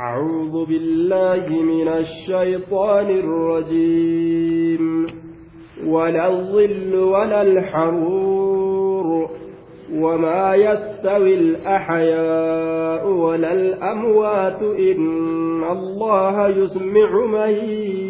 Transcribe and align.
أعوذ 0.00 0.64
بالله 0.66 1.62
من 1.62 1.88
الشيطان 1.88 3.06
الرجيم. 3.10 5.06
ولا 5.86 6.28
الظل 6.28 6.94
ولا 6.94 7.42
الحرور 7.42 9.30
وما 9.94 10.54
يستوي 10.54 11.34
الأحياء 11.34 13.08
ولا 13.08 13.52
الأموات. 13.52 14.62
إن 14.62 15.64
الله 15.70 16.48
يسمع 16.48 17.26
من 17.26 17.50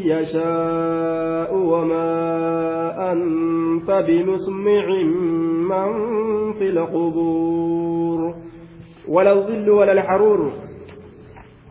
يشاء 0.05 1.55
وما 1.55 2.33
أنت 3.13 4.05
بمسمع 4.09 5.03
من 5.71 5.93
في 6.53 6.69
القبور. 6.69 8.35
ولا 9.09 9.33
الظل 9.33 9.71
ولا 9.71 9.93
الحرور. 9.93 10.70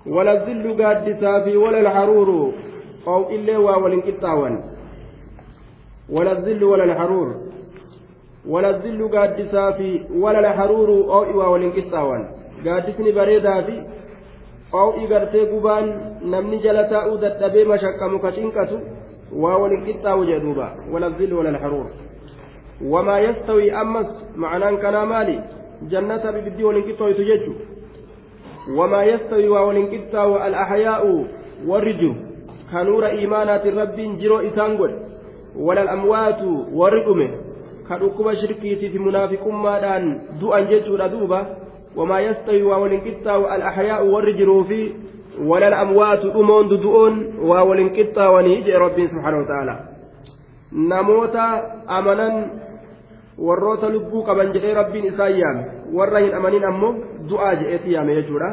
ولا 0.09 0.31
الظل 0.33 0.83
قادسا 0.83 1.43
في 1.43 1.57
ولا 1.57 1.79
الحرور. 1.79 2.53
أو 3.07 3.29
إلا 3.29 3.57
واول 3.57 4.01
كتاوان. 4.01 4.63
ولا 6.09 6.31
الظل 6.31 6.63
ولا 6.63 6.83
الحرور. 6.83 7.35
ولا 8.47 8.69
الظل 8.69 9.17
قادسا 9.17 9.71
في 9.71 10.05
ولا 10.23 10.39
الحرور. 10.39 10.89
أو 10.89 11.37
واول 11.39 11.71
كتاوان. 11.71 12.23
قادسني 12.65 13.11
بريدا 13.11 13.61
في. 13.61 13.83
أو 14.73 14.91
إغرتي 14.91 15.41
قبان 15.51 15.85
نمني 16.25 16.57
جلتا 16.57 16.95
أودت 16.95 17.41
أبي 17.41 17.63
مشكا 17.65 18.07
مكشنكة 18.07 18.71
واول 19.33 19.73
كتاو 19.87 20.23
جدوبا. 20.23 20.67
ولا 20.91 21.07
الظل 21.07 21.33
ولا 21.33 21.49
الحرور. 21.49 21.87
وما 22.85 23.19
يستوي 23.19 23.73
أمس. 23.81 24.09
معناه 24.35 24.71
كان 24.71 25.03
مالي 25.03 25.43
جنة 25.91 26.31
ببدي 26.31 26.63
ولنكتاو 26.63 27.07
يتججو. 27.07 27.53
وما 28.77 29.03
يستوي 29.03 29.47
ولنكتا 29.49 30.23
والأحياء 30.23 31.25
والرجو 31.67 32.13
كنور 32.71 33.05
إيمانات 33.05 33.67
رب 33.67 33.97
جرو 34.19 34.39
إسانقل 34.39 34.91
ولا 35.57 35.81
الأموات 35.81 36.41
والرقمه 36.73 37.29
كدوكما 37.89 38.33
شركيتي 38.33 38.89
في 38.89 38.99
منافق 38.99 39.47
مادان 39.47 40.21
دؤا 40.41 40.59
جيتشورا 40.59 41.07
دوبا 41.07 41.41
وما 41.95 42.19
يستوي 42.19 42.63
ولنكتا 42.63 43.35
والأحياء 43.35 44.05
والرجل 44.05 44.65
في 44.67 44.91
ولا 45.45 45.67
الأموات 45.67 46.25
أمون 46.25 46.67
دؤون 46.67 47.13
ولنكتا 47.41 48.27
ونيجي 48.29 48.73
رب 48.75 49.07
سبحانه 49.07 49.37
وتعالى. 49.37 49.75
namoota 50.71 51.63
amanan 51.87 52.51
warroota 53.37 53.89
lubbuu 53.89 54.23
qaban 54.23 54.53
jedhee 54.53 54.73
rabbiin 54.73 55.05
isaa 55.05 55.29
yaame 55.29 55.63
warra 55.93 56.19
hin 56.19 56.35
amanin 56.39 56.65
ammoo 56.65 56.93
du'aa 57.29 57.55
je'eeti 57.61 57.93
yaame 57.93 58.15
jechuudha. 58.21 58.49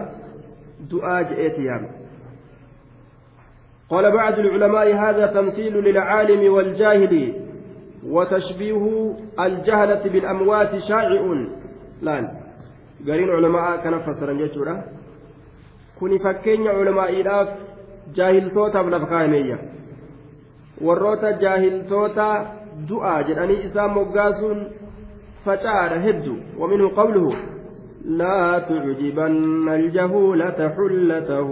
Du'aa 0.91 1.23
je'eeti 1.31 1.71
yaame. 1.71 1.89
قال 3.91 4.13
بعض 4.13 4.39
العلماء 4.39 4.95
هذا 4.95 5.27
تمثيل 5.27 5.75
للعالم 5.75 6.53
والجاهل 6.53 7.15
وتشبيه 8.07 9.15
الجهلة 9.41 10.03
بالأموات 10.13 10.77
شائع 10.89 11.23
لا 12.03 12.31
قرين 13.07 13.31
علماء 13.31 13.77
كان 13.77 13.99
فسرا 13.99 14.33
جيتورا 14.33 14.85
كوني 15.99 16.19
فكين 16.19 16.69
علماء 16.69 17.21
إلاف 17.21 17.49
جاهل 18.15 18.51
توتا 18.51 18.83
بلا 18.83 18.99
فقاهمية 18.99 19.59
جاهل 21.41 21.89
توتا 21.89 22.57
du'aa 22.89 23.23
jedhanii 23.29 23.63
isaa 23.67 23.89
moggaasuun 23.89 24.59
facaadha 25.45 26.01
hedduu 26.07 26.39
ومنه 26.59 26.91
قوله 26.97 27.56
لا 28.07 28.59
تعجبن 28.59 29.69
الجهولة 29.69 30.59
حلته 30.77 31.51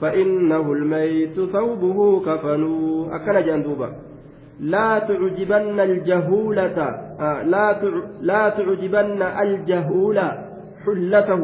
فإنه 0.00 0.72
الميت 0.72 1.40
ثوبه 1.40 2.20
كفن 2.20 2.62
أكن 3.12 3.46
جندوبا 3.46 3.88
لا 4.60 4.98
تعجبن 4.98 5.80
الجهولة 5.80 6.78
آه 7.20 7.42
لا 7.42 7.66
لا 8.20 8.48
تعجبن 8.48 9.22
الجهولة 9.22 10.28
حلته 10.86 11.42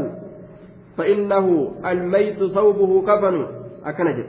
فإنه 0.96 1.72
الميت 1.86 2.44
ثوبه 2.44 3.02
كفن 3.02 3.46
أكن 3.84 4.06
جد. 4.16 4.26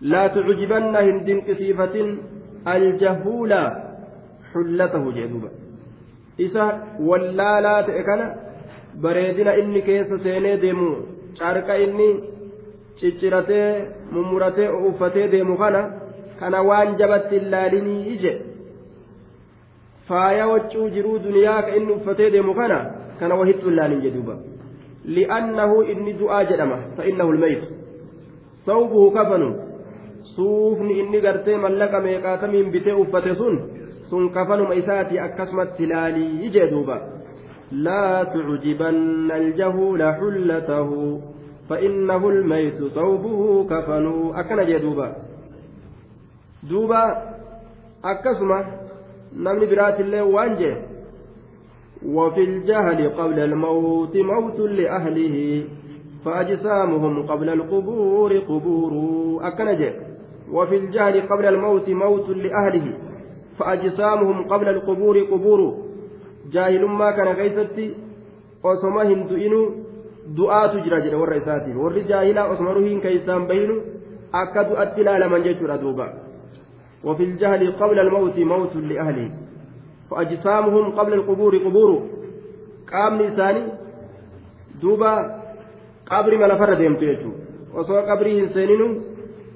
لا 0.00 0.26
تعجبن 0.26 0.96
هندن 0.96 1.40
كثيفة 1.40 2.16
xullatahu 4.52 5.12
jee 5.12 5.28
duuba 5.28 5.48
isa 6.38 6.64
wallaalaa 7.10 7.82
ta'e 7.88 8.02
kana 8.08 8.26
bareedina 9.04 9.54
inni 9.62 9.82
keessa 9.88 10.18
seenee 10.24 10.56
deemu 10.64 10.88
carqa 11.38 11.76
inni 11.84 12.08
cicciratee 13.00 13.68
mummuratee 14.16 14.68
uffatee 14.88 15.28
deemu 15.34 15.56
kana 15.62 15.80
kana 16.40 16.62
waan 16.68 16.96
jabatti 17.00 17.38
hin 17.38 17.50
laalinii 17.54 18.02
ije. 18.14 18.32
Faaya 20.08 20.46
waccuu 20.48 20.88
jiruu 20.96 21.18
duniyaa 21.18 21.62
ka 21.62 21.76
inni 21.76 21.92
uffatee 21.92 22.30
deemu 22.30 22.54
kana 22.54 22.78
kana 23.20 23.34
wahittu 23.40 23.66
hin 23.68 23.76
laalin 23.78 24.02
jedhuuba 24.04 24.34
li'annahu 25.16 25.82
inni 25.92 26.12
du'aa 26.20 26.42
jedhama 26.50 26.76
fa'innahu 26.98 27.32
lmeytu 27.38 27.66
sawbuhu 28.66 29.10
kafanu 29.16 29.48
suufni 30.34 30.98
inni 31.02 31.20
gartee 31.26 31.56
mallaqa 31.64 32.00
meeqaatamiin 32.06 32.70
bitee 32.76 32.94
uffate 33.02 33.34
sun 33.40 33.58
sun 34.10 34.30
kafanuma 34.30 34.74
isaati 34.74 35.18
akkasumatti 35.18 35.82
ilaalii 35.84 36.50
jee 36.50 36.66
duuba. 36.70 37.00
Laa 37.72 38.24
tucjibanna 38.24 39.34
aljahuula 39.34 40.12
xullatahu 40.20 41.22
فإنه 41.68 42.28
الميت 42.28 42.78
ثوبه 42.94 43.64
كفنه 43.70 44.32
أكن 44.40 44.66
جدوبا 44.66 45.16
دوبا 46.70 47.02
أكسمة 48.04 48.64
نمني 49.36 49.66
برات 49.66 50.00
الله 50.00 50.22
وانجه 50.22 50.76
وفي 52.06 52.40
الجهل 52.44 53.08
قبل 53.18 53.38
الموت 53.40 54.16
موت 54.16 54.58
لأهله 54.60 55.64
فأجسامهم 56.24 57.26
قبل 57.26 57.48
القبور 57.50 58.38
قبور 58.38 58.92
أكن 59.48 59.78
جه 59.78 59.92
وفي 60.52 60.76
الجهل 60.76 61.20
قبل 61.20 61.46
الموت 61.46 61.88
موت 61.88 62.28
لأهله 62.30 62.86
فأجسامهم 63.58 64.44
قبل 64.48 64.68
القبور 64.68 65.18
قبور 65.20 65.78
جاهل 66.52 66.84
ما 66.84 67.10
كان 67.10 67.28
غيثتي 67.28 67.94
osoma 68.66 69.04
hin 69.06 69.28
du'inu 69.30 69.58
du'aatu 70.36 70.80
jira 70.84 70.98
jedhe 71.04 71.16
warra 71.16 71.36
isaatiin 71.36 71.76
warri 71.76 72.02
jaahilaa 72.08 72.50
osoma 72.50 72.72
ruhiin 72.74 73.00
وفي 77.04 77.24
الجهل 77.24 77.72
قبل 77.72 77.98
الموت 77.98 78.38
موت 78.38 78.76
لأهله 78.76 79.30
فأجسامهم 80.10 80.90
قبل 80.98 81.12
القبور 81.12 81.56
قبور 81.56 82.02
قام 82.92 83.22
نساني 83.22 83.62
دوبا 84.82 85.14
قبر 86.10 86.32
ما 86.38 86.46
لفر 86.50 86.74
ديمتو 86.74 87.04
يجو 87.04 87.30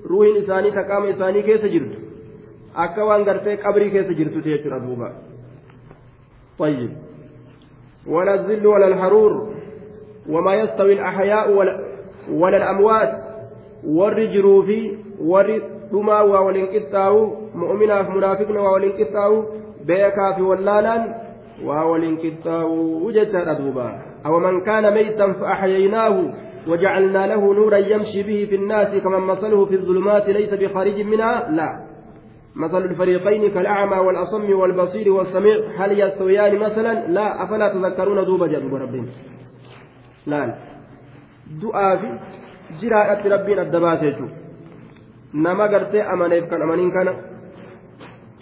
ruuhin 0.04 0.36
isaanii 0.42 0.72
ta 0.76 0.84
qaama 0.84 1.08
isaanii 1.08 1.42
keessa 1.48 1.68
jirtu 1.68 1.99
akka 2.74 3.04
waan 3.04 3.24
gartee 3.24 3.56
qabrii 3.56 3.90
keessa 3.90 4.14
jirtu 4.14 4.40
jechuudha 4.42 4.80
duuba. 4.86 5.10
طيب 6.60 6.90
ولا 8.06 8.34
الذل 8.34 8.66
ولا 8.66 8.86
الحرور 8.86 9.48
وما 10.28 10.54
يستوي 10.54 10.92
الأحياء 10.92 11.52
ولا, 11.52 11.80
ولا 12.32 12.56
الأموات 12.56 13.12
والرجروا 13.86 14.62
في 14.62 14.98
ورثما 15.20 16.20
والانقطاع 16.20 17.12
مؤمنا 17.54 18.02
منافقنا 18.02 18.60
والانقطاع 18.60 19.44
بيكا 19.84 20.32
في 20.36 20.42
ولالا 20.42 21.14
والانقطاع 21.64 22.64
وجدت 23.04 23.34
أدوبا 23.34 23.98
أو 24.26 24.38
من 24.38 24.60
كان 24.60 24.94
ميتا 24.94 25.32
فأحييناه 25.32 26.32
وجعلنا 26.68 27.26
له 27.26 27.54
نورا 27.54 27.76
يمشي 27.76 28.22
به 28.22 28.46
في 28.50 28.54
الناس 28.54 29.02
كمن 29.02 29.20
مثله 29.20 29.64
في 29.64 29.74
الظلمات 29.74 30.28
ليس 30.28 30.54
بخارج 30.54 31.00
منها 31.00 31.50
لا 31.50 31.89
مثل 32.60 32.82
الفريقين 32.90 33.50
كالأعمى 33.54 33.96
والأصم 33.96 34.52
والبصير 34.60 35.12
والسميع 35.12 35.56
هل 35.78 36.00
يستويان 36.00 36.52
مثلا؟ 36.58 36.92
لا 37.16 37.26
أفلا 37.42 37.66
تذكرون 37.68 38.24
دوب 38.24 38.44
جدوب 38.44 38.74
ربهم 38.74 39.06
لا 40.26 40.54
دعاء 41.62 41.96
في 42.00 42.08
جراءة 42.80 43.22
ربنا 43.34 43.62
الدبات 43.62 44.02
نما 45.34 45.64
قرتي 45.72 46.00
أمانيف 46.02 46.44
كان 46.50 46.62
أمانين 46.62 46.90
كان. 46.90 47.08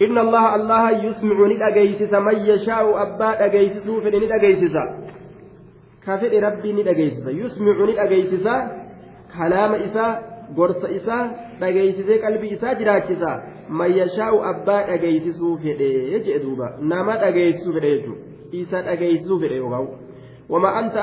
إن 0.05 0.17
الله 0.17 0.55
الله 0.55 0.83
يسمعني 1.05 1.55
الأجيسس 1.59 2.13
من 2.13 2.37
يشاء 2.51 2.83
أبا 3.03 3.29
أجيسس 3.45 3.87
فإن 4.03 4.23
الأجيسس 4.27 4.75
ka 6.05 6.17
fedhe 6.17 6.39
rabbii 6.39 6.73
ni 6.73 6.83
dhageessisa 6.83 7.31
yusmicu 7.31 7.85
gorsa 10.57 10.91
isaa 10.99 11.23
dhageessisee 11.61 12.19
qalbii 12.25 12.51
isaa 12.57 12.75
jiraachisa 12.81 13.31
man 13.81 13.95
yashaa'u 14.01 14.43
abbaa 14.51 14.81
dhageessisuu 14.91 15.55
fedhe 15.63 16.19
jee 16.27 16.39
duuba 16.45 16.69
nama 16.93 17.17
dhageessisuu 17.23 17.73
fedhe 17.77 17.95
jechuudha 17.95 18.61
isa 18.61 18.85
dhageessisuu 18.91 19.39
fedhe 19.45 19.63
yookaan 19.63 19.89
وما 20.49 20.79
أنت 20.79 20.95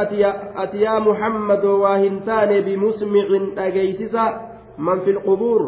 أتي 0.62 0.78
يا 0.80 0.98
محمد 0.98 1.64
واهنتان 1.64 2.50
بمسمع 2.66 3.26
أجيسسا 3.58 4.24
من 4.78 5.00
في 5.00 5.10
القبور 5.10 5.62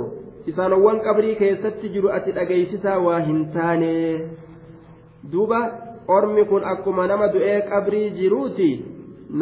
isaanowwan 0.51 1.01
qabrii 1.05 1.37
keessatti 1.37 1.89
jiru 1.95 2.11
ati 2.17 2.33
dhageeysisaa 2.37 2.99
waa 3.07 3.21
hin 3.21 3.41
taane 3.55 3.91
duuba 5.33 5.59
ormi 6.17 6.45
kun 6.53 6.65
akkuma 6.73 7.07
nama 7.11 7.29
du'ee 7.35 7.61
qabrii 7.73 8.11
jiruuti 8.19 8.69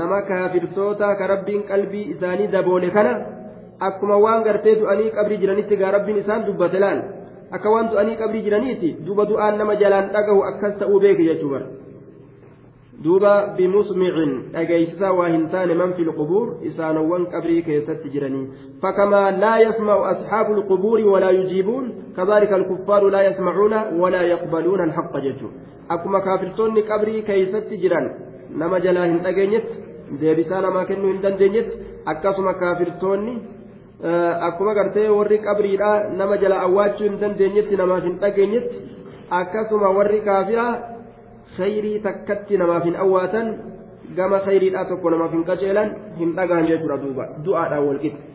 nama 0.01 0.23
kaafirtoota 0.31 1.15
ka 1.21 1.27
rabbiin 1.33 1.63
qalbii 1.71 2.03
isaanii 2.15 2.49
daboole 2.55 2.91
kana 2.97 3.13
akkuma 3.81 4.17
waan 4.25 4.45
gartee 4.45 4.75
du'anii 4.81 5.11
qabrii 5.17 5.39
jiranitti 5.39 5.77
gaa 5.77 5.91
rabbiin 5.97 6.19
isaan 6.25 6.47
dubbate 6.47 6.79
laal 6.85 7.01
akka 7.57 7.71
waan 7.71 7.91
du'anii 7.93 8.17
qabrii 8.23 8.43
jiraniiti 8.47 8.97
duuba 9.07 9.25
du'aan 9.33 9.59
nama 9.59 9.75
jalaan 9.83 10.13
dhagahu 10.15 10.43
akkas 10.51 10.79
ta'uu 10.79 11.01
beeke 11.01 11.25
jechuu 11.31 11.51
bara 11.51 11.67
duuba 13.05 13.33
bimusmicin 13.57 14.33
dhageeysisaa 14.53 15.13
waa 15.19 15.29
hin 15.29 15.49
taane 15.55 15.75
man 15.81 15.93
fi 15.97 16.05
lqubuur 16.09 16.47
isaanowwan 16.71 17.27
qabrii 17.35 17.63
keessatti 17.63 18.09
jiranii 18.15 18.45
fakamaa 18.85 19.31
laa 19.43 19.59
yasma'u 19.63 20.05
asxaabu 20.13 20.57
lqubuuri 20.61 21.05
walaa 21.15 21.31
yujiibuun 21.39 21.91
kadaalika 22.17 22.55
alkuffaaru 22.61 23.11
laa 23.17 23.23
yasmacuuna 23.29 23.83
walaa 24.03 24.23
yaqbaluuna 24.33 24.83
alhaqa 24.89 25.21
jechuu 25.27 25.51
akkuma 25.97 26.21
kaafirtoonni 26.29 26.83
qabrii 26.93 27.23
keeysatti 27.29 27.77
jiran 27.85 28.09
nama 28.63 28.81
jalaa 28.87 29.05
hin 29.11 29.21
dhageenyetti 29.29 29.77
deebisaa 30.23 30.63
namaa 30.69 30.85
kennuu 30.93 31.13
hin 31.13 31.23
dandeenyetti 31.27 31.77
akkasuma 32.15 32.55
kaafirtoonni 32.65 33.37
akkuma 34.03 34.75
gartee 34.75 35.09
warri 35.09 35.39
qabriidha 35.39 36.11
nama 36.17 36.37
jala 36.37 36.61
awwaachuu 36.61 37.09
hin 37.09 37.21
dandeenyetti 37.21 37.77
namaaf 37.77 38.05
hin 38.05 38.19
dhageenyetti 38.21 38.83
akkasuma 39.31 39.91
warri 39.99 40.21
kaafiraa 40.21 40.73
khayrii 41.57 41.99
takkatti 42.01 42.59
namaaf 42.59 42.85
hin 42.85 42.97
awwaatan 42.97 43.49
gama 44.17 44.41
khayriidhaa 44.49 44.85
tokko 44.85 45.11
namaaf 45.11 45.33
hin 45.33 45.45
qaceelan 45.45 45.95
hin 46.19 46.37
dhagaan 46.37 46.69
jechuudha 46.73 47.03
duuba 47.05 47.29
du'aadhaan 47.45 47.87
walqixa 47.91 48.35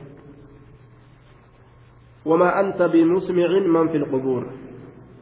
وما 2.25 2.59
أنت 2.59 2.81
بمسمع 2.81 3.49
من 3.65 3.87
في 3.89 3.97
القبور 3.97 4.43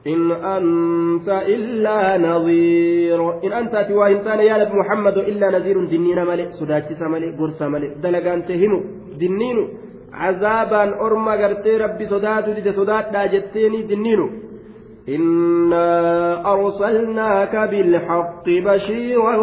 إن 0.08 0.32
أنت 0.32 1.30
إلا 1.30 2.18
نظير 2.18 3.20
إن 3.44 3.52
أنت 3.54 3.74
أتوا 3.76 4.08
إنسان 4.08 4.40
يا 4.40 4.74
محمد 4.74 5.18
إلا 5.18 5.48
نذير 5.56 5.78
دنينا 5.86 6.24
ملئ 6.28 6.52
سداتي 6.60 7.00
ملئ 7.00 7.30
قرص 7.40 7.62
ملئ 7.62 7.90
دلقان 8.04 8.40
تهمو 8.46 8.80
دنينو 9.16 9.64
أرمى 11.06 11.44
قرتي 11.44 11.78
ربي 11.78 12.06
صدات 12.06 12.50
لدي 12.50 12.72
صدات 12.72 13.14
لا 13.14 13.26
جتيني 13.26 13.82
دنينو 13.82 14.30
إنا 15.10 16.54
أرسلناك 16.54 17.56
بالحق 17.56 18.46
بشيرا 18.46 19.38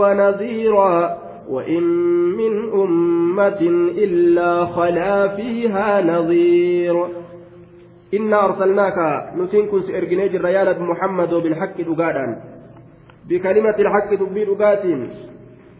ونذيرا 0.00 1.18
وإن 1.48 1.82
من 2.40 2.72
أمة 2.72 3.60
إلا 4.04 4.64
خلا 4.64 5.28
فيها 5.28 6.02
نظير. 6.02 7.06
إنا 8.14 8.44
أرسلناك 8.44 8.98
نسينكم 9.36 9.80
سإرجنيج 9.80 10.34
الريالة 10.34 10.78
محمد 10.82 11.34
بالحق 11.34 11.80
دقادا. 11.80 12.26
بكلمة 13.28 13.76
الحق 13.78 14.14
دبي 14.14 14.44
دقات 14.44 14.84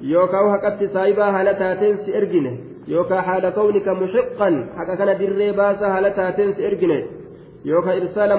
يوكا 0.00 0.40
وهكت 0.40 0.84
سايبا 0.84 1.24
هلتاتين 1.24 1.96
سإرجنه 1.96 2.56
يوكا 2.88 3.20
حال 3.20 3.50
كونك 3.50 3.88
محقا 3.88 4.50
حكا 4.76 4.94
كان 4.94 5.10
دري 5.18 5.52
باسا 5.52 5.88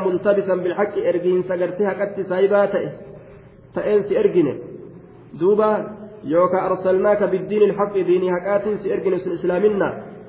multabisan 0.06 0.60
bilhaqqi 0.63 1.00
ergiinsa 1.12 1.54
gartee 1.62 1.86
haqatti 1.92 2.22
saayibaa 2.30 2.68
ta'e 2.74 2.90
ta'een 3.75 4.01
si 4.07 4.13
ergine 4.22 4.54
duuba 5.40 5.69
yookaan 6.34 6.66
arsalnaaka 6.69 7.25
biddiin 7.34 7.63
ilhaqqi 7.68 8.07
diinii 8.10 8.34
haqaatiin 8.36 8.78
si 8.81 8.88
ergine 8.96 9.18
sun 9.24 9.34
islaaminna 9.38 9.88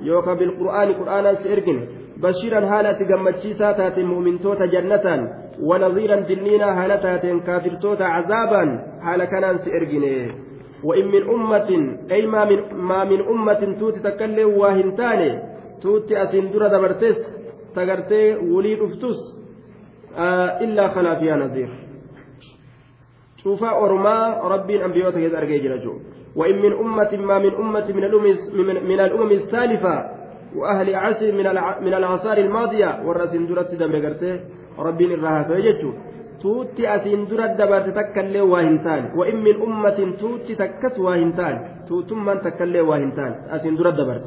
yookaan 0.09 0.39
bilqur'aani 0.41 0.93
qur'aanaan 1.01 1.37
si 1.43 1.47
ergine 1.55 1.83
bashiiran 2.23 2.67
haala 2.71 2.89
ati 2.95 3.05
gammachiisaa 3.11 3.73
taateen 3.81 4.11
mu'mintoota 4.13 4.65
jannataan 4.75 5.21
ونظيرا 5.63 6.17
دنينا 6.21 6.85
هالتات 6.85 7.27
كافرتوتا 7.47 8.03
عذابا 8.05 8.63
هالكنان 9.03 9.59
سئرجني 9.59 10.31
وإن 10.85 11.07
من 11.07 11.23
أمة 11.29 11.71
أي 12.11 12.27
ما 12.27 12.45
من, 12.45 12.75
ما 12.75 13.05
من 13.05 13.21
أمة 13.21 13.77
توتي 13.81 14.01
تكلم 14.01 14.49
واهنتاني 14.59 15.31
توتي 15.83 16.23
أسندر 16.23 16.67
دبرتس 16.69 17.41
tagartee 17.75 18.35
walii 18.35 18.77
dhuftus 18.77 19.19
illaa 20.61 20.89
kanaa 20.89 21.17
fiyaa 21.17 21.37
nadiir 21.37 21.69
cuufaa 23.43 23.73
ormaa 23.73 24.49
rabbiin 24.49 24.83
ambiyoota 24.83 25.19
keessa 25.19 25.39
argee 25.39 25.61
jira 25.61 25.79
jiru 25.79 26.01
وإن 26.37 26.63
من 26.63 26.73
أمة 26.73 27.17
ما 27.17 27.39
من 27.39 27.55
أمة 27.55 27.87
من 27.93 28.05
الأمم 28.05 28.37
من 28.89 29.01
الأمم 29.01 29.31
السالفة 29.31 30.11
وأهل 30.57 30.95
عصر 30.95 31.33
من 31.33 31.47
من 31.81 31.95
الأعصار 31.95 32.39
الماضية 32.39 33.01
والرسم 33.07 33.47
درت 33.47 33.75
دبر 36.45 36.55
قرته 36.55 36.81
ربي 36.81 36.91
الرها 36.91 36.91
فيجتو 36.91 36.97
توتي 36.97 36.97
أسين 36.97 37.27
درت 37.29 37.51
دبر 37.61 37.81
تتكلم 37.81 38.51
واهنتان 38.51 39.03
وإن 39.17 39.37
من 39.37 39.63
أمة 39.63 39.99
توتي 40.21 40.55
تكس 40.55 40.99
واهنتان 40.99 41.57
توتم 41.89 42.25
من 42.25 42.41
تكلم 42.41 42.89
واهنتان 42.89 43.33
أسين 43.51 43.77
درت 43.77 43.95
دبرت 43.95 44.27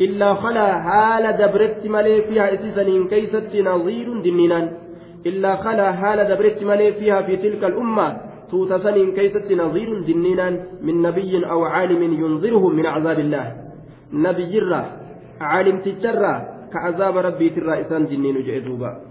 إلا 0.00 0.34
خلا 0.34 0.68
حال 0.80 1.36
دبرت 1.36 1.86
مالي 1.86 2.22
فيها 2.22 2.54
إسسنين 2.54 3.08
كيست 3.08 3.56
نظير 3.56 4.20
دنينان 4.20 4.66
إلا 5.26 5.56
خلا 5.56 5.92
حال 5.92 6.18
دبرت 6.30 6.62
مالي 6.62 6.92
فيها 6.92 7.22
في 7.22 7.36
تلك 7.36 7.64
الأمة 7.64 8.16
توتسنين 8.50 9.12
كيست 9.12 9.52
نظير 9.52 10.00
دنينان 10.00 10.54
من 10.82 11.02
نبي 11.02 11.46
أو 11.46 11.64
عالم 11.64 12.02
ينظرهم 12.02 12.76
من 12.76 12.86
عذاب 12.86 13.18
الله 13.18 13.46
نبي 14.12 14.44
جرة 14.52 14.82
عالم 15.40 15.76
تجرة 15.86 16.34
كعذاب 16.72 17.16
ربي 17.16 17.50
ترى 17.50 17.80
إسان 17.80 18.06
دنين 18.06 18.36
جئذوبا 18.46 19.10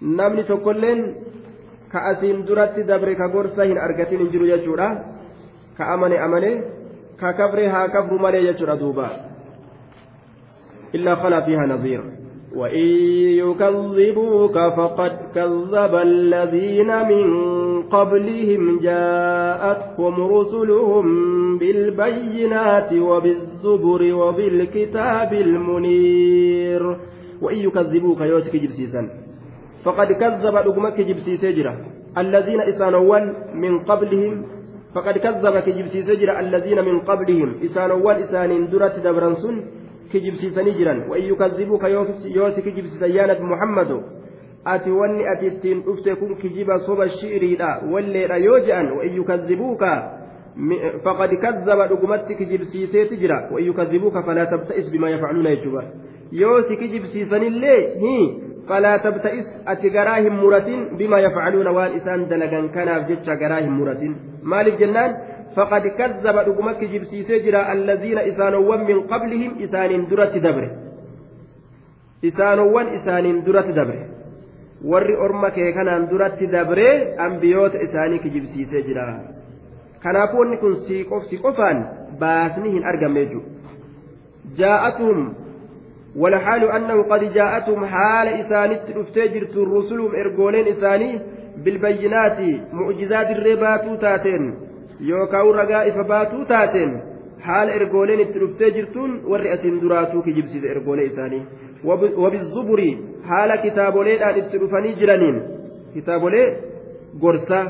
namni 0.00 0.44
tokkolleen 0.44 1.14
ka 1.92 2.04
asiin 2.10 2.44
duratti 2.46 2.84
dabre 2.84 3.16
ka 3.16 3.28
gorsa 3.28 3.64
hin 3.64 3.78
argatin 3.78 4.18
hin 4.24 4.30
jiru 4.30 4.46
jechuudha. 4.52 4.88
Ka 5.76 5.92
amane 5.94 6.18
amane. 6.18 6.52
Ka 7.16 7.32
kafre 7.32 7.68
haa 7.68 7.88
kafru 7.88 8.18
malee 8.18 8.46
jechuudha 8.46 8.76
duuba. 8.76 9.30
إلا 10.94 11.14
خلا 11.14 11.40
فيها 11.40 11.66
نظير 11.66 12.02
وإن 12.56 12.86
يكذبوك 13.38 14.52
فقد 14.52 15.12
كذب 15.34 15.94
الذين 15.94 17.08
من 17.08 17.26
قبلهم 17.82 18.80
جاءتهم 18.82 20.36
رسلهم 20.36 21.04
بالبينات 21.58 22.92
وبالزبر 22.92 24.14
وبالكتاب 24.14 25.32
المنير 25.32 26.96
وإن 27.42 27.58
يكذبوك 27.58 28.20
يوسك 28.20 28.56
جبسيسا 28.56 29.08
فقد 29.84 30.12
كذب 30.12 30.54
لقمك 30.56 31.00
جبسيس 31.00 31.44
جرة 31.44 31.74
الذين 32.18 32.60
إسانوان 32.60 33.34
من 33.54 33.78
قبلهم 33.78 34.46
فقد 34.94 35.18
كذبك 35.18 35.68
جبسيس 35.68 36.10
جرة 36.10 36.40
الذين 36.40 36.84
من 36.84 37.00
قبلهم 37.00 37.54
إسانوان 37.64 38.16
إسان 38.16 38.68
درت 38.70 38.98
دبرنسون 38.98 39.56
wain 40.10 41.28
yukazibuuka 41.28 41.88
yoo 41.88 42.50
si 42.54 42.62
kijibsiisan 42.62 43.14
yaa 43.14 43.26
nabi 43.26 43.42
muhammadu 43.42 44.02
ati 44.64 44.90
wanni 44.90 45.26
ati 45.26 45.46
ittiin 45.46 45.82
dhufte 45.82 46.14
kun 46.14 46.36
kijiba 46.36 46.78
soba 46.78 47.08
shi'iriidha 47.08 47.82
walleedha 47.92 48.36
yoo 48.36 48.58
je'an 48.60 48.90
wain 48.98 49.14
yukazibuuka 49.14 49.90
faqad 51.04 51.36
kazzaba 51.40 51.86
dhugumatti 51.86 52.34
kijibsiiseeti 52.34 53.16
jira 53.16 53.48
wain 53.52 53.66
yukazibuuka 53.66 54.22
falaa 54.22 54.46
tabta'is 54.46 54.90
bimaa 54.90 55.10
yafcaluuna 55.10 55.50
jechuudha 55.50 55.84
yoo 56.32 56.62
si 56.62 56.76
kijibsiisanillee 56.76 57.80
hi 58.00 58.49
garaa 59.96 60.18
hin 60.20 60.32
muratin 60.42 60.86
bimaa 60.98 61.20
yafcaluuna 61.26 61.72
waan 61.78 61.96
isaan 61.96 62.28
dalagan 62.28 62.68
kanaaf 62.76 63.08
jecha 63.08 63.36
garaa 63.36 63.60
hin 63.66 63.72
muratin 63.80 64.16
maaliif 64.42 64.78
jennaan 64.78 65.18
فقد 65.56 65.86
كذب 65.98 66.36
دغمك 66.46 66.84
جبسي 66.84 67.22
سجرا 67.22 67.72
الذين 67.72 68.18
إسانوان 68.18 68.80
من 68.90 68.98
قبلهم 69.10 69.52
إسان 69.64 70.06
درت 70.06 70.34
دبره 70.46 70.70
إسانوان 72.24 72.86
إسان 72.86 73.26
درت 73.44 73.68
دبره 73.78 74.20
warri 74.84 75.14
orma 75.16 75.50
kee 75.50 75.72
kanaan 75.72 76.08
duratti 76.10 76.46
dabree 76.46 77.14
ambiyoota 77.18 77.82
isaanii 77.86 78.18
kijibsiisee 78.18 78.82
jira 78.82 79.02
kanaafuu 80.02 80.38
wanni 80.40 80.56
kun 80.56 80.76
si 81.30 81.38
qofaan 81.44 81.84
baasni 82.22 82.70
hin 82.70 82.86
argamne 82.92 83.24
jechuudha 83.26 84.54
jaa'atuhum 84.60 85.20
walxaalu 86.16 86.70
annahu 86.76 87.04
qad 87.12 87.22
jaa'atuhum 87.34 87.84
haala 87.94 88.30
isaanitti 88.38 88.92
dhuftee 88.94 89.28
jirtu 89.34 89.64
rusuluhum 89.64 90.14
ergooleen 90.22 90.66
isaanii 90.66 91.20
bilbayyinaati 91.64 92.50
mucjizaa 92.72 93.24
dirree 93.28 93.56
baatuu 93.56 93.96
taateen 94.04 94.48
yookaan 95.10 95.54
ragaa 95.60 95.84
ifa 95.90 96.04
baatuu 96.12 96.44
taateen 96.44 96.96
haala 97.46 97.76
ergooleen 97.80 98.20
itti 98.24 98.42
dhuftee 98.42 98.70
jirtuun 98.78 99.12
warri 99.34 99.52
asiin 99.52 99.80
duraatuu 99.84 100.22
kijibsiise 100.22 100.68
ergoolee 100.74 101.06
isaanii 101.12 101.46
wabizuburii 102.24 102.94
haala 103.30 103.56
kitaaboleedhaan 103.66 104.38
itti 104.42 104.60
dhufanii 104.64 104.98
jiraniin 105.02 105.42
kitaabolee 105.94 106.46
gorsaa 107.20 107.64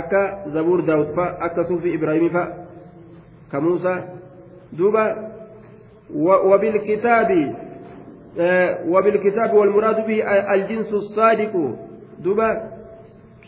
akka 0.00 0.22
zabuur 0.54 0.86
daawud 0.86 1.14
fa 1.14 1.26
وبالكتاب 6.14 7.54
وبالكتاب 8.88 9.54
والمراد 9.54 10.06
به 10.06 10.22
الجنس 10.54 10.94
الصادق 10.94 11.76
دبا 12.18 12.70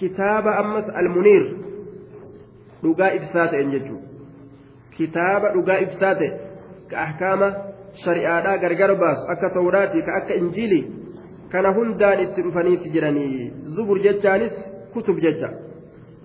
كتاب 0.01 0.49
أمس 0.49 0.85
المنير 0.97 1.57
ta'e 5.15 6.29
ka 6.91 6.97
ahkaama 7.07 7.49
shari'aadhaa 8.05 8.59
gargar 8.65 8.91
baasu 9.03 9.29
akka 9.35 9.51
tawraati 9.57 10.03
ka 10.07 10.17
akka 10.21 10.39
injiilii 10.41 10.85
kana 11.53 11.75
hundaan 11.79 12.25
itti 12.25 12.47
dhufaniiti 12.47 12.93
jiranii 12.97 13.51
zubur 13.77 14.01
jechaanis 14.07 14.57
kutub 14.95 15.21
jecha 15.27 15.51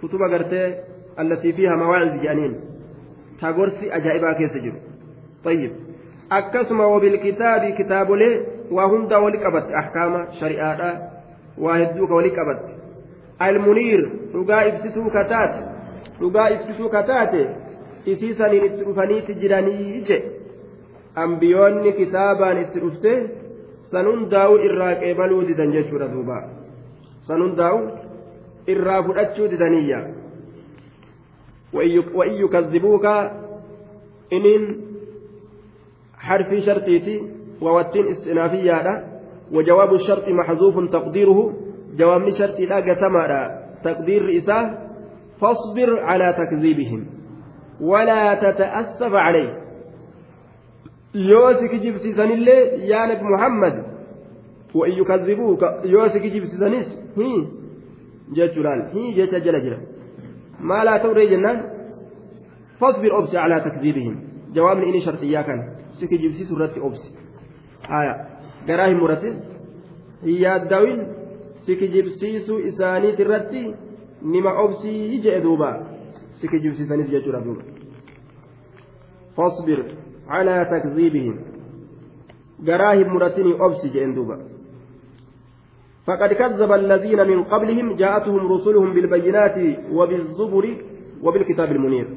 kutuba 0.02 0.30
gartee 0.34 0.68
allatii 1.24 1.54
fiiha 1.60 1.78
mawaaciz 1.84 2.16
jedhaniin 2.22 2.56
ta 3.42 3.54
gorsi 3.60 3.92
ajaa'ibaa 4.00 4.34
keessa 4.42 4.66
jiru 4.66 4.80
tayyib 5.44 5.89
akkasuma 6.38 6.88
wabilkitaabi 6.88 7.74
kitaabolee 7.80 8.36
waa 8.78 8.88
hundaa 8.94 9.20
wali 9.26 9.38
qabatte 9.46 9.76
ahkaama 9.82 10.20
shari'aadhaa 10.40 10.96
waa 11.64 11.78
hedduu 11.82 12.08
ka 12.08 12.16
wali 12.20 12.32
qabatte 12.32 12.74
almuniir 13.48 14.04
dhugaa 14.34 14.64
ibsituu 14.72 15.10
kataate 15.18 15.62
dhugaa 16.20 16.50
ibsituu 16.56 16.90
kataate 16.98 17.42
isii 18.06 18.34
saniin 18.42 18.66
itti 18.70 18.86
dhufaniiti 18.90 19.34
jiranii 19.42 20.04
je 20.12 20.18
ambiyoonni 21.26 21.94
kitaabaan 22.02 22.62
itti 22.62 22.80
dhufte 22.86 23.16
san 23.92 24.06
hundaa'u 24.12 24.62
irraa 24.70 24.94
qeebaluu 25.04 25.42
didan 25.50 25.72
jechuudha 25.78 26.08
duuba 26.14 26.38
san 27.28 27.42
hundaa'u 27.48 27.82
irraa 28.76 29.04
fudhachuu 29.10 29.52
didaniyya 29.56 30.02
وإن 31.74 32.34
يكذبوك 32.44 33.06
إنين 34.34 34.64
حرف 36.30 36.50
شرطيتي 36.66 37.18
ووتين 37.62 38.08
استئنافية 38.08 39.04
وجواب 39.54 39.94
الشرط 39.94 40.26
محذوف 40.30 40.76
تقديره. 40.92 41.54
جواب 41.98 42.30
شرطي 42.30 42.66
لا 42.66 42.76
قسم 42.76 43.16
تقدير 43.84 44.22
رئيسه 44.26 44.60
فاصبر 45.42 45.90
على 46.00 46.28
تكذيبهم 46.34 47.02
ولا 47.82 48.36
تتأسف 48.36 49.14
عليه. 49.14 49.52
يوسك 51.16 51.74
جبسيسن 51.84 52.32
الله 52.32 52.60
يا 52.92 53.06
نبي 53.06 53.24
محمد 53.24 53.76
وإن 54.76 54.92
يكذبوك 54.92 55.62
يوسك 55.86 56.22
جبسيسنس 56.22 56.88
هي 57.18 57.46
جتلال 58.38 58.80
هي 58.94 59.12
جت 59.18 59.36
جل 59.36 59.58
جل 59.66 59.78
ما 60.62 60.84
لا 60.84 60.98
توري 60.98 61.28
جنان؟ 61.30 61.58
فاصبر 62.80 63.20
أبس 63.20 63.36
على 63.36 63.62
تكذيبهم. 63.62 64.16
جواب 64.54 64.78
إني 64.78 65.00
شرطيا 65.02 65.42
كان 65.42 65.79
سك 66.00 66.14
جبسيس 66.14 66.52
رتي 66.52 66.80
أبس 66.80 67.04
آية 68.00 68.14
قراهم 68.68 68.98
مرتي 69.04 69.32
هي 70.24 70.56
الدوين 70.56 71.00
سك 71.68 71.82
جبسيس 71.84 72.50
إساني 72.50 73.12
ترتي 73.12 73.64
obsii 74.64 75.22
jee 75.22 75.42
duuba. 75.42 75.80
Si 76.40 76.48
kijibsiisanis 76.48 77.10
jechuudha 77.10 77.42
duuba. 77.42 77.64
Fasbir 79.36 79.80
calaa 80.28 80.66
takziibihim 80.66 81.36
garaa 82.64 82.94
hin 82.94 83.10
muratinii 83.10 83.60
obsi 83.60 83.90
jeen 83.90 84.16
duuba. 84.16 84.38
فقد 86.08 86.34
كذب 86.34 86.72
الذين 86.72 87.28
من 87.28 87.44
قبلهم 87.44 87.96
جاءتهم 87.96 88.54
رسلهم 88.54 88.94
بالبينات 88.94 89.58
وبالزبر 89.92 90.66
وبالكتاب 91.24 91.72
المنير 91.72 92.08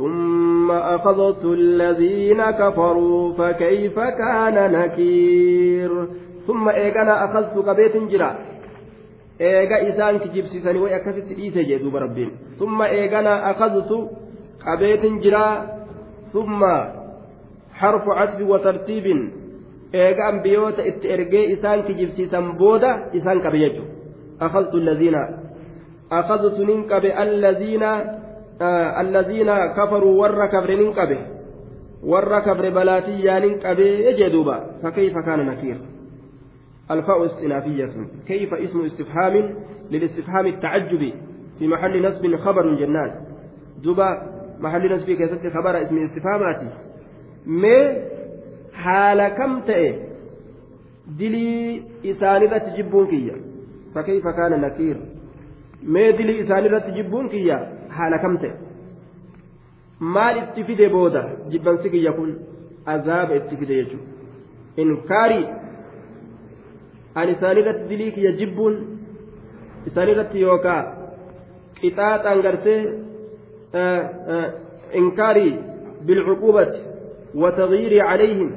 ثم 0.00 0.70
أخذت 0.70 1.44
الذين 1.44 2.50
كفروا 2.50 3.32
فكيف 3.32 3.96
كان 3.98 4.72
نكير 4.72 5.90
ثم 6.46 6.68
إيقنا 6.68 7.24
أخذت 7.24 7.54
كبيت 7.66 7.96
جرا 8.12 8.30
eega 9.40 9.78
isaan 9.88 10.20
kijibsiisanii 10.20 10.80
way 10.80 10.94
akkasitti 10.96 11.34
dhiise 11.38 11.64
jee 11.68 11.78
duuba 11.78 12.00
rabbiin 12.00 12.30
summa 12.58 12.88
eegana 12.88 13.32
akadtu 13.50 13.98
qabeetin 14.64 15.18
jiraa 15.24 15.66
summa 16.32 16.70
harfu 17.80 18.16
cadfi 18.18 18.44
wa 18.52 18.58
tartiibin 18.66 19.20
eega 19.92 20.28
ambiyoota 20.28 20.86
itti 20.90 21.12
ergee 21.16 21.44
isaan 21.56 21.84
kijibsiisan 21.88 22.46
booda 22.60 22.90
isaan 23.20 23.42
qabe 23.44 23.58
jechu 23.64 23.84
akadtu 24.48 24.80
allaziina 24.82 25.22
akadtu 26.20 26.64
nin 26.70 26.88
qabe 26.92 27.12
allaziina 29.01 29.73
kafaruu 29.75 30.17
warra 30.19 30.47
kabre 30.47 30.75
nin 30.75 30.93
qabe 30.93 31.17
warra 32.03 32.41
kabre 32.41 32.71
balaatiyyaa 32.71 33.39
nin 33.39 33.59
qabe 33.59 33.87
jee 34.17 34.29
duuba 34.29 34.55
fakkeeyfa 34.81 35.23
kaana 35.23 35.43
nakiir 35.43 35.77
ألفاء 36.91 37.25
استنافية. 37.25 37.89
كيف 38.27 38.53
اسم 38.53 38.85
استفهام 38.85 39.55
للاستفهام 39.91 40.45
التعجبي 40.47 41.13
في 41.59 41.67
محل 41.67 42.07
نصب 42.07 42.35
خبر 42.35 42.75
جنات 42.75 43.13
دبا 43.83 44.09
محل 44.59 44.95
نصب 44.95 45.11
كيست 45.11 45.47
خبر 45.47 45.81
اسم 45.81 46.03
استفهاماتي. 46.03 46.67
ما 47.45 47.97
حال 48.73 49.27
كم 49.27 49.59
تأي؟ 49.59 49.99
دلي 51.19 51.81
إساني 52.05 52.47
تجبون 52.59 53.07
كيا. 53.07 53.35
فكيف 53.95 54.27
كان 54.27 54.61
نكير؟ 54.61 54.97
ما 55.83 56.11
دلي 56.11 56.43
إساني 56.43 56.79
تجبون 56.79 57.29
كيا؟ 57.29 57.57
كم 58.17 58.37
تأي 58.37 58.51
maal 60.01 60.35
itti 60.41 60.63
fide 60.67 60.87
booda 60.89 61.21
jibbansi 61.51 61.89
kiyya 61.93 62.11
kun 62.17 62.29
azaaba 62.93 63.35
itti 63.39 63.55
fide 63.59 63.73
jechuudha 63.79 64.07
inkaarii 64.81 65.45
ani 67.19 67.31
isaanirratti 67.35 67.85
dilii 67.91 68.11
kiyya 68.15 68.31
jibbuun 68.39 68.75
isaanirratti 69.89 70.41
yookaa 70.45 70.81
qixaaxaan 71.81 72.41
gartee 72.45 72.81
inkaarii 75.01 75.53
bilcuqubati 76.07 76.79
watagyiirii 77.43 78.03
calayhim 78.09 78.51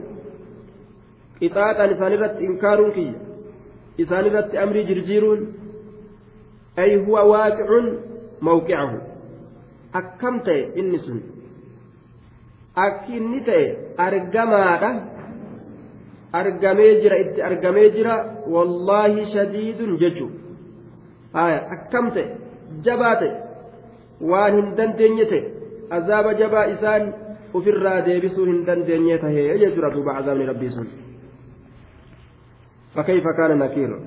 qixaaxaan 1.40 1.90
isaanirratti 1.96 2.44
inkaaruun 2.50 2.92
kiyya 2.96 3.14
isaanirratti 4.04 4.56
amrii 4.64 4.88
jirjiiruun 4.90 5.42
ay 6.82 6.90
huwa 7.04 7.22
waaqicun 7.32 7.86
mawqicahu 8.48 8.96
akkam 9.99 10.41
ta'e 10.47 10.61
inni 10.81 10.99
sun 11.05 11.19
akki 12.85 13.17
inni 13.19 13.41
ta'e 13.47 13.65
argamaadha 14.07 14.91
argamee 16.41 16.93
jira 17.01 17.17
itti 17.23 17.41
argamee 17.49 17.89
jira 17.97 18.15
wallaahi 18.55 19.29
shadiidun 19.33 19.97
jechu 20.03 20.27
haya 21.33 21.59
akkam 21.75 22.11
ta'e 22.15 22.27
jabaa 22.85 23.15
ta'e 23.21 23.31
waan 24.31 24.53
hin 24.59 24.69
dandeenye 24.77 25.25
ta'e 25.33 25.41
azaaba 25.97 26.37
jabaa 26.41 26.65
isaan 26.75 27.13
ofirraa 27.53 27.99
deebisuu 28.07 28.45
hin 28.51 28.65
dandeenye 28.71 29.17
tahee 29.25 29.59
jechuudha 29.63 29.93
duuba 29.97 30.17
azaabni 30.21 30.49
rabbii 30.53 30.73
sun 30.77 30.89
فكيف 32.95 33.23
كان 33.37 33.57
نكير 33.57 33.99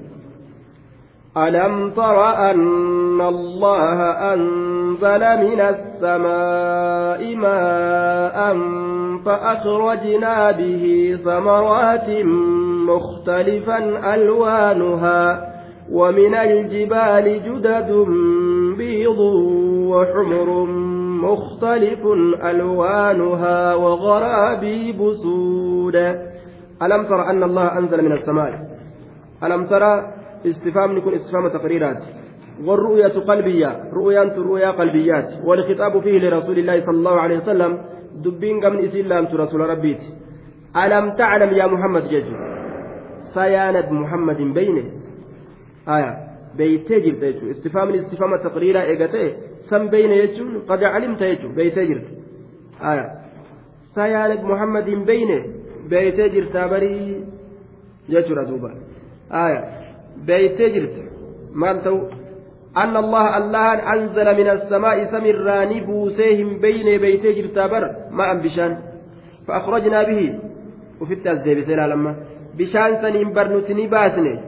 ألم 1.36 1.90
تر 1.90 2.18
أن 2.50 3.20
الله 3.20 3.98
أنزل 5.01 5.21
من 5.49 5.61
السماء 5.61 7.35
ماء 7.35 8.57
فأخرجنا 9.25 10.51
به 10.51 11.17
ثمرات 11.23 12.09
مختلفا 12.87 13.77
ألوانها 14.15 15.53
ومن 15.91 16.35
الجبال 16.35 17.25
جدد 17.43 17.91
بيض 18.77 19.19
وحمر 19.91 20.65
مختلف 21.21 21.99
ألوانها 22.45 23.75
وغرابيب 23.75 25.11
سود. 25.23 25.95
ألم 26.81 27.03
تر 27.05 27.29
أن 27.29 27.43
الله 27.43 27.77
أنزل 27.77 28.05
من 28.05 28.11
السماء؟ 28.11 28.51
ألم 29.43 29.65
ترى 29.67 30.13
استفهام 30.45 30.97
يكون 30.97 31.13
استفهام 31.13 31.47
تقريرات. 31.47 32.26
والرؤية 32.65 33.07
قلبية 33.07 33.71
رؤيا 33.93 34.23
رؤيا 34.37 34.71
قلبيات 34.71 35.29
والخطاب 35.45 36.01
فيه 36.01 36.19
لرسول 36.19 36.59
الله 36.59 36.85
صلى 36.85 36.97
الله 36.97 37.15
عليه 37.21 37.37
وسلم 37.37 37.71
isiin 38.87 39.09
laamtu 39.09 39.37
rasuula 39.37 39.67
rabbiiti 39.67 40.07
alam 40.73 41.11
taclam 41.17 41.51
yaa 41.57 41.67
muhammad 41.67 42.09
jechu 42.09 42.33
sayaanad 43.33 43.91
muhammadin 43.91 44.53
beyne 44.53 44.83
aya 45.85 46.11
beeytee 46.57 46.99
jirta 47.05 47.25
jechuu 47.31 47.49
istifaamni 47.55 47.97
istifaama 48.03 48.37
taqriiraa 48.47 48.85
eega 48.91 49.07
ta'e 49.15 49.29
san 49.69 49.89
beyne 49.93 50.15
jechuun 50.21 50.61
qad 50.69 50.81
calimta 50.93 51.29
jechuu 51.31 51.51
beeytee 51.59 51.85
jirta 51.89 52.11
aya 52.91 53.05
sayaanad 53.95 54.43
muhammadin 54.51 55.05
beyne 55.09 55.37
beeytee 55.89 56.29
jirtaa 56.35 56.67
barii 56.73 57.17
jechuudha 58.13 58.47
duuba 58.49 58.71
aya 59.45 59.61
beeytee 60.29 60.69
jirta 60.75 61.01
maal 61.63 61.83
ta'u 61.85 61.99
أن 62.77 62.97
الله 62.97 63.37
الله 63.37 63.93
أنزل 63.93 64.37
من 64.37 64.49
السماء 64.49 65.05
سمران 65.11 65.79
بوسيهم 65.85 66.59
بين 66.59 67.01
بيتي 67.01 67.41
جرتابر 67.41 67.95
ماء 68.11 68.35
بشان 68.43 68.77
فأخرجنا 69.47 70.03
به 70.03 70.39
وفي 71.01 71.15
سيلا 71.65 71.87
لما 71.87 72.15
بشان 72.57 73.01
سنين 73.01 73.33
برنتني 73.33 73.87
باسني 73.87 74.39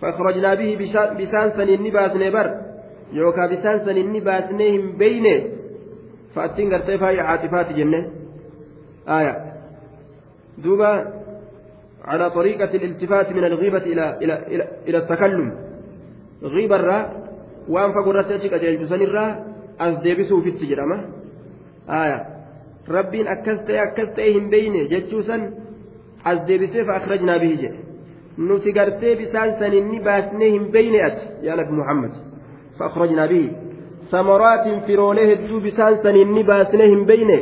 فأخرجنا 0.00 0.54
به 0.54 0.70
بشان 1.18 1.50
سنين 1.56 1.92
باسني 1.92 2.30
بر 2.30 2.48
يوكا 3.12 3.46
بشان 3.46 3.84
سنين 3.86 4.12
باسنيهم 4.20 4.96
بين 4.98 5.26
فأتين 6.36 6.74
قرتي 6.74 6.98
فاي 6.98 7.20
عاطفات 7.20 7.72
جنة. 7.72 8.10
آية. 9.08 9.52
دوبا 10.58 11.12
على 12.04 12.30
طريقة 12.30 12.70
الالتفات 12.74 13.32
من 13.32 13.44
الغيبة 13.44 13.78
إلى 13.78 14.18
إلى 14.22 14.46
إلى, 14.46 14.68
إلى 14.88 14.98
التكلم. 14.98 15.65
غيبة 16.42 16.76
الرا 16.76 17.12
وأن 17.68 17.92
فقرت 17.92 18.30
أشيك 18.30 18.52
أجل 18.52 19.02
الرا 19.02 19.44
أز 19.80 19.98
ديبسوا 19.98 20.40
في 20.40 20.48
التجرمة 20.48 21.04
آية 21.88 22.26
ربين 22.88 23.26
أكست 23.26 23.70
أكست 23.70 24.20
هم 24.20 24.50
بينه 24.50 24.88
جتشوسا 24.88 25.50
أز 26.26 26.38
ديبسوا 26.38 26.84
فأخرجنا 26.84 27.36
به 27.36 27.70
bisaan 29.16 29.56
saninni 29.58 30.04
baasnee 30.04 30.50
hin 30.50 30.72
beyne 30.72 30.98
ati 31.04 31.24
yaa 31.46 31.56
nabi 31.56 31.72
muhammad 31.72 32.12
فأخرجنا 32.78 33.26
به 33.26 33.50
ثمرات 34.10 34.84
فروليه 34.86 35.32
الدو 35.32 35.60
بسان 35.60 35.96
سنين 36.02 36.28
نباسنه 36.34 36.84
هم 36.84 37.04
بينه 37.04 37.40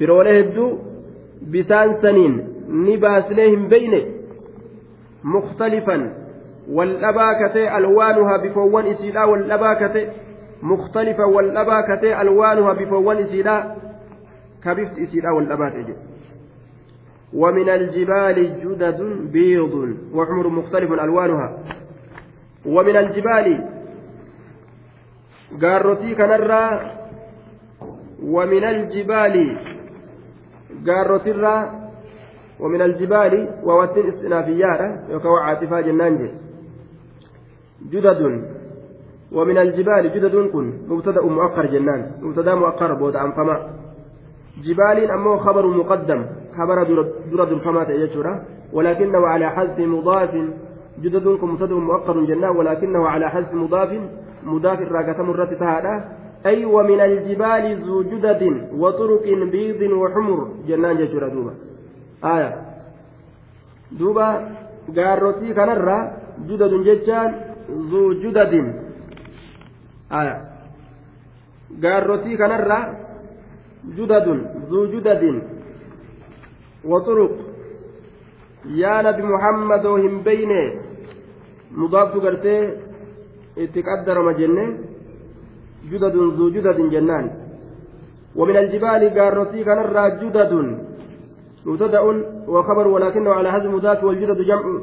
فروليه 0.00 0.40
الدو 0.40 0.78
بسان 1.52 1.96
سنين 2.02 2.34
نباسنه 2.68 3.44
هم 3.54 3.68
بينه 3.68 4.02
مختلفا 6.68 6.70
والأباكة 6.70 7.76
ألوانها 7.78 8.36
بفوان 8.36 8.86
إسيلا 8.86 9.24
والأباكة 9.24 10.08
مختلفا 10.62 11.24
والأباكة 11.24 12.20
ألوانها 12.20 12.72
بفوان 12.72 13.16
إسيلا 13.16 13.74
كبفت 14.64 14.98
إسيلا 14.98 15.30
والأباكة 15.30 15.94
ومن 17.34 17.68
الجبال 17.68 18.60
جدد 18.60 19.02
بيض 19.32 19.96
وحمر 20.14 20.48
مختلف 20.48 20.92
ألوانها. 20.92 21.58
ومن 22.66 22.96
الجبال 22.96 23.64
قارتي 25.62 26.14
كنرى. 26.14 26.80
ومن 28.22 28.64
الجبال 28.64 29.56
الرّ 31.26 31.82
ومن 32.60 32.82
الجبال 32.82 33.48
ووتين 33.64 34.08
استنافيات 34.08 35.10
يوكا 35.10 35.28
عاطفة 35.28 35.80
جنان 35.80 36.30
جدد. 37.90 38.44
ومن 39.32 39.58
الجبال 39.58 40.12
جدد 40.14 40.36
كن. 40.52 40.72
مبتدا 40.88 41.22
مؤخر 41.22 41.66
جنان. 41.66 42.10
مبتدا 42.22 42.54
مؤخر 42.54 42.94
بود 42.94 43.16
عن 43.16 43.32
فما. 43.32 43.56
جبال 44.64 45.10
أمه 45.10 45.36
خبر 45.36 45.66
مقدم. 45.66 46.24
خبر 46.58 46.82
درد 47.32 47.52
الفما 47.52 47.84
تأجرة 47.84 48.42
ولكنه 48.72 49.26
على 49.26 49.50
حذف 49.50 49.78
مضاف. 49.78 50.34
جدد 51.02 51.28
كن. 51.28 51.48
مبتدا 51.48 51.74
مؤخر 51.74 52.24
جنان. 52.24 52.56
ولكنه 52.56 53.08
على 53.08 53.30
حذف 53.30 53.54
مضاف. 53.54 53.90
مضاف 54.44 54.80
الراكة 54.80 55.22
مرة 55.22 55.44
تهادا. 55.44 56.04
أي 56.46 56.64
ومن 56.64 57.00
الجبال 57.00 57.64
ذو 57.86 58.02
جدد 58.02 58.42
وطرق 58.76 59.26
بيض 59.52 59.92
وحمر. 59.92 60.48
جنان 60.68 60.96
ججرة 60.96 61.28
دوبا. 61.28 61.52
آية. 62.24 62.56
دوبا. 63.92 64.28
gaarrotii 64.90 65.54
kanarra 65.54 66.12
judadun 66.48 66.82
jechaan 66.84 67.51
zuu 67.90 68.14
judadin 68.22 68.68
gaarrotii 71.80 72.36
kanarra 72.36 72.78
judadun 73.96 74.40
zuu 74.70 74.86
judadin 74.92 75.42
waxuruq 76.84 77.34
yaa 78.80 79.02
nabi 79.02 79.22
muhammadoo 79.22 79.96
hin 80.04 80.18
beyne 80.24 80.62
mudaaftu 81.82 82.20
gartee 82.20 82.62
itti 83.66 83.86
qaddarama 83.88 84.34
jenne 84.40 84.66
judadun 85.90 86.36
zuu 86.36 86.50
judadin 86.58 86.90
jennaan 86.96 87.30
ومن 88.36 88.56
الجبال 88.56 89.02
قارتي 89.18 89.64
كان 89.64 89.78
جدد 90.20 90.52
مبتدأ 91.66 92.00
وخبر 92.48 92.86
ولكنه 92.88 93.30
على 93.30 93.48
هذا 93.48 93.64
المضاف 93.64 94.04
والجدد 94.04 94.40
جمع 94.40 94.80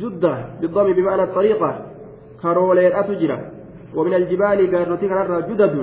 جدة 0.00 0.34
بالضم 0.60 0.92
بمعنى 0.92 1.22
الطريقة 1.22 1.91
كرولين 2.42 2.92
أتجرى 3.00 3.38
ومن 3.96 4.14
الجبال 4.14 4.58
قارتي 4.74 5.08
كان 5.08 5.42
جدد 5.48 5.74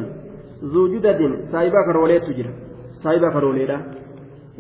ذو 0.73 0.87
جدد 0.93 1.21
سايبا 1.51 1.81
كرولين 1.87 2.21
تجرى 2.27 2.51
سايبا 3.03 3.29
كرولين 3.35 3.71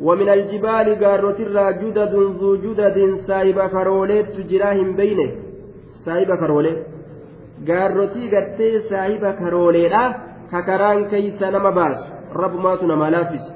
ومن 0.07 0.29
الجبال 0.29 0.87
قارتي 1.03 1.43
جدد 1.81 2.13
ذو 2.41 2.55
جدد 2.65 2.97
سايبا 3.27 3.67
كرولين 3.67 4.25
تجرى 4.35 4.69
هم 4.81 4.89
بينه 4.95 5.29
سايبا 6.05 6.35
كرولين 6.41 6.77
gaarrotii 7.67 8.29
gartee 8.29 8.73
saahiba 8.89 9.33
karooleedha 9.39 10.03
ka 10.51 10.61
karaan 10.67 11.05
keeysa 11.13 11.51
nama 11.51 11.71
baasu 11.71 12.05
rabbumaatu 12.41 12.87
nama 12.91 13.09
laaffise 13.15 13.51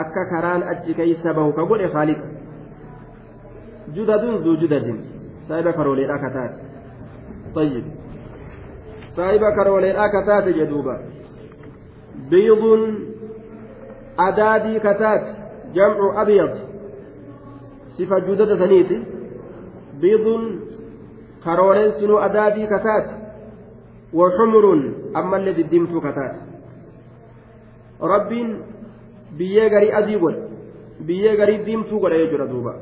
akka 0.00 0.24
karaan 0.32 0.64
achi 0.72 0.94
keeysa 1.00 1.34
bahu 1.38 1.52
ka 1.58 1.66
godhe 1.72 1.90
haaliqa 1.94 2.26
judadun 3.98 4.42
zuu 4.46 4.56
judadin 4.62 4.98
saahiba 5.48 5.72
karooleedha 5.78 6.18
ka 6.24 6.30
taate 6.38 6.65
طيب 7.55 7.85
saahiba 9.15 9.51
karooleedha 9.51 10.09
ka 10.09 10.21
taate 10.25 10.53
jedhuuba 10.55 10.93
biidun 12.31 12.81
adaadii 14.17 14.79
ka 14.79 14.93
taate 15.01 15.29
jamcu 15.75 16.07
abyad 16.21 16.53
sifa 17.97 18.19
judada 18.27 18.57
saniiti 18.61 18.97
biidun 20.01 20.43
karooleen 21.43 21.91
sunuu 21.99 22.19
adaadii 22.27 22.67
ka 22.67 22.79
taate 22.87 23.21
وحمر 24.13 24.65
أما 25.15 25.37
الذي 25.37 25.63
دمت 25.63 25.93
كتات 26.03 26.35
ربين 28.01 28.49
biyyee 29.39 29.69
garii 29.69 29.93
adii 29.99 30.19
godhe 30.19 30.41
biyyee 31.07 31.35
garii 31.39 31.63
diimtuu 31.65 31.99
godhe 32.03 32.17
jechuudha 32.21 32.47
duuba 32.51 32.73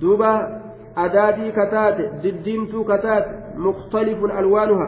duuba 0.00 0.30
adaadii 1.05 1.51
kataate 1.59 2.03
diddiimtuu 2.23 2.83
kataate 2.91 3.31
mukhtalifun 3.65 4.31
alwaanuha 4.41 4.87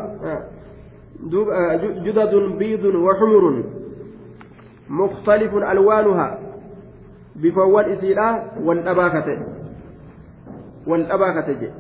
judadun 2.06 2.54
biidun 2.60 2.96
waxumurun 3.08 3.58
mukhtalifun 5.02 5.64
alwaanuha 5.64 6.28
bifawwan 7.42 7.94
isiidha 7.94 8.30
wal 8.66 8.82
dhabaa 8.88 9.10
kate 9.16 9.36
wal 10.88 11.04
dhabaa 11.12 11.34
kate 11.40 11.56
jedhe 11.62 11.74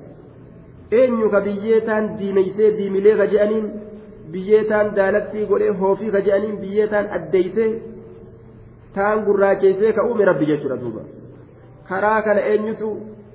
eenyu 1.01 1.29
ka 1.33 1.41
biyyee 1.47 1.81
taan 1.89 2.09
diimeysee 2.19 2.71
diimilee 2.77 3.15
ka 3.21 3.27
je'aniin 3.33 3.67
biyyee 4.33 4.63
taan 4.71 4.91
daalattii 4.99 5.45
godhee 5.51 5.73
hoofii 5.81 6.11
ka 6.15 6.21
je'aniin 6.27 6.57
biyyee 6.63 6.87
taan 6.93 7.09
addeeysee 7.17 7.69
taan 8.97 9.23
gurraacheessee 9.27 9.93
ka 9.97 10.05
uume 10.09 10.25
rabbi 10.31 10.45
jechuudha 10.51 10.77
duuba 10.83 11.01
karaa 11.89 12.21
kana 12.27 12.41
eenyutu 12.53 12.89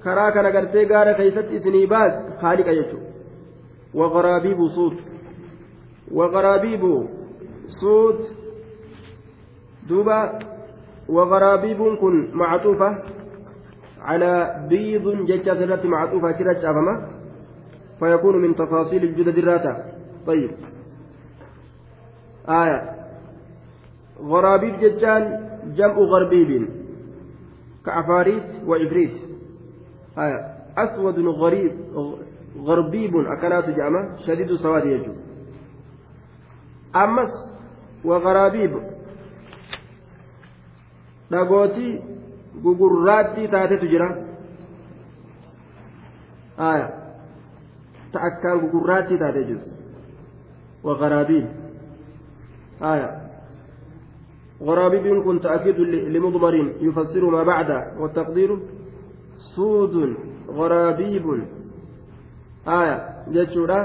karaa 0.05 0.31
kana 0.37 0.51
gartee 0.57 0.87
gaara 0.93 1.15
keessatti 1.21 1.57
isinii 1.61 1.87
baas 1.87 2.15
haaliqa 2.43 2.77
jechuudha 2.79 3.09
waqaraabiibu 4.01 4.69
suut 4.77 4.99
waqaraabiibu 6.21 6.93
suut 7.81 8.21
duuba 9.89 10.19
waqaraabiibuun 11.19 12.01
kun 12.05 12.17
macxuufa 12.43 12.91
على 14.05 14.67
بيض 14.69 15.07
ججة 15.27 15.65
التي 15.65 15.89
معطوفة 15.89 16.33
كرة 16.33 16.61
شافمة 16.63 16.95
فيكون 18.01 18.37
من 18.43 18.55
تفاصيل 18.55 19.05
الجدد 19.05 19.39
الراتا 19.39 19.75
طيب 20.27 20.51
آية 22.49 22.79
غرابيب 24.21 24.75
ججان 24.81 25.23
جمع 25.77 25.95
غربيب 25.95 26.69
كعفاريت 27.87 28.49
وإفريت 28.67 29.34
آية. 30.19 30.41
أسود 30.79 31.19
غريب 31.19 31.73
غربيب 32.59 33.17
أكنات 33.17 33.71
جامع 33.71 34.17
شديد 34.27 34.55
سواد 34.55 34.87
يجو. 34.87 35.13
أمس 36.97 37.33
وغرابيب. 38.05 38.73
gugurraattii 42.63 43.49
taatetu 43.49 43.87
jira 43.89 44.09
aya 46.59 46.87
ta 48.13 48.21
akkaan 48.29 48.61
gugurraattii 48.61 49.19
taate 49.19 49.45
jiru 49.45 49.63
وغرابيل 50.85 51.47
آية. 52.83 53.11
غرابيب 54.61 55.23
كن 55.25 55.41
تأكيد 55.41 55.79
لمضمر 56.13 56.55
يفسر 56.81 57.25
ما 57.31 57.43
بعد. 57.43 57.71
والتقدير 58.01 58.59
سود 59.54 60.16
غرابيب 60.58 61.26
آية 62.68 62.98
jechuudha 63.36 63.80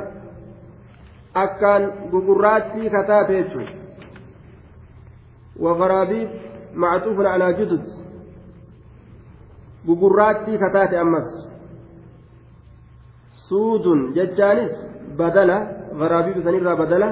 akkaan 1.34 1.82
gugurraattii 2.12 2.90
kataate 2.90 3.32
jechuudha 3.42 3.72
وغرابيب 5.60 6.28
معطوف 6.74 7.20
على 7.20 7.52
جدد 7.52 7.84
gugurraattii 9.86 10.58
kataate 10.58 10.96
ammas 10.98 11.28
suudun 13.48 14.00
jechaanis 14.16 14.72
badala 15.18 15.56
garaabiibi 16.00 16.42
sanirraa 16.46 16.76
badala 16.76 17.08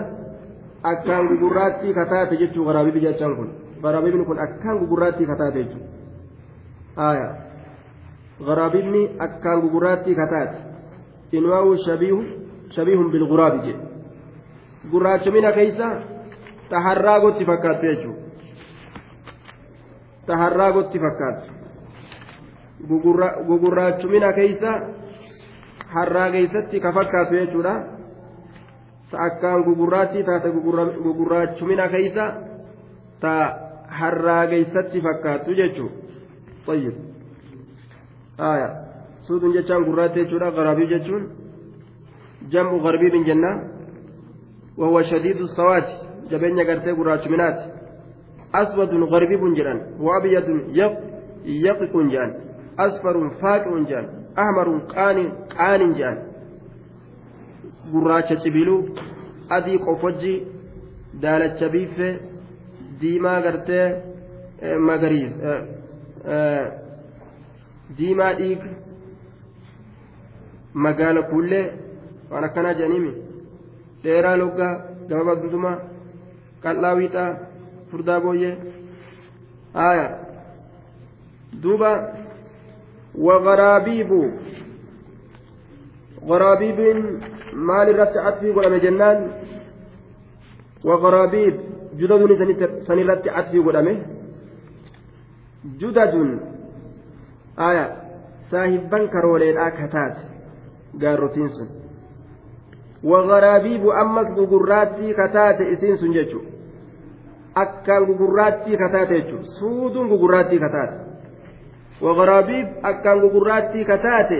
akkaan 0.92 1.28
gugurraattii 1.30 1.94
kataate 1.94 2.36
jechuu 2.42 2.64
garaabiibi 2.68 3.00
jechaan 3.06 3.36
kun 3.36 3.48
garaabiibni 3.82 4.24
kun 4.24 4.38
akkaan 4.46 4.78
gugurraattii 4.82 5.26
kataate 5.32 5.58
jechuu 5.64 5.82
aya 7.08 7.26
garaabiibni 8.46 9.02
akkaan 9.26 9.60
gugurraattii 9.64 10.14
kataate 10.14 10.58
inwaawu 11.38 11.76
shabiihu 11.86 12.22
shabiihun 12.76 13.10
bilguraabi 13.12 13.58
jedhe 13.66 14.90
gurraachumina 14.92 15.52
keeysa 15.58 15.88
taharraa 16.70 17.20
gotti 17.24 17.44
fakkaattu 17.50 17.86
jechuu 17.86 18.14
taharraa 20.26 20.72
gotti 20.72 20.98
fakkaattu 20.98 21.50
gugurraachumina 23.48 24.32
keeysa 24.32 24.72
harraa 25.94 26.30
keeysatti 26.36 26.80
ka 26.80 26.92
fakkaatu 26.98 27.34
jechuudha 27.40 27.74
ta 29.10 29.18
akkaan 29.28 29.64
gugurraattii 29.68 30.24
taate 30.30 30.50
gugurraachumina 31.06 31.88
keeysa 31.96 32.24
ta 33.20 33.32
harraa 34.00 34.46
keeysatti 34.46 35.00
fakkaattu 35.08 35.54
jechuu 35.62 35.90
طيب 36.66 36.92
آية 38.39 38.69
سود 39.27 39.43
جتان 39.55 39.85
قرات 39.85 40.19
جورا 40.19 40.49
غرابي 40.49 40.85
جتون 40.85 41.23
جمع 42.51 42.71
غربي 42.71 43.09
من 43.17 43.23
جنة 43.23 43.51
وهو 44.77 45.01
شديد 45.01 45.37
السواد 45.41 45.83
جبين 46.31 46.59
قرتي 46.59 46.91
قرات 46.91 47.27
منات 47.27 47.59
أسود 48.55 48.89
غربي 49.11 49.35
بنجران 49.35 49.79
وأبيض 49.99 50.47
يق 50.79 50.93
يقق 51.45 51.93
جان 52.13 52.29
أصفر 52.79 53.29
فاقع 53.41 53.83
جان 53.89 54.05
أحمر 54.37 54.67
قان 54.95 55.17
قان 55.57 55.93
جان 55.93 56.17
gurraacha 57.91 58.35
cibiluu 58.43 58.79
adii 59.57 59.79
qofojji 59.85 60.33
daalacha 61.21 61.69
biiffe 61.75 62.09
diimaa 63.01 63.41
gartee 63.45 63.85
magariis 64.89 65.31
diimaa 67.97 68.33
dhiig 68.39 68.61
magaala 70.85 71.21
kuullee 71.31 71.65
waan 72.31 72.43
akkanaa 72.49 72.73
jedhaniimi 72.79 73.13
dheeraa 74.03 74.37
loggaa 74.43 74.73
gababa 75.09 75.35
duduma 75.43 75.71
qal'aa 76.63 76.95
wiixaa 76.99 77.29
furdaa 77.91 78.19
booyyee 78.25 78.55
haaya 79.79 80.07
duuba 81.63 81.91
وغرابيب 83.25 84.11
غرابيب 86.29 86.79
maal 87.67 87.87
irratti 87.89 88.19
atfii 88.29 88.53
godhame 88.53 88.79
jennaan 88.85 89.19
وغرابيب 90.85 91.55
جدد 91.99 92.21
سنرت 92.87 93.27
عطفي 93.27 93.59
godhame 93.65 93.93
judadun 95.81 96.29
aya 97.57 97.85
saahibban 98.51 99.09
karooleedhaa 99.09 99.71
kataate 99.71 100.21
gaarrotiin 101.01 101.49
sun. 101.49 101.67
Wagaraabiibu 103.03 103.91
ammas 103.91 104.29
gugurraattii 104.35 105.13
kataate 105.13 105.63
isiin 105.73 105.97
sun 105.97 106.13
jechu. 106.13 106.39
Akkaan 107.55 108.05
gugurraattii 108.05 108.77
kataate 108.77 109.13
jechu. 109.21 109.37
Suuduun 109.59 110.07
gugurraattii 110.09 110.59
kataate 110.59 110.97
wagaraabiib 112.01 112.67
akkaan 112.83 113.19
gugurraattii 113.19 113.85
kataate 113.85 114.39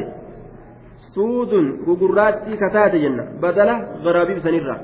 suudun 1.14 1.80
gugurraattii 1.86 2.58
kataate 2.58 3.00
jenna. 3.00 3.24
Badala 3.42 3.76
garaabiib 4.04 4.40
sanirraa 4.44 4.80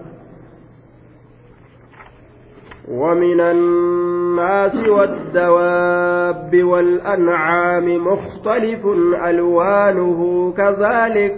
ومن 2.92 3.42
الناس 3.42 4.76
والدواب 4.76 6.64
والأنعام 6.64 8.08
مختلف 8.08 8.86
ألوانه 9.26 10.54
كذلك 10.58 11.36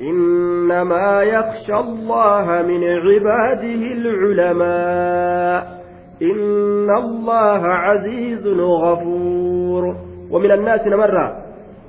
إنما 0.00 1.22
يخشى 1.22 1.74
الله 1.74 2.62
من 2.62 2.84
عباده 2.84 3.82
العلماء 3.98 5.84
إن 6.22 6.96
الله 6.96 7.66
عزيز 7.66 8.46
غفور 8.46 9.96
ومن 10.30 10.50
الناس 10.50 10.86
نمر 10.86 11.34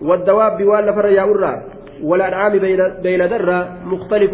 والدواب 0.01 0.63
ولا 0.65 0.91
فر 0.91 1.05
يا 1.05 1.63
والأنعام 2.03 2.59
بين 3.03 3.29
درة 3.29 3.77
مختلف 3.85 4.31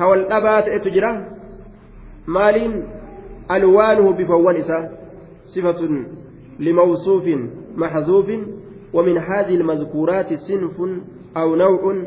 هو 0.00 0.14
الأبات 0.14 0.68
اتجرى 0.68 1.24
مال 2.26 2.82
ألوانه 3.50 4.12
بفوان 4.12 4.88
صفة 5.46 6.04
لموصوف 6.58 7.24
محذوف 7.76 8.26
ومن 8.92 9.18
هذه 9.18 9.54
المذكورات 9.54 10.34
صنف 10.34 10.80
أو 11.36 11.54
نوع 11.56 12.04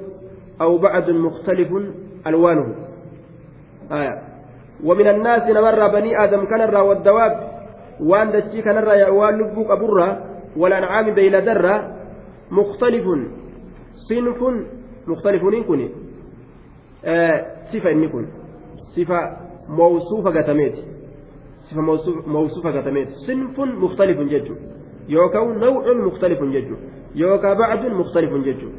أو 0.61 0.77
بعد 0.77 1.09
مختلف 1.09 1.69
ألوانه. 2.27 2.75
آية. 3.91 4.21
ومن 4.83 5.07
الناس 5.07 5.49
نمر 5.49 5.87
بني 5.87 6.23
آدم 6.23 6.45
كنرى 6.45 6.81
والدواب 6.81 7.51
وأن 7.99 8.31
دشي 8.31 8.61
كنرى 8.61 8.99
يأوان 8.99 9.39
لبوك 9.39 9.69
أبرى 9.71 10.25
والأنعام 10.57 11.13
بين 11.13 11.31
درة 11.31 11.95
مختلف. 12.51 13.05
صنف 14.09 14.43
مختلف 15.07 15.43
نكون 15.43 15.89
آه 17.05 17.45
صفة 17.73 17.93
نكون. 17.93 18.27
صفة 18.95 19.37
موصوفة 19.69 20.29
قتميتي 20.29 21.00
gatameeti 22.73 23.13
sinfun 23.25 23.69
mukhtalifun 23.79 24.29
jechuun 24.29 24.59
yookaan 25.07 25.59
naw'un 25.59 25.97
mukhtalifun 26.07 26.51
jechuun 26.51 26.79
yookaan 27.15 27.57
bacdun 27.57 27.93
mukhtalifun 27.95 28.43
jechuun 28.43 28.73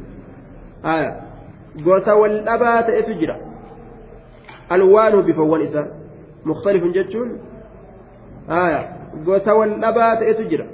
gosa 1.85 2.17
wal 2.17 2.37
dhabaa 2.45 2.83
ta'etu 2.83 3.15
jira 3.15 3.37
alwaanuu 4.69 5.23
bifawwan 5.23 5.63
isaa 5.63 5.87
mukhtalifun 6.45 6.93
jechuun 6.93 7.41
gosa 9.25 9.55
wal 9.55 9.75
dhabaa 9.81 10.17
ta'etu 10.17 10.45
jira 10.45 10.67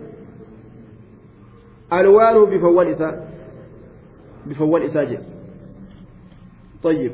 alwaanuu 1.90 2.46
bifawwan 2.46 2.88
isaa 2.88 3.14
bifawwan 4.46 4.82
isaa 4.82 5.04
jedha 5.04 5.38
طيب 6.82 7.12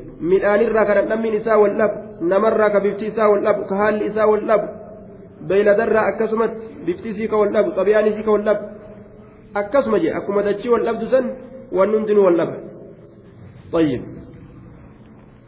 irraa 0.61 0.85
kan 0.85 1.07
dhammiin 1.09 1.41
isaa 1.41 1.57
wal 1.57 1.73
dhabu 1.73 1.97
namarraa 2.21 2.69
ka 2.69 2.79
bifti 2.79 3.09
isaa 3.09 3.29
wal 3.29 3.41
dhabu 3.41 3.65
ka 3.65 3.75
haalli 3.75 4.05
isaa 4.13 4.27
wal 4.29 4.45
dhabu 4.45 4.67
beeyladarraa 5.47 6.05
akkasumatti 6.11 6.65
bifti 6.85 7.09
isii 7.09 7.27
ka 7.27 7.37
wal 7.41 7.51
dhabu 7.55 7.69
xabiyaan 7.77 8.07
isii 8.11 8.25
ka 8.27 8.31
wal 8.31 8.45
dhabu 8.47 8.63
akkasuma 9.61 9.97
jee 9.99 10.13
طيب. 13.71 14.01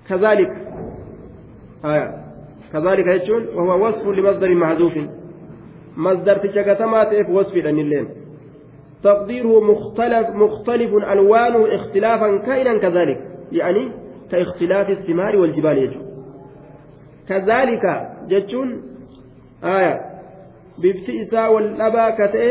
كذلك 0.10 0.52
آية. 1.86 2.14
كذلك 2.74 3.08
يجون 3.08 3.48
وهو 3.56 3.88
وصف 3.88 4.08
لمصدر 4.08 4.56
محذوف 4.56 4.98
مصدر 5.98 6.38
تشكتما 6.38 7.04
تف 7.04 7.30
وصف 7.30 7.56
لنلين 7.56 8.08
تقديره 9.04 9.60
مختلف 9.72 10.30
مختلف 10.30 10.94
ألوانه 10.94 11.76
اختلافا 11.76 12.38
كائنا 12.38 12.78
كذلك. 12.78 13.22
يعني 13.52 13.92
كاختلاف 14.32 14.90
الثمار 14.90 15.38
والجبال 15.38 15.78
يجون. 15.78 16.06
كذلك 17.30 17.84
جتون 18.28 18.97
آية 19.64 20.02
bifti 20.78 21.14
isaa 21.22 21.50
wal 21.50 21.70
dhabaa 21.78 22.12
ka 22.18 22.28
ta'e 22.34 22.50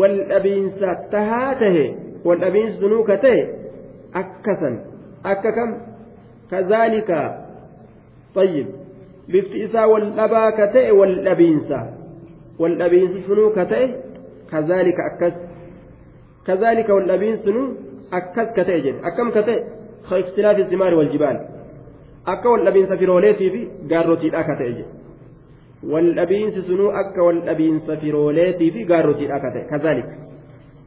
wal 0.00 0.14
dhabiinsa 0.28 0.94
tahaa 1.12 1.54
tahe 1.62 1.84
wal 2.24 2.38
dhabiinsi 2.40 2.78
sunuu 2.80 3.02
ka 3.08 3.16
ta'e 3.24 3.40
akkasan 4.20 4.74
akka 5.32 5.50
kam 5.58 5.70
kazaalika 6.50 7.18
طيب 8.34 8.66
bifti 9.32 9.58
isaa 9.66 9.86
wal 9.92 10.06
dhabaa 10.18 10.52
ka 10.58 10.66
ta'e 10.76 10.90
wal 11.00 11.14
dhabiinsa 11.26 11.78
wal 12.62 12.76
dhabiinsi 12.82 13.20
sunuu 13.28 13.50
ka 13.58 13.64
ta'e 13.72 13.86
kazaalika 14.52 15.02
akkas 15.10 15.34
kazaalika 16.48 16.94
wal 16.96 17.06
dhabiinsi 17.12 17.42
sunuu 17.44 17.66
akkas 18.20 18.48
ka 18.56 18.64
ta'e 18.64 18.80
jedhe 18.86 19.00
akkam 19.10 19.28
ka 19.36 19.42
ta'e 19.48 19.58
ka 20.08 20.18
ikhtilaafi 20.22 20.64
simaari 20.72 20.96
wal 21.00 21.12
jibaal 21.12 21.38
akka 22.32 22.48
wal 22.54 22.64
dhabiinsa 22.68 22.96
firooleetii 23.02 23.50
fi 23.56 23.60
gaarrotiidhaa 23.92 24.44
ka 24.48 24.56
ta'e 24.62 24.72
jedhe 24.78 24.99
waldhabiinsi 25.92 26.62
sunuu 26.62 26.90
akka 27.02 27.22
waldhabiinsa 27.22 27.96
firooleetii 27.96 28.70
fi 28.70 28.84
gaarrotiidha 28.84 29.34
akka 29.36 29.50
ta'e 29.50 29.64
kazaalika 29.72 30.14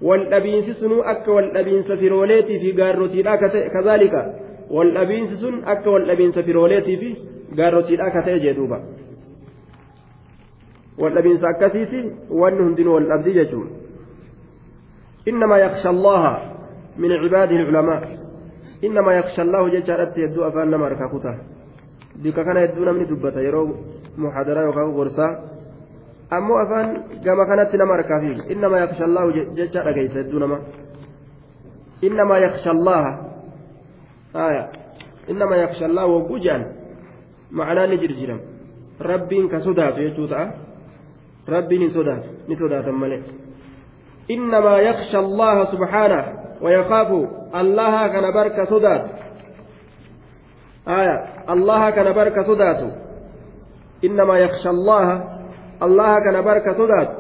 waldhabiinsi 0.10 0.74
sunuu 0.74 1.02
akka 1.14 1.32
waldhabiinsa 1.32 1.98
firooleetii 1.98 2.60
fi 2.60 2.74
gaarrotiidha 2.82 3.32
akka 3.38 3.50
ta'e 3.50 3.70
kazaalika 3.78 4.24
waldhabiinsi 4.70 5.38
sun 5.38 5.62
akka 5.66 5.92
waldhabiinsa 5.92 6.44
firooleetii 6.44 6.98
fi 6.98 7.10
gaarrotiidhaa 7.56 8.12
ka 8.12 8.22
ta'e 8.22 8.40
jee 8.40 8.56
duuba 8.56 8.80
waldhabiinsa 11.02 11.48
akkasiiti 11.48 12.04
wanni 12.42 12.64
hundinuu 12.64 12.94
wal 12.96 13.08
dhabdii 13.12 13.34
jechuun 13.34 13.70
innamaa 15.26 15.58
yaksha 15.58 15.90
allaha 15.90 16.34
min 16.98 17.12
cibaadihi 17.24 17.60
ilculamaa 17.62 18.02
innamaa 18.82 19.14
yaksha 19.14 19.42
allahu 19.42 19.70
jechaadhatti 19.76 20.22
hedduu 20.22 20.44
afaan 20.50 20.72
nama 20.72 20.90
harkaa 20.90 21.10
kutaa 21.16 21.38
bika 22.22 22.44
kana 22.44 22.60
hedduu 22.60 22.86
namni 22.86 23.06
dubbata 23.06 23.42
yeroo 23.42 23.68
muxadaraa 24.18 24.64
yookaan 24.64 24.94
gorsaa 24.94 25.32
ammoo 26.30 26.58
afaan 26.64 26.90
gama 27.24 27.46
kanatti 27.46 27.78
nama 27.78 27.94
harkaa 27.94 28.20
fi 28.22 28.32
innamaa 28.54 28.80
yaksha 28.86 29.06
allahu 29.06 29.32
jecha 29.60 29.84
dhageessa 29.86 30.20
hedduu 30.20 30.40
nama 30.40 30.58
innamaa 32.02 32.40
yaksha 32.46 32.72
allaha 32.72 33.12
aya 34.34 34.68
innamaa 35.28 35.62
yaksha 35.64 35.86
allahu 35.86 36.14
wogguu 36.14 36.40
jedhan 36.46 36.66
macnaa 37.52 37.88
ni 37.88 37.98
jirjiram 38.04 38.40
rabbiin 39.00 39.50
ka 39.50 39.60
sodaatu 39.68 40.06
jechuu 40.06 40.28
ta'a 40.28 40.48
rabbiin 41.56 41.82
hin 41.82 41.92
sodaatu 41.98 42.30
ni 42.48 42.56
sodaatan 42.62 42.96
malee 43.04 43.22
innamaa 44.38 44.80
yaksha 44.90 45.20
allaha 45.26 45.66
subhaanahu 45.76 46.44
ويخاف 46.64 47.10
الله 47.56 48.08
كان 48.08 48.34
بركة 48.34 48.66
صدات 48.66 49.04
آية 50.88 51.26
الله 51.50 51.90
كان 51.90 52.14
بركة 52.14 52.44
صدات 52.44 52.94
إنما 54.04 54.40
يخشى 54.40 54.70
الله 54.70 55.08
الله 55.84 56.20
كان 56.20 56.42
بركة 56.42 56.74
صدات 56.74 57.18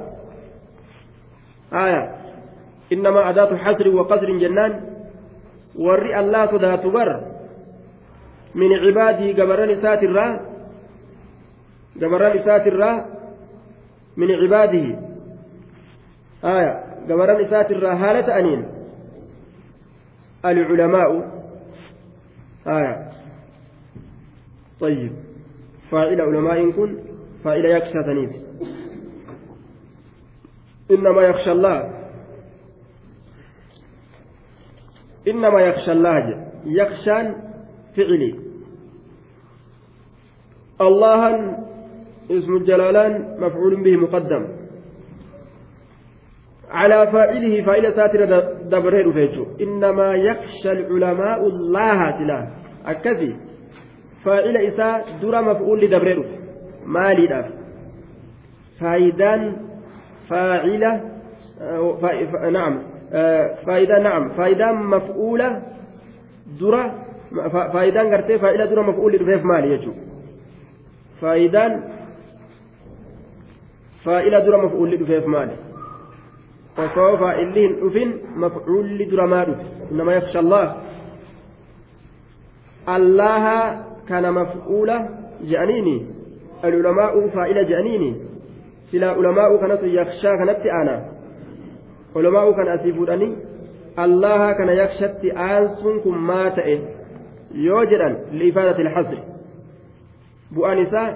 آية 1.73 2.15
إنما 2.93 3.29
أداة 3.29 3.57
حسر 3.57 3.87
وقصر 3.87 4.37
جنان. 4.37 4.93
ورئ 5.75 6.19
الله 6.19 6.45
صدات 6.51 6.85
بر 6.85 7.23
من 8.55 8.73
عباده 8.73 9.43
قبران 9.43 9.81
سات 9.81 10.03
الرا 10.03 10.39
قبران 12.01 12.45
سات 12.45 12.67
الرا 12.67 13.05
من 14.17 14.31
عباده. 14.31 14.85
آية 16.43 16.83
قبران 17.09 17.49
سات 17.49 17.71
الرا 17.71 17.93
هالة 17.93 18.39
أنين. 18.39 18.65
العلماء. 20.45 21.09
آية 22.67 23.12
طيب. 24.83 25.11
فاعل 25.91 26.21
علماء 26.21 26.71
كن 26.71 26.97
فاعل 27.43 27.65
يخشى 27.65 28.03
ثنيف 28.03 28.31
إنما 30.91 31.21
يخشى 31.21 31.51
الله. 31.51 31.93
إنما 35.27 35.61
يخشى 35.61 35.91
الله 35.91 36.47
يخشى 36.65 37.17
فعلي. 37.95 38.35
الله 40.81 41.21
اسم 42.31 42.55
الجلالان 42.55 43.37
مفعول 43.39 43.83
به 43.83 43.97
مقدم. 43.97 44.47
على 46.69 47.11
فاعله 47.11 47.65
فاعل 47.65 47.93
ساتر 47.95 48.25
دبره 48.63 49.55
إنما 49.61 50.13
يخشى 50.13 50.71
العلماء 50.71 51.47
الله 51.47 52.11
تلا 52.11 52.47
أكذي. 52.85 53.52
فاعل 54.25 54.57
إساء 54.57 55.05
درى 55.21 55.41
مفعول 55.41 55.81
لدبره 55.81 56.25
مالي 56.85 57.27
داف 57.27 57.45
فايدان 58.79 59.57
فاعلة 60.29 61.01
فا... 62.01 62.49
نعم 62.49 62.79
فايدة 63.65 63.99
نعم 63.99 64.29
فايدة 64.29 64.71
مفعولة 64.71 65.61
درى 66.61 66.91
فايدان 67.73 68.13
قرتي 68.13 68.39
فاعلة 68.39 68.65
درى 68.65 68.81
مفعول 68.81 69.13
لدبره 69.13 69.41
مالي 69.43 69.73
يجو 69.73 69.91
فايدان 71.21 71.83
فاعلة 74.05 74.39
درى 74.39 74.57
مفعول 74.57 74.91
لدبره 74.91 75.27
مالي 75.27 75.55
faa'illi 76.75 77.61
hin 77.61 77.75
dhufin 77.81 78.09
mafcuulli 78.35 79.05
duramaa 79.11 79.45
dhufe? 79.45 79.65
Innama 79.91 80.13
yaksha 80.13 80.39
allah 80.39 80.65
allaha 82.85 83.57
kana 84.07 84.31
mafcuula 84.31 84.97
je'aniini 85.51 85.95
alulamaa'u 86.63 87.29
faa'ila 87.35 87.63
je'aniini 87.71 88.09
silaa 88.91 89.15
ulamaa'u 89.21 89.59
kanatu 89.63 89.85
yakshaa 89.99 90.37
kanatti 90.37 90.69
aanaa 90.79 91.01
ulamaa'u 92.15 92.55
kana 92.55 92.71
asii 92.77 92.93
fuudhanii 92.93 93.31
allaha 94.05 94.53
kana 94.55 94.73
yakshatti 94.81 95.31
aansuun 95.49 96.01
kun 96.07 96.17
maa 96.31 96.49
ta'e 96.57 96.75
yoo 97.67 97.85
jedhan 97.93 98.17
liifaadati 98.41 98.81
ilxasri 98.85 99.21
bu'aan 100.55 100.79
isaa 100.85 101.07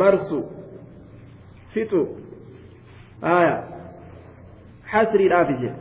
marsu 0.00 0.40
fixu 1.74 2.02
aayaa 3.36 3.62
hasriidhaaf 4.92 5.48
jedhe 5.62 5.74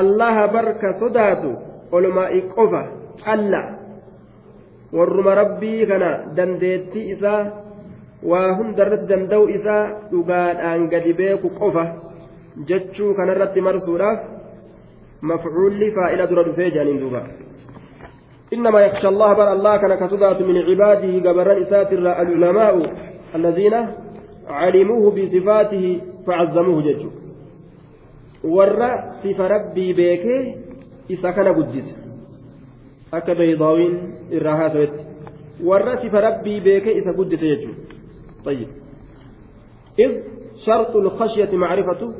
allaha 0.00 0.48
barka 0.56 0.92
sodaatu 1.04 1.50
olmaa'i 1.98 2.42
qofa 2.56 2.82
calla 3.24 3.62
warruma 4.96 5.34
rabbii 5.42 5.86
kana 5.90 6.10
dandeettii 6.36 7.06
isaa 7.14 7.42
waa 8.30 8.48
hundarratti 8.58 9.08
danda'u 9.12 9.48
isaa 9.58 9.82
dhugaadhaan 10.12 10.88
gadi 10.92 11.12
beeku 11.20 11.48
qofa 11.60 11.84
jechuu 12.68 13.10
kanarratti 13.18 13.60
marsuudhaaf 13.68 14.20
mafcuulli 15.30 15.88
faa'ila 15.96 16.26
dura 16.30 16.46
dhufee 16.50 16.70
jedhaniin 16.70 17.00
duuba 17.06 17.22
إنما 18.54 18.80
يخشى 18.86 19.08
الله 19.08 19.30
بر 19.32 19.48
الله 19.52 19.76
كان 19.82 19.94
كصدات 20.02 20.38
من 20.48 20.56
عباده 20.68 21.12
قبرا 21.26 21.54
إسات 21.62 21.90
العلماء 21.92 22.74
الذين 23.34 23.74
علموه 24.60 25.04
بصفاته 25.16 25.84
فعظموه 26.26 26.78
ججوا 26.86 27.12
warra 28.44 28.90
sifa 29.22 29.48
rabbii 29.48 29.92
beekee 29.98 30.40
isa 31.08 31.32
kana 31.32 31.52
guddise 31.56 31.92
akka 33.18 33.34
beeydaawiin 33.40 33.96
irraa 34.38 34.56
haasawetti 34.62 35.00
warra 35.70 35.96
sifa 36.02 36.20
rabbii 36.28 36.60
beekee 36.60 36.98
isa 37.00 37.12
guddise 37.18 37.46
jechuudha. 37.52 37.94
طيب 38.44 38.68
إذ 39.98 40.22
شرط 40.66 40.96
الخشية 40.96 41.56
معرفة 41.56 42.12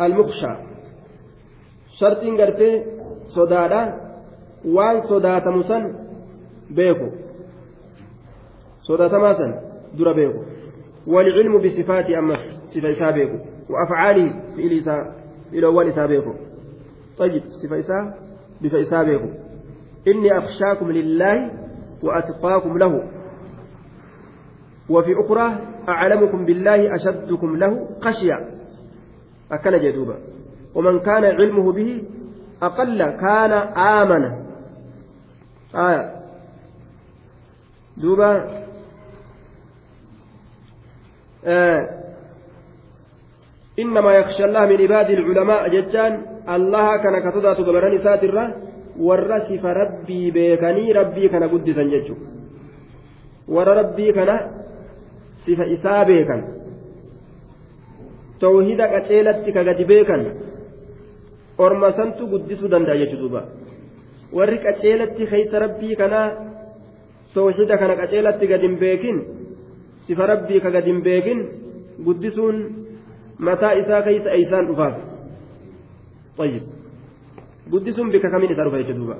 المخشى 0.00 0.56
شرط 2.00 2.24
قرتي 2.24 2.84
صدادا 3.26 4.00
وان 4.64 5.02
صدات 5.02 5.46
مسن 5.46 5.94
بيكو 6.70 7.08
صدات 8.82 9.14
ماسن 9.14 9.54
در 9.98 10.12
بيكو 10.12 10.42
والعلم 11.06 11.58
بصفات 11.58 12.10
أمس 12.10 12.40
صفة 12.66 12.90
إسابيكو 12.90 13.36
وأفعاله 13.70 14.32
في 14.56 15.06
إلى 15.52 15.66
أول 15.66 15.88
إسابيكو 15.88 16.32
طيب 17.22 17.42
صفة 17.62 17.78
إسا 17.80 18.14
بفا 18.60 18.82
إسابيكو 18.82 19.28
إني 20.08 20.38
أخشاكم 20.38 20.92
لله 20.92 21.50
وأتقاكم 22.02 22.78
له. 22.78 23.08
وفي 24.88 25.12
أخرى 25.24 25.58
أعلمكم 25.88 26.44
بالله 26.44 26.94
أشدكم 26.94 27.56
له 27.56 27.88
خشية. 28.00 28.48
أكل 29.52 29.82
جدوبا. 29.82 30.18
ومن 30.74 31.00
كان 31.00 31.24
علمه 31.24 31.72
به 31.72 32.02
أقل 32.62 33.10
كان 33.10 33.52
آمن. 33.78 34.24
آية. 35.74 36.22
دوبا. 37.96 38.62
آه. 41.44 42.01
إنما 43.78 44.14
يخشى 44.14 44.44
الله 44.44 44.66
من 44.66 44.80
عباد 44.80 45.10
العلماء 45.10 45.68
ججان 45.68 46.12
الله 46.48 46.96
كان 47.02 47.30
كتدات 47.30 47.56
قبران 47.56 47.94
ساترة 48.04 48.44
والرسف 48.98 49.64
ربي 49.64 50.30
بيكني 50.30 50.92
ربي 50.92 51.28
كان 51.28 51.44
قدسا 51.52 51.82
ججو 51.82 52.16
ور 53.48 53.68
ربي 53.68 54.12
كان 54.12 54.30
صف 55.44 55.60
إساء 55.60 56.04
بيكن 56.04 56.40
توحيد 58.40 58.80
قتيلت 58.80 59.44
كقد 59.56 59.82
بيكن 59.90 60.22
orma 61.58 61.92
santu 61.92 62.26
guddisuu 62.32 62.68
danda'a 62.68 62.96
jechuudha 62.96 63.42
warri 64.32 64.58
qaceelatti 64.58 65.26
keessa 65.26 65.58
rabbii 65.64 65.96
kana 65.96 66.20
tawhida 67.34 67.76
kana 67.78 67.96
qaceelatti 67.96 68.46
gad 68.46 68.62
hin 68.66 68.76
beekin 68.82 69.18
sifa 70.06 70.26
rabbii 70.26 70.60
ka 70.60 70.70
gad 70.70 70.84
hin 70.84 71.02
beekin 71.02 71.40
guddisuun 72.06 72.81
mataa 73.38 73.72
isaa 73.72 74.02
keeysa 74.02 74.30
eeysaan 74.30 74.66
dhufaaf? 74.66 74.94
طيب 76.38 76.62
قدسهم 77.72 78.10
بك 78.10 78.24
كمين 78.26 78.56
تعرف 78.56 78.74
يجدوبا 78.74 79.16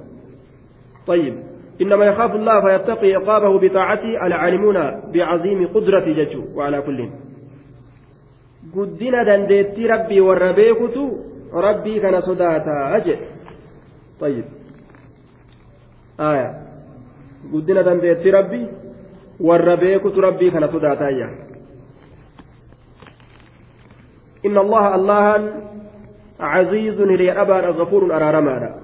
طيب 1.07 1.35
إنما 1.81 2.05
يخاف 2.05 2.35
الله 2.35 2.61
فيتقي 2.61 3.15
عقابه 3.15 3.59
بطاعته 3.59 4.27
العالمون 4.27 4.79
بعظيم 5.13 5.61
ججو 6.19 6.43
وعلى 6.57 6.83
كل 6.83 7.09
قدنا 8.77 9.23
دندتي 9.23 9.87
ربي 9.87 10.21
والربيكت 10.21 10.97
rabbii 11.53 12.01
kana 12.01 12.23
sodaataa 12.23 13.01
jedhe 13.05 13.29
طيب 14.21 14.45
آية 16.21 16.49
قدنا 17.53 17.83
دندتي 17.83 18.31
ربي 18.31 18.67
والربيك 19.41 20.05
ربي 20.07 20.51
كان 20.51 20.69
صداتايا 20.69 21.29
إن 24.47 24.59
الله 24.59 24.95
الله 24.95 25.53
عزيز 26.41 27.01
هي 27.01 27.41
أبا 27.43 27.61
غفور 27.61 28.17
أرارمانا 28.17 28.83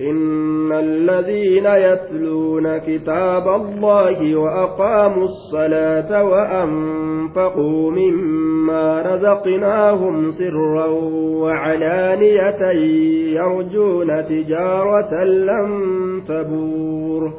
إن 0.00 0.72
الذين 0.72 1.66
يتلون 1.66 2.78
كتاب 2.78 3.48
الله 3.48 4.36
وأقاموا 4.36 5.24
الصلاة 5.24 6.24
وأنفقوا 6.24 7.90
مما 7.90 9.02
رزقناهم 9.02 10.30
سرا 10.30 10.86
وعلانية 11.42 12.70
يرجون 13.36 14.26
تجارة 14.26 15.24
لن 15.24 15.70
تبور. 16.28 17.32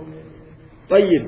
طيب 0.90 1.26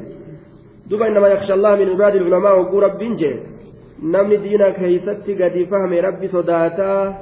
دوبا 0.89 1.07
إنما 1.07 1.27
يخشى 1.27 1.53
الله 1.53 1.75
من 1.75 1.89
عباد 1.89 2.15
العلماء 2.15 2.59
وقول 2.59 2.83
رب 2.83 2.97
جي 2.97 3.54
namni 4.01 4.37
diina 4.43 4.71
keeysatti 4.79 5.35
gadi 5.35 5.65
fahame 5.65 6.01
rabbi 6.01 6.27
sodaataa 6.27 7.13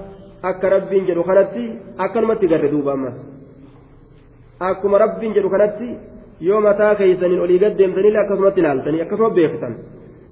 akka 0.44 0.70
rabbiin 0.70 1.06
jedhu 1.06 1.24
kanatti 1.24 1.64
akkanumatti 1.98 2.48
garre 2.48 2.72
duuba 2.72 2.94
ammas 2.94 3.18
akkuma 4.60 4.98
rabbiin 4.98 5.34
jedhu 5.34 5.50
kanatti 5.50 5.90
yoo 6.42 6.62
mataa 6.62 6.96
keeysaniin 6.96 7.42
olii 7.42 7.60
gad 7.60 7.78
deemtanillee 7.78 8.22
akkasumatti 8.22 8.60
ilaaltanii 8.60 9.02
akkasuma 9.02 9.30
beektan. 9.30 9.76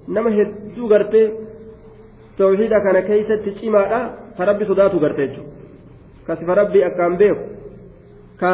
Nama 0.08 0.30
hedduu 0.30 0.88
gartee 0.88 1.26
tawxiida 2.36 2.80
kana 2.80 3.02
keeysatti 3.02 3.54
cimaadha 3.60 4.00
ka 4.36 4.44
rabbi 4.44 4.64
sodaatu 4.64 5.00
garte 5.00 5.26
jechuudha. 5.26 5.50
Kasifa 6.26 6.54
rabbii 6.54 6.84
akkaan 6.84 7.16
beeku 7.16 7.44
ka 8.40 8.52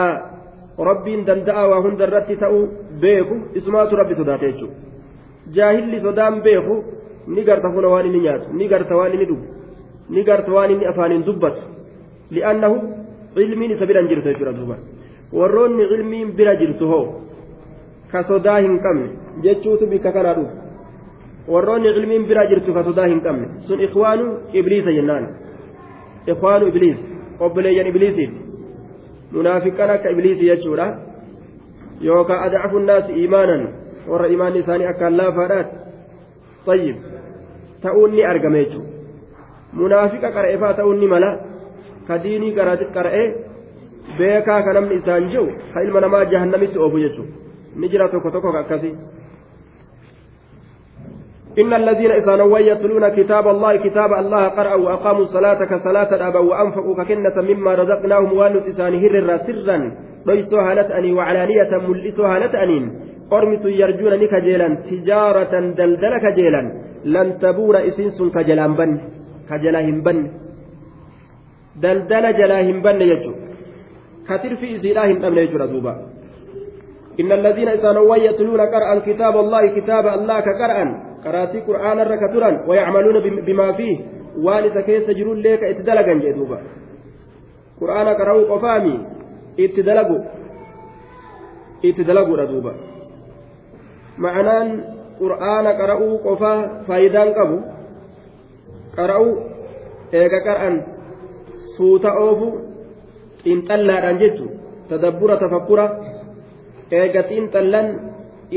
rabbiin 0.79 1.27
danda'a 1.27 1.69
waa 1.69 1.81
hunda 1.83 2.05
irratti 2.07 2.37
ta'uu 2.37 2.63
beeku 3.01 3.37
isumaatu 3.55 3.97
rabbi 3.97 4.15
sodaate 4.15 4.53
jechuudha. 4.53 4.77
Jaahilli 5.57 6.01
sodaan 6.01 6.43
beeku 6.43 6.85
ni 7.29 7.45
garta 7.45 7.71
funa 7.71 7.89
waan 7.89 8.07
inni 8.07 8.21
nyaatu 8.21 8.53
ni 8.59 8.69
garta 8.69 8.97
waan 8.97 9.13
inni 9.15 9.27
dhugu 9.31 9.47
ni 10.11 10.23
garta 10.25 10.53
waan 10.53 10.71
inni 10.71 10.87
afaaniin 10.91 11.25
dubbatu 11.25 11.63
li'annahu 12.31 12.77
ilmiin 13.37 13.71
isa 13.77 13.87
biran 13.87 14.09
jirtu 14.09 14.29
jechuudha 14.29 14.53
duuba 14.59 14.77
warroonni 15.33 15.85
ilmiin 15.95 16.33
bira 16.39 16.57
jirtu 16.61 16.89
hoo 16.93 17.07
ka 18.13 18.23
sodaa 18.31 18.59
hin 18.67 18.79
qabne 18.85 19.09
jechuutu 19.45 19.87
bikka 19.87 20.13
kanaa 20.13 20.35
dhufu 20.39 21.53
warroonni 21.53 21.89
ilmiin 21.89 22.25
bira 22.31 22.47
jirtu 22.53 22.75
ka 22.77 22.85
sodaa 22.85 23.09
hin 23.13 23.21
qabne 23.27 23.49
sun 23.67 23.81
ikwaanu 23.89 24.27
ibliisa 24.53 24.93
jennaan 24.99 25.27
ikwaanu 26.35 26.71
ibliis 26.73 26.99
obboleeyyan 27.41 27.91
ibliisiiti 27.93 28.39
munaafiqan 29.33 29.91
akka 29.97 30.15
ibliisii 30.17 30.49
jechuudha 30.53 30.87
yookaan 32.09 32.41
adcafu 32.47 32.81
naasi 32.89 33.13
iimaanan 33.21 33.69
warra 34.09 34.33
imaanni 34.37 34.65
isaanii 34.65 34.91
akkaan 34.93 35.21
laafaadhaati 35.21 35.89
طيب 36.69 36.97
ta'uun 37.83 38.11
ni 38.13 38.25
argame 38.25 38.65
jechuudha 38.65 38.91
munaafiqa 39.73 40.33
qara'eefaa 40.37 40.75
ta'uun 40.81 41.01
ni 41.01 41.07
mala 41.07 41.31
ka 42.09 42.19
diinii 42.25 42.55
qara'ee 42.57 43.27
beekaa 44.19 44.63
ka 44.63 44.73
namni 44.73 45.01
isaan 45.01 45.29
jiru 45.29 45.49
ka 45.75 45.85
ilma 45.87 46.01
namaa 46.01 46.25
jahannamitti 46.25 46.79
oofu 46.79 46.99
jechuudha 47.05 47.33
ni 47.77 47.89
jira 47.89 48.09
tokko 48.09 48.31
tokko 48.31 48.57
akkasii. 48.65 48.97
إن 51.59 51.75
الذين 51.75 52.11
إذا 52.11 52.35
يتلون 52.59 53.09
كتاب 53.09 53.49
الله 53.49 53.77
كتاب 53.77 54.13
الله 54.13 54.49
قرأوا 54.49 54.85
وأقاموا 54.85 55.23
الصلاة 55.23 55.65
كصلاة 55.65 56.15
الأبا 56.15 56.39
وأنفقوا 56.39 56.95
ككنة 57.05 57.37
مما 57.51 57.75
رزقناهم 57.75 58.33
وانوا 58.33 58.61
تساني 58.61 58.99
هرر 59.03 59.37
سرا 59.47 59.79
ليسوها 60.27 60.75
لتأني 60.75 61.13
وعلانية 61.13 61.71
ملسوها 61.89 62.39
لتأنين 62.39 62.85
قرمس 63.31 63.65
يرجون 63.65 64.13
نكجيلا 64.23 64.69
تجارة 64.91 65.55
دلدل 65.79 66.15
كجيلا 66.19 66.63
لن 67.05 67.39
تبور 67.39 67.89
إسنس 67.89 68.23
كجلان 68.35 68.75
بن 68.75 68.91
كجلاهم 69.51 70.01
بن. 70.01 70.19
دلدل 71.83 72.25
جلاهم 72.39 72.83
بن 72.83 73.01
يجو. 73.01 73.33
كتر 74.29 74.57
في 74.57 74.77
إزيلاهم 74.77 75.25
أمن 75.25 75.39
يجو 75.39 75.59
دوبا 75.67 75.95
إن 77.21 77.33
الذين 77.33 77.69
إذا 77.69 77.93
نووا 77.93 78.17
يتلون 78.17 78.61
قرأ 78.61 78.99
كتاب 78.99 79.35
الله 79.37 79.63
كتاب 79.81 80.05
الله 80.07 80.41
كقرأ 80.41 80.79
قرأتي 81.25 81.61
قرآن 81.61 81.99
الركترا 82.01 82.51
ويعملون 82.69 83.17
بما 83.47 83.73
فيه. 83.73 83.97
والد 84.39 84.79
كيس 84.79 85.11
جرون 85.11 85.39
ليك 85.43 85.63
اتدلقا 85.65 86.15
جدوبا. 86.15 86.59
قرآن 87.81 88.09
قرأوا 88.09 88.45
قفامي 88.55 88.97
اتدلقوا. 89.61 90.23
اتدلقوا 91.85 92.37
ردوبا 92.37 92.75
معنان 94.19 94.85
qur'aana 95.21 95.71
qara'uu 95.81 96.19
qofaa 96.27 96.59
faayidaan 96.87 97.31
qabu. 97.39 97.57
Qara'uu 98.97 99.33
eega 100.13 100.39
qara'an 100.47 100.75
suuta 101.77 102.11
oofu 102.27 102.49
xiinxallaadhaan 103.43 104.19
jechu 104.23 104.47
tadabbura 104.89 105.37
tafakkura 105.43 105.85
eega 106.91 107.23
xiinxallan 107.29 107.87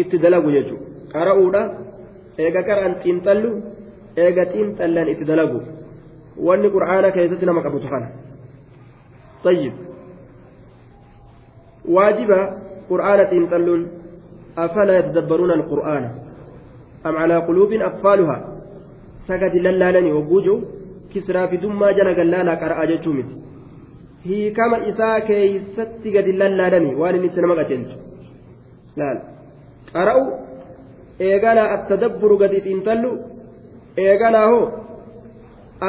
itti 0.02 0.18
dalagu 0.24 0.50
jechuun 0.56 0.82
qara'uudha 1.14 1.62
eega 2.44 2.62
qara'an 2.70 2.94
xiinxallu 3.04 3.52
eega 4.24 4.44
xiinxallan 4.54 5.08
itti 5.14 5.26
dalagu. 5.32 5.60
Wanni 6.48 6.70
qur'aana 6.76 7.12
keessatti 7.16 7.46
nama 7.46 7.62
qabutu 7.66 7.88
kana 7.94 8.08
tayyib. 9.44 9.76
Waajiba 11.96 12.40
qur'aana 12.90 13.24
xiinxalluun 13.32 13.82
afala 14.56 14.92
yatadabbaruuna 15.00 15.54
alqur'aana. 15.60 16.10
أم 17.06 17.16
على 17.18 17.38
قلوب 17.38 17.72
أقفالها 17.74 18.38
سكت 19.28 19.56
للالني 19.66 20.12
وجوجو 20.18 20.56
كسرى 21.16 21.48
في 21.48 21.58
دما 21.58 21.92
جل 21.98 22.10
جلالا 22.20 22.54
قرأ 22.62 22.86
جتومت 22.86 23.30
keeysatti 24.26 26.12
gadi 26.12 26.32
lallaalami 26.38 26.96
waan 26.96 27.16
inni 27.16 27.28
itti 27.28 27.42
nama 27.42 27.56
qajeelchu 27.56 27.96
laal 29.00 29.18
qara'u 29.94 30.24
eeganaa 31.20 31.72
attadabburu 31.76 32.38
gadi 32.38 32.62
xiinxallu 32.66 33.12
eeganaa 33.98 34.48
hoo 34.52 34.66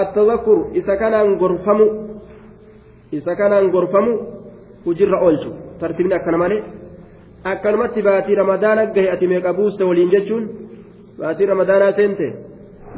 attadakkuru 0.01 0.63
isa 0.81 0.97
kanaan 0.97 1.37
gorfamu 1.37 1.87
isa 3.13 3.37
kanaan 3.37 3.71
gorfamu 3.75 4.13
hujirra 4.85 5.19
oolchu 5.27 5.51
tartibni 5.81 6.15
akkana 6.15 6.39
malee 6.39 6.63
akkanumatti 7.53 8.03
baatii 8.03 8.35
ramadaana 8.43 8.87
gahe 8.95 9.09
ati 9.15 9.27
meeqa 9.33 9.53
buuste 9.53 9.85
waliin 9.85 10.11
baatii 11.19 11.51
ramadaanaa 11.53 11.93
seente 11.99 12.27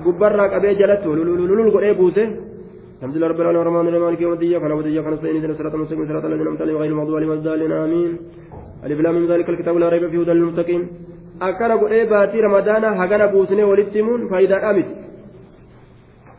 gubbarraa 0.05 0.49
qabee 0.55 0.75
jalatti 0.81 1.07
lululul 1.19 1.71
godhee 1.77 1.95
buuse 2.03 2.25
الحمد 2.99 3.17
لله 3.17 3.29
رب 3.33 3.41
العالمين 3.41 3.63
الرحمن 3.63 3.87
الرحيم 3.89 4.05
مالك 4.07 4.21
يوم 4.25 4.33
الدين 4.37 4.51
اياك 4.51 4.65
نعبد 4.71 4.87
واياك 4.87 5.07
نستعين 5.13 5.37
اهدنا 5.37 5.53
الصراط 5.55 5.75
المستقيم 5.75 6.05
صراط 6.09 6.25
الذين 6.25 6.47
انعمت 6.47 6.61
عليهم 6.65 6.79
غير 6.83 6.91
المغضوب 6.95 7.17
عليهم 7.17 7.31
ولا 7.31 7.41
الضالين 7.41 7.73
امين 7.85 8.13
الف 8.85 8.99
لام 9.05 9.15
من 9.15 9.27
ذلك 9.33 9.49
الكتاب 9.53 9.75
لا 9.83 9.89
ريب 9.93 10.05
فيه 10.13 10.21
هدى 10.23 10.33
للمتقين 10.39 10.83
akkana 11.41 11.77
godhee 11.77 12.07
baatii 12.07 12.41
ramadaana 12.47 12.95
hagana 13.01 13.29
buusnee 13.29 13.65
walitti 13.71 13.99
himuun 13.99 14.29
faayidaadhaa 14.31 14.73
miti 14.79 14.95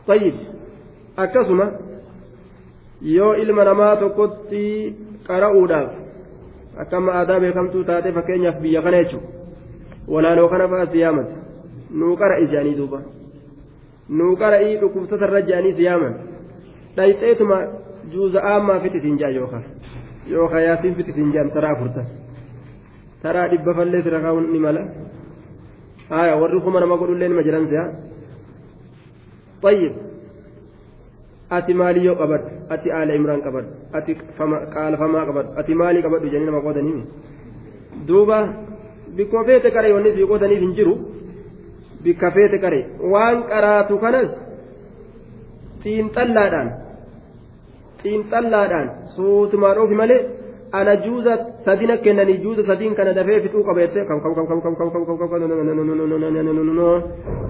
tayyib 0.06 0.36
akkasuma 1.24 1.66
yoo 3.16 3.34
ilma 3.42 3.64
namaa 3.70 3.96
tokkotti 4.02 4.62
qara'uudhaaf 5.28 5.90
akkama 6.82 7.16
aadaa 7.18 7.40
beekamtuu 7.44 7.84
taate 7.90 8.14
fakkeenyaaf 8.18 8.56
biyya 8.64 8.82
kana 8.86 9.02
jechuudha 9.02 9.28
walaaloo 10.14 10.48
kana 10.52 10.68
fa'aa 10.72 10.92
siyaamati 10.94 11.34
nuu 11.90 12.16
qara'i 12.22 12.46
jedhanii 12.52 12.76
duuba 12.80 13.00
nuu 14.18 14.36
qara'ii 14.42 14.78
dhukkubsata 14.82 15.26
irra 15.28 15.40
jedhanii 15.48 15.74
siyaaman 15.80 16.14
dhayxeetuma 16.96 17.58
juuza'aammaa 18.12 18.80
fititiin 18.84 19.18
jaa 19.18 19.30
yookaan 19.38 19.64
yookaan 20.30 20.64
yaasiin 20.68 20.94
fititiin 20.98 21.32
jaan 21.32 21.50
taraa 21.58 21.72
afurtan 21.76 22.06
taraa 23.22 23.48
dhibba 23.52 23.74
fallee 23.78 24.02
sira 24.02 24.20
kaa'uun 24.26 24.50
ni 24.52 24.58
mala 24.66 24.82
haaya 26.10 26.36
warri 26.42 26.60
kuma 26.66 26.80
nama 26.80 26.96
godhullee 26.96 27.28
nima 27.28 27.42
jiran 27.48 27.68
si'a 27.72 27.86
طيب 29.62 29.92
ati 31.50 31.74
maalii 31.74 32.04
yoo 32.04 32.14
qabadhu 32.18 32.48
ati 32.74 32.90
aala 32.92 33.14
imraan 33.14 33.42
qabadhu 33.46 33.70
ati 33.98 34.12
qaalfamaa 34.74 35.26
qabadhu 35.28 35.50
ati 35.60 35.74
maalii 35.80 36.02
qabadhu 36.06 36.26
jedhanii 36.26 36.50
nama 36.50 36.60
qoodanii 36.66 37.02
duuba 38.08 38.38
bikkuma 39.16 39.44
feete 39.48 39.70
qaree 39.76 39.92
wanni 39.96 40.12
sii 40.16 40.26
qoodaniif 40.32 40.60
hin 40.64 40.74
jiru 40.78 40.94
bikka 42.06 42.30
feete 42.36 42.58
qaree 42.64 42.84
waan 43.12 43.38
qaraatu 43.50 43.98
kanas 44.04 44.30
xiinxallaadhaan 45.82 46.68
xiinxallaadhaan 48.02 48.88
suutumaan 49.16 49.78
oofi 49.82 49.96
malee 50.02 50.20
ana 50.78 50.94
juuza 51.04 51.32
sadina 51.66 51.96
kennanii 52.04 52.38
juuza 52.44 52.62
sadiin 52.70 52.94
kana 52.98 53.12
dafee 53.18 53.40
fixuu 53.44 53.64
qabeette 53.68 54.00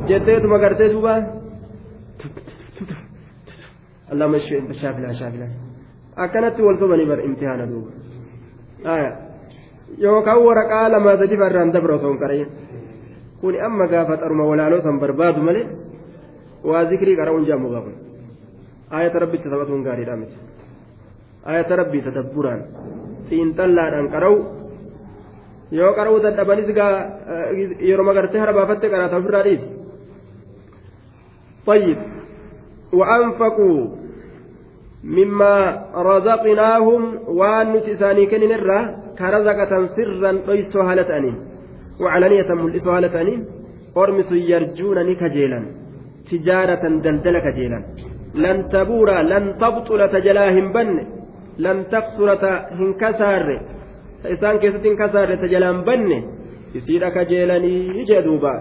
jetteetuma 0.08 0.58
gartee 0.64 0.92
duuba 0.94 1.14
اللهم 4.12 4.34
شافلا 4.82 5.12
شافلا 5.20 5.48
akkanatti 6.24 6.62
wal 6.62 6.78
sobanii 6.80 7.06
bar 7.10 7.20
imtihaana 7.28 7.66
duuba 7.70 7.90
yookaan 10.04 10.40
waraqaa 10.46 10.88
lamaa 10.94 11.16
sadi 11.20 11.36
farraan 11.42 11.72
dabra 11.74 11.94
osoo 11.98 12.10
hin 12.12 12.20
qara'in 12.22 12.48
kuni 13.46 13.58
amma 13.68 13.86
gaafa 13.94 14.14
xaruma 14.22 14.44
walaaloo 14.50 14.82
san 14.86 14.98
barbaadu 15.04 15.40
malee 15.48 15.64
waa 16.70 16.84
zikrii 16.90 17.16
qara'uun 17.20 17.46
jaamu 17.50 17.68
gaafa 17.74 17.92
ayata 18.98 19.18
rabbitti 19.24 19.48
taphatuun 19.52 19.82
gaariidha 19.86 20.16
miti 20.22 20.36
ayata 21.52 21.72
rabbii 21.82 22.02
tadabburaan 22.08 22.60
xiinxallaadhaan 23.28 24.08
qara'u 24.14 24.36
yoo 25.78 25.92
qara'uu 25.98 26.20
dadhabanis 26.26 26.68
gaa 26.78 26.92
yeroo 27.88 28.06
magartee 28.10 28.42
harbaafattee 28.44 28.90
qaraata 28.94 29.16
ofirraa 29.22 29.46
dhiisi 29.48 29.68
طيب 31.66 31.98
وأنفقوا 32.92 33.78
مما 35.04 35.54
رزقناهم 35.96 37.02
وأن 37.38 37.66
نتساني 37.72 38.26
كن 38.30 38.42
نرى 38.52 38.80
كرزقة 39.18 39.72
سرا 39.96 40.32
ليسوا 40.48 40.82
هالتانين 40.88 41.36
وعلانية 42.00 42.48
ملئسوا 42.54 42.96
هالتانين 42.96 43.40
أرمس 43.96 44.32
يرجون 44.32 44.98
نكجيلا 45.08 45.60
تجارة 46.30 46.84
دلدل 47.04 47.36
كجيلا 47.46 47.80
لن 48.44 48.58
تبور 48.68 49.10
لن 49.32 49.44
تبطل 49.62 50.00
تجلاهم 50.14 50.72
بن 50.72 50.88
لن 51.58 51.78
تقصر 51.92 52.28
هنكسار 52.78 53.46
إسان 54.24 54.56
كيست 54.58 54.86
هنكسار 54.86 55.28
تجلان 55.42 55.78
بن 55.88 56.22
يسير 56.74 57.08
كجيلاني 57.08 57.76
يجدوبا 57.98 58.54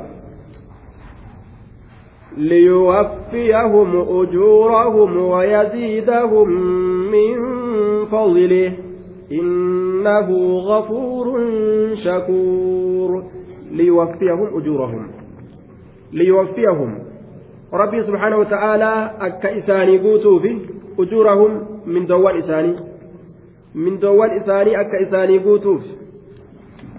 ليوفيهم 2.38 3.90
أجورهم 4.20 5.18
ويزيدهم 5.18 6.50
من 7.12 7.36
فضله. 8.06 8.85
إنه 9.32 10.58
غفور 10.58 11.26
شكور. 12.04 13.24
ليوفيهم 13.72 14.58
أجورهم. 14.58 15.08
ليوفيهم. 16.14 17.00
ربي 17.74 18.04
سبحانه 18.04 18.38
وتعالى 18.38 19.12
أكا 19.20 19.60
إساني 19.60 19.98
قوتوا 19.98 20.40
أجورهم. 21.00 21.52
من 21.86 22.06
دوان 22.06 22.38
إساني. 22.38 22.76
من 23.76 24.00
دوان 24.00 24.30
إساني 24.30 24.82
أكا 24.82 25.02
إساني 25.02 25.38
قوتوا 25.38 25.80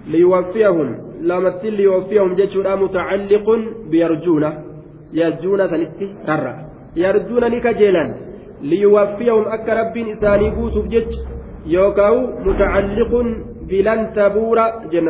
ليوفيهم. 0.07 0.95
لما 1.21 1.49
ليوفيهم 1.63 2.35
جيش 2.35 2.57
متعلق 2.57 3.47
بيرجونه 3.89 4.67
yarjuuna 5.13 5.69
sanitti 5.69 6.09
karra 6.25 6.53
yarjuuna 6.95 7.49
ni 7.49 7.61
kajeelan 7.61 8.15
liyuwaffiyahum 8.61 9.47
akka 9.51 9.75
rabbiin 9.75 10.07
isaanii 10.07 10.51
guutuuf 10.51 10.85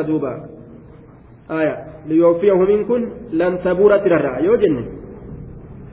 duuba 0.04 0.32
aya 1.50 1.76
liyuwaffiyahum 2.10 2.86
kun 2.90 3.08
lan 3.42 3.60
tabuuratti 3.64 4.10
rarra'a 4.10 4.44
yoo 4.48 4.58
jenne 4.64 4.84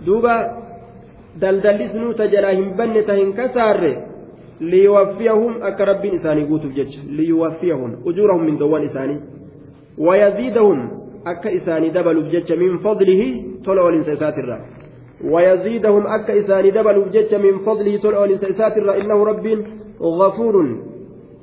duuba 0.07 0.35
daldallisnuu 1.41 2.15
ta 2.15 2.29
jalaa 2.35 2.55
hin 2.59 2.75
banne 2.77 3.03
ta 3.03 3.17
hin 3.21 3.33
kasaarre 3.41 3.93
liyuwaffiyahum 4.61 5.63
akka 5.71 5.85
rabbiin 5.93 6.21
isaanii 6.21 6.47
guutuuf 6.53 6.75
jecha 6.75 7.01
liyuwaffiyahum 7.19 7.97
ujuurahum 8.13 8.45
min 8.51 8.59
dowwan 8.59 8.87
isaanii 8.91 9.21
wayaziidahum 9.99 10.87
akka 11.33 11.51
isaanii 11.59 11.91
dabaluuf 11.99 12.31
jecha 12.37 12.57
min 12.57 12.79
fadlihi 12.87 13.29
tola 13.65 13.83
olinsa 13.91 14.17
isaatirra 14.19 14.59
ويزيدهم 15.25 16.07
أكا 16.07 16.41
إساني 16.41 16.71
دبلوا 16.71 17.05
جج 17.13 17.35
من 17.35 17.59
فضله 17.59 17.97
تلعون 17.97 18.31
إسات 18.31 18.77
إنه 18.79 19.25
رب 19.25 19.47
غفور 20.01 20.55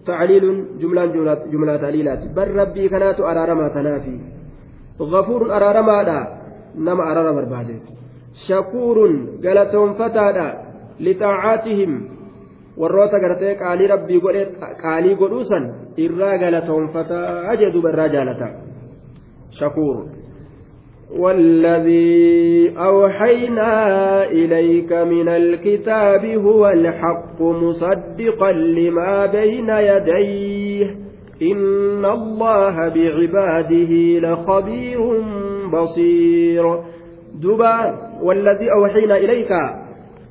تعليل 0.06 0.66
جملة 0.80 1.06
جملة 1.52 1.78
تعليلات. 1.78 2.22
بل 2.36 2.48
ربي 2.56 2.90
كانت 2.90 3.20
أرارما 3.20 3.68
تنافي. 3.68 4.20
غفور 5.00 5.42
أرارما 5.56 6.04
دا 6.04 6.20
نما 6.76 7.12
أرارما 7.12 7.32
بربادة. 7.32 7.80
شكور 8.48 8.98
قالتهم 9.44 9.94
فتادا 9.94 10.48
لطاعاتهم. 11.00 11.92
warroota 12.78 13.20
gartee 13.20 13.56
qaalii 13.60 13.88
rabbii 13.94 14.20
godhe 14.24 14.44
qaalii 14.84 15.16
godhuusan 15.20 15.64
irraa 15.98 16.38
galatoonfataa 16.38 17.56
jedhu 17.62 17.82
barraa 17.84 18.08
jaalata 18.08 18.48
شكور. 19.52 20.21
والذي 21.18 22.74
أوحينا 22.78 24.24
إليك 24.24 24.94
من 24.94 25.30
الكتاب 25.30 26.26
هو 26.26 26.70
الحق 26.70 27.42
مصدقا 27.42 28.52
لما 28.52 29.26
بين 29.26 29.70
يديه. 29.70 30.96
إن 31.42 32.06
الله 32.06 32.88
بعباده 32.88 34.20
لخبير 34.20 35.00
بصير. 35.74 36.80
دبا 37.44 37.98
والذي 38.24 38.72
أوحينا 38.72 39.18
إليك. 39.18 39.52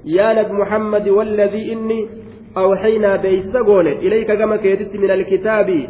يا 0.05 0.43
نبي 0.43 0.53
محمد 0.53 1.09
والذي 1.09 1.73
إني 1.73 2.09
أوحينا 2.57 3.17
بيسقون 3.17 3.87
إليك 3.87 4.33
كما 4.33 4.57
كيتت 4.57 4.97
من 4.97 5.11
الكتاب. 5.11 5.89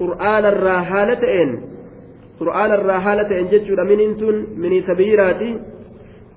قرآن 0.00 0.44
الراهالتين 0.44 1.75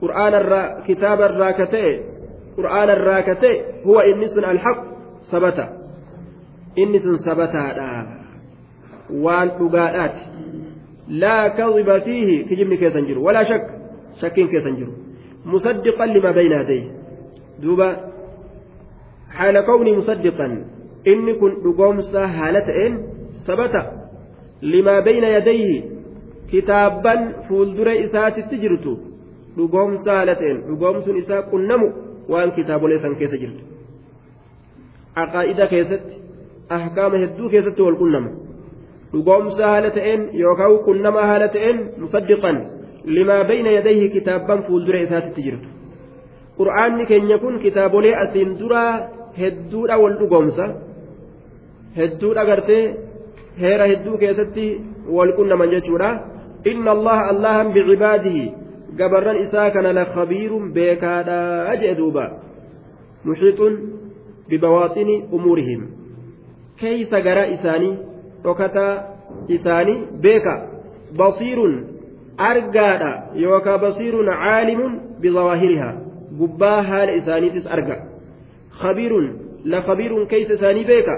qur'aana 0.01 0.37
irraa 0.43 0.65
kitaaba 0.87 1.29
irraa 1.31 1.53
ka 1.59 1.65
ta'e 1.73 1.91
qur'aana 2.57 2.91
irraa 2.97 3.21
ka 3.27 3.35
ta'e 3.43 3.55
huwa 3.85 4.05
inni 4.11 4.29
sun 4.35 4.45
alhaq 4.53 4.77
sabata 5.31 5.65
inni 6.75 6.99
sun 7.05 7.17
sabataadha 7.27 7.89
waan 9.25 9.49
dhugaadhaati 9.59 10.23
laa 11.23 11.49
kadhiba 11.59 12.01
fiihi 12.07 12.43
kijibni 12.49 12.77
keessan 12.77 13.05
jiru 13.09 13.25
walaa 13.27 13.45
shak 13.51 13.63
shakkiin 14.21 14.49
keessan 14.55 14.75
jiru 14.79 14.93
musaddiqan 15.45 16.13
lima 16.17 16.33
bayna 16.39 16.55
yadayhi 16.61 16.91
duuba 17.61 17.87
haala 19.37 19.63
kawni 19.69 19.95
musaddiqan 19.99 20.53
inni 21.13 21.33
kun 21.41 21.61
dhugoomsa 21.63 22.27
haala 22.37 22.61
ta'een 22.69 22.99
sabata 23.47 23.98
limaa 24.61 25.01
bayna 25.01 25.27
yadayhi 25.27 25.83
kitaabban 26.51 27.33
fuuldura 27.47 27.93
isaatitti 27.95 28.57
jirtu. 28.57 28.99
Dhugoomsa 29.57 30.11
haala 30.11 30.35
ta'een 30.35 30.59
dhugoomsuun 30.67 31.17
isaa 31.17 31.41
qunnamu 31.51 31.87
waan 32.29 32.51
kitaabolee 32.51 32.99
san 32.99 33.15
keessa 33.15 33.37
jirtu. 33.37 33.61
Aqaa'ida 35.15 35.67
keessatti 35.67 36.13
ahkaama 36.77 37.17
hedduu 37.23 37.49
keessatti 37.49 37.81
wal 37.81 37.97
qunnama. 38.01 38.29
Dhugoomsa 39.13 39.67
haala 39.71 39.89
ta'een 39.97 40.29
yookaan 40.43 40.77
qunnama 40.87 41.25
haala 41.31 41.47
ta'een 41.55 41.77
musaddiqan 42.03 42.57
limaa 43.17 43.43
bayna 43.43 43.71
yadayhi 43.77 44.09
kitaabban 44.15 44.63
fuuldura 44.67 44.99
isaatitti 45.07 45.41
jirtu. 45.47 45.67
Qur'aanni 46.59 47.05
keenya 47.05 47.37
kun 47.43 47.59
kitaabolee 47.59 48.15
asiin 48.23 48.59
duraa 48.59 48.93
hedduudha 49.39 49.95
wal 50.03 50.15
dhugoomsa. 50.21 50.65
Hedduudha 51.97 52.43
gartee 52.45 52.83
keessatti 53.59 54.67
wal 55.17 55.33
qunnaman 55.37 55.69
jechuudha 55.75 56.11
inna 56.71 56.91
allaha 56.91 57.29
allahan 57.33 57.73
bicibaadihi 57.73 58.51
gabarran 58.99 59.41
isaa 59.45 59.69
kana 59.71 59.93
lakhabiirun 59.93 60.71
beekaadha 60.73 61.75
jee 61.81 61.95
duuba 61.95 62.25
muxiixun 63.25 63.73
bibawaaxini 64.49 65.15
umuurihim 65.31 65.81
keeysa 66.81 67.21
gara 67.21 67.47
isaanii 67.55 67.95
dhokataa 68.43 68.93
isaanii 69.57 69.97
beeka 70.25 70.53
basiirun 71.17 71.75
argaadha 72.37 73.11
yookaa 73.45 73.77
basiirun 73.85 74.31
caalimun 74.43 74.99
bizawaahirihaa 75.21 75.93
gubbaa 76.39 76.81
haala 76.91 77.19
isaaniitis 77.21 77.67
arga 77.77 77.97
khabiirun 78.81 79.27
la 79.65 79.81
khabiirun 79.87 80.27
keeysa 80.33 80.53
isaanii 80.59 80.87
beeka 80.91 81.15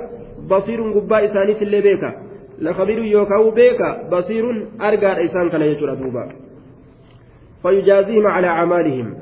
basiirun 0.54 0.94
gubbaa 0.98 1.22
isaaniitillee 1.30 1.82
beeka 1.88 2.14
لخبير 2.62 3.00
يوكاو 3.00 3.52
بيكا 3.52 4.10
بصير 4.12 4.68
أرقى 4.82 5.26
إسان 5.26 5.50
كان 5.50 5.62
يجرى 5.62 5.96
دوبا 5.96 6.30
فيجازيهم 7.64 8.28
على 8.28 8.48
أعمالهم. 8.48 9.14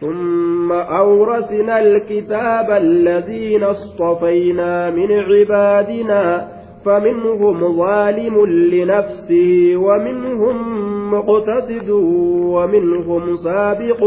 ثم 0.00 0.72
أورثنا 0.72 1.80
الكتاب 1.80 2.70
الذين 2.70 3.62
اصطفينا 3.62 4.90
من 4.90 5.12
عبادنا 5.12 6.48
فمنهم 6.84 7.76
ظالم 7.76 8.46
لنفسه 8.46 9.72
ومنهم 9.76 10.56
مقتصد 11.14 11.90
ومنهم 12.54 13.36
سابق 13.36 14.04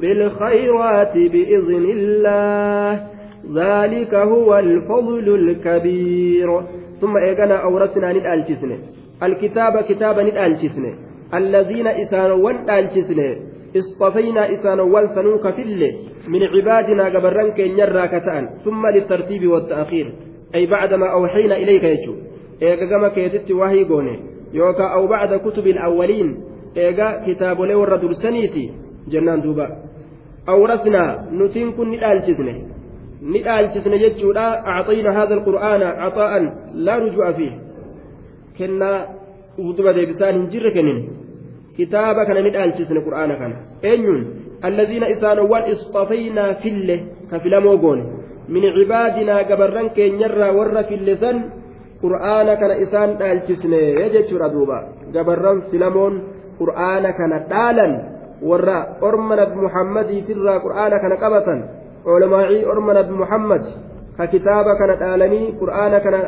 بالخيرات 0.00 1.14
بإذن 1.14 1.84
الله. 1.90 3.06
ذلك 3.54 4.14
هو 4.14 4.58
الفضل 4.58 5.34
الكبير. 5.34 6.77
ثم 7.00 7.16
إيقنا 7.16 7.56
أورثنا 7.56 8.12
ندالجسن 8.12 8.78
الكتاب 9.22 9.74
كتابا 9.88 10.22
ندالجسن 10.22 10.84
الذين 11.34 11.86
إسان 11.86 12.30
وندالجسن 12.30 13.20
اصطفينا 13.76 14.42
إسان 14.54 14.80
والسنوك 14.80 15.44
فille 15.56 16.08
من 16.28 16.42
عبادنا 16.42 17.04
قبرن 17.04 17.50
كين 17.52 17.78
يرى 17.78 18.08
كتان 18.08 18.48
ثم 18.64 18.86
للترتيب 18.86 19.48
والتأخير. 19.48 20.12
أي 20.54 20.66
بعدما 20.66 21.12
أوحينا 21.12 21.56
إليك 21.56 21.84
يجو. 21.84 22.14
إيقا 22.62 22.86
كما 22.86 23.08
كيتت 23.08 23.50
وهي 23.50 23.84
قوني 23.84 24.20
يوكا 24.52 24.84
أو 24.84 25.06
بعد 25.06 25.36
كتب 25.36 25.66
الأولين. 25.66 26.40
إيقا 26.76 27.24
كتاب 27.26 27.60
لي 27.60 27.74
ورد 27.74 28.12
سنيتي. 28.12 28.72
جنان 29.08 29.40
دوبا. 29.40 29.68
أورثنا 30.48 31.28
نتين 31.32 31.72
كن 31.72 31.94
نتالجسنه 33.22 33.96
يجودا 33.96 34.40
أعطينا 34.40 35.22
هذا 35.22 35.34
القرآن 35.34 35.82
عطاء 35.82 36.32
لا 36.74 36.94
رجوع 36.98 37.32
فيه 37.32 37.50
كنا 38.58 39.06
ودوبا 39.58 39.92
ديبسان 39.92 40.34
هنجر 40.34 40.70
كنين 40.74 41.18
kitaaba 41.78 42.26
kana 42.26 42.42
ni 42.42 42.50
dhaalchisne 42.50 43.00
qur'aana 43.06 43.34
kana 43.38 43.56
eenyuun 43.90 44.22
allaziina 44.68 45.10
isaanowwan 45.14 45.70
istafaynaa 45.74 46.54
fille 46.62 46.96
ka 47.30 47.38
filamoo 47.44 47.76
goone 47.84 48.02
min 48.54 48.64
cibaadinaa 48.76 49.44
gabarran 49.50 49.90
keenyarraa 49.98 50.50
warra 50.58 50.82
fillesan 50.90 51.38
qur'aana 52.02 52.56
kana 52.62 52.80
isaan 52.84 53.14
dhaalchisne 53.20 53.80
jechuudha 54.14 54.48
duuba 54.54 54.78
gabarran 55.14 55.62
filamoon 55.70 56.18
qur'aana 56.60 57.12
kana 57.20 57.38
dhaalan 57.52 57.92
warra 58.50 58.78
orma 59.10 59.38
nabi 59.40 59.62
muhammadiitirraa 59.66 60.58
qur'aana 60.66 61.02
kana 61.04 61.20
qabatan 61.24 61.58
olamaa'ii 62.16 62.64
orma 62.72 62.92
nabi 62.98 63.12
muhammad 63.22 63.62
ka 64.16 64.26
kitaaba 64.26 64.78
kana 64.80 64.96
dhaalanii 65.02 65.52
qur'aana 65.60 66.00
kana 66.06 66.20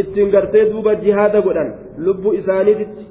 ittiin 0.00 0.30
gartee 0.34 0.70
duuba 0.70 0.94
jihaada 1.04 1.40
godhan 1.46 1.74
lubbuu 2.06 2.32
isaaniititti 2.40 3.02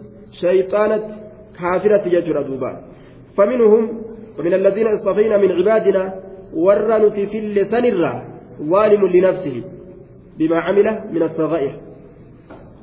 shayxaanatti 0.41 1.23
كافرة 1.59 2.07
يجر 2.07 2.41
دوبا. 2.41 2.81
فمنهم 3.37 4.01
ومن 4.39 4.53
الذين 4.53 4.87
اصطفينا 4.87 5.37
من 5.37 5.51
عبادنا 5.51 6.13
ورنت 6.53 7.13
في 7.13 7.37
اللسان 7.39 8.21
ظالم 8.61 9.07
لنفسه 9.07 9.63
بما 10.37 10.59
عمل 10.59 10.99
من 11.11 11.23
الصغائر. 11.23 11.79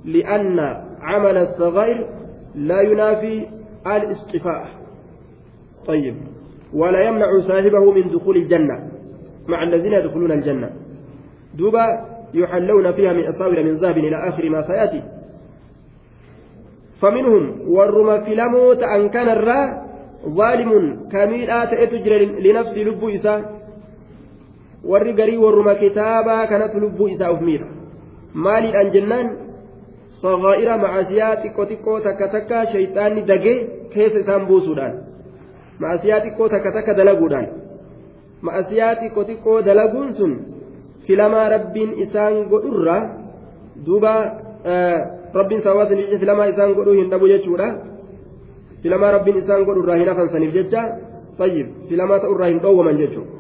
لأن 0.04 0.58
عمل 1.00 1.36
الصغائر 1.36 2.06
لا 2.54 2.80
ينافي 2.80 3.46
الاصطفاء 3.86 4.66
طيب. 5.86 6.14
ولا 6.74 7.00
يمنع 7.08 7.40
صاحبه 7.40 7.92
من 7.92 8.10
دخول 8.10 8.36
الجنة. 8.36 8.76
مع 9.51 9.62
الذين 9.62 9.92
يدخلون 9.92 10.32
الجنة 10.32 10.70
دوبا 11.55 11.84
يحلون 12.34 12.92
فيها 12.92 13.12
من 13.12 13.24
أصابر 13.26 13.62
من 13.62 13.76
ذهب 13.76 13.98
إلى 13.98 14.16
آخر 14.28 14.48
ما 14.48 14.62
سيأتي 14.62 15.03
فمنهم 17.01 17.44
ورما 17.76 18.20
فيلموت 18.20 18.82
أن 18.82 19.09
كان 19.09 19.28
الرا 19.28 19.61
ظالم 20.28 20.70
كميل 21.12 21.51
آتئت 21.51 21.92
لنفس 22.46 22.74
لب 22.78 23.05
إساء 23.05 23.61
warruma 24.84 25.74
kitaabaa 25.74 26.46
kanatu 26.46 26.80
lubbuu 26.80 27.09
isaa 27.09 27.32
uf 27.32 27.40
miira 27.40 27.66
maaliidhaan 28.34 28.90
jennaan 28.94 29.28
sagaa'ira 30.22 30.78
macasiyaa 30.78 31.36
xiqqoo 31.42 31.66
xiqqoo 31.72 32.01
takka 32.01 32.28
takka 32.28 32.66
shayxaanni 32.72 33.26
dagee 33.30 33.57
keessa 33.94 34.22
isaan 34.24 34.46
buusuudhaan 34.46 34.94
macasiyaa 35.78 36.20
xiqqoo 36.24 36.48
takka 36.48 36.72
takka 36.72 36.94
dalaguudhaan 36.94 37.59
macasiyaa 38.47 38.95
xiqqoo 39.01 39.24
xiqqoo 39.30 39.59
dalaguun 39.68 40.14
sun 40.18 40.32
filamaa 41.07 41.49
rabbiin 41.55 41.91
isaan 42.05 42.36
godhurra 42.53 42.97
duuba 43.86 44.14
rabbiin 45.41 45.62
sababa 45.62 45.88
saniif 45.88 46.20
filamaa 46.20 46.51
isaan 46.53 46.74
godhuu 46.78 46.97
hin 47.01 47.11
dhabu 47.12 47.28
jechuudha 47.32 47.68
filamaa 48.82 49.12
rabbiin 49.16 49.43
isaan 49.43 49.64
godhu 49.64 49.84
irraa 49.84 49.99
hin 50.03 50.12
hafan 50.12 50.30
saniif 50.34 50.55
jecha 50.59 50.84
tayyib 51.41 51.66
filamaa 51.88 52.20
ta'u 52.22 52.36
irraa 52.36 52.53
hin 52.53 52.62
dhoowwaman 52.66 53.03
jechuudha 53.03 53.30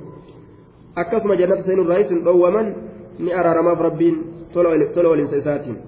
akkasuma 1.04 1.38
jannata 1.42 1.68
seenuu 1.68 1.86
irraayis 1.88 2.10
hin 2.14 2.24
dhoowwaman 2.26 2.74
ni 3.18 3.38
araaramaaf 3.42 3.86
rabbiin 3.88 4.18
tola 4.52 5.08
waliinsa 5.08 5.36
isaatiin. 5.44 5.78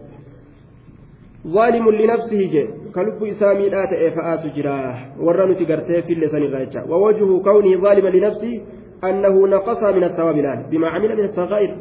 ظالم 1.46 1.90
لنفسه 1.90 2.38
جي 2.38 2.68
كلب 2.94 3.24
إسامي 3.24 3.68
لا 3.68 3.82
تأفآت 3.90 4.46
جرا 4.56 4.78
ورنت 5.18 5.60
قرتي 5.70 6.02
في 6.02 6.12
اللسان 6.12 6.42
الراجع 6.42 6.82
ووجه 6.90 7.42
كونه 7.46 7.72
ظالما 7.84 8.08
لنفسه 8.08 8.60
أنه 9.04 9.46
نقص 9.48 9.82
من 9.82 10.04
الثواب 10.04 10.38
الآن 10.38 10.62
بما 10.70 10.88
عمل 10.88 11.16
من 11.18 11.24
الصغائر 11.24 11.76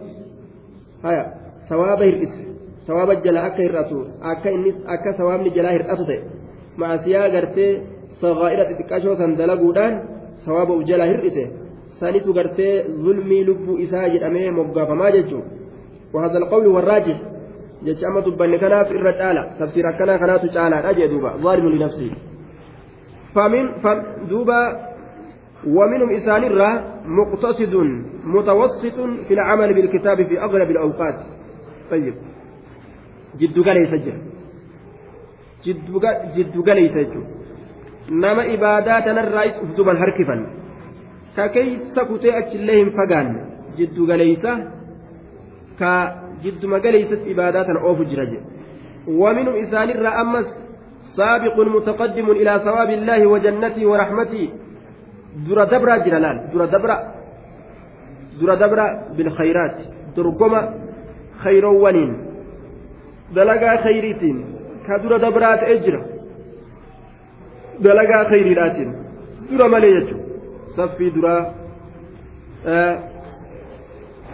هيا 1.05 1.26
sawaaba 2.88 3.15
jala 3.22 3.45
akka 3.47 3.61
hir'atu 3.61 3.97
akka 4.26 4.49
innis 4.49 4.76
akka 4.89 5.13
sawaabni 5.13 5.53
jalaa 5.53 5.74
hir'atu 5.78 6.03
ta'e 6.09 6.19
maasiyaa 6.82 7.30
gartee 7.30 7.72
sagaa'ira 8.22 8.63
xixiqqashoo 8.69 9.15
san 9.22 9.36
dalaguudhaan 9.39 9.93
sawaaba 10.45 10.74
uf 10.80 10.84
jalaa 10.89 11.09
hir'ite 11.11 11.43
sanitu 11.99 12.34
gartee 12.34 12.74
zulmii 13.03 13.43
lubbuu 13.49 13.78
isaa 13.86 14.09
jedhamee 14.13 14.51
moggaafamaa 14.59 15.15
jechuun 15.17 15.45
وهذا 16.13 16.38
القول 16.38 16.67
والراجح 16.67 17.17
jecha 17.86 18.07
amma 18.07 18.22
dubbanne 18.22 18.57
kanaaf 18.59 18.91
irra 18.97 19.13
caala 19.19 19.41
tafsiir 19.59 19.86
akkanaa 19.91 20.19
kanaatu 20.22 20.47
caalaadha 20.55 20.93
jee 20.97 21.07
duuba 21.13 21.30
zaalimu 21.43 21.69
linafsihi 21.76 22.11
famin 23.34 23.65
duuba 24.30 24.57
ومنهم 25.68 26.09
إسان 26.12 26.43
الرا 26.43 27.01
مقتصد 27.05 27.74
متوسط 28.26 28.97
في 29.28 29.34
العمل 29.34 29.74
بالكتاب 29.74 30.28
في 30.28 30.41
أغلب 30.41 30.72
الأوقات 30.72 31.16
طيب 31.91 32.14
jechuudha 33.39 33.72
nama 38.09 38.45
ibaadaa 38.45 39.01
tanarraayis 39.01 39.55
uf 39.64 39.70
duban 39.78 39.97
harkifan 39.97 40.41
ka 41.36 41.47
keeysa 41.55 42.05
kutee 42.05 42.34
achillee 42.39 42.78
hin 42.80 42.91
fagaanne 42.97 43.39
jiddu 43.78 44.07
galeessa 44.09 44.55
ka 45.80 45.91
jidduma 46.43 46.80
galeessas 46.80 47.22
ibaadaa 47.34 47.64
tana 47.70 47.86
oofu 47.91 48.09
jira 48.14 48.26
jedhe 48.26 48.51
ومنهم 49.07 49.55
إسان 49.64 49.89
أمس 50.05 50.47
سابق 51.18 51.59
متقدم 51.59 52.32
إلى 52.32 52.62
ثواب 52.66 52.89
الله 52.89 53.28
وجنته 53.28 53.86
ورحمته 53.86 54.49
در 55.48 55.64
دبرة 55.66 55.98
جلال 56.06 56.38
در 56.54 56.66
دبرة 56.66 56.98
در 58.42 58.56
دبرة 58.56 58.86
بالخيرات 59.18 59.78
درقمة 60.16 60.62
خيرونين 61.44 62.32
dalagaa 63.36 63.78
khayriitiin 63.84 64.38
ka 64.88 65.04
dura 65.04 65.18
dabraa 65.26 65.56
ta'e 65.62 65.76
jira 65.86 66.02
dalagaa 67.84 68.24
khayriidhaatiin 68.32 68.92
dura 69.52 69.68
malee 69.74 69.92
jechuudha 69.98 70.26
saffii 70.76 71.12
duraa 71.16 71.42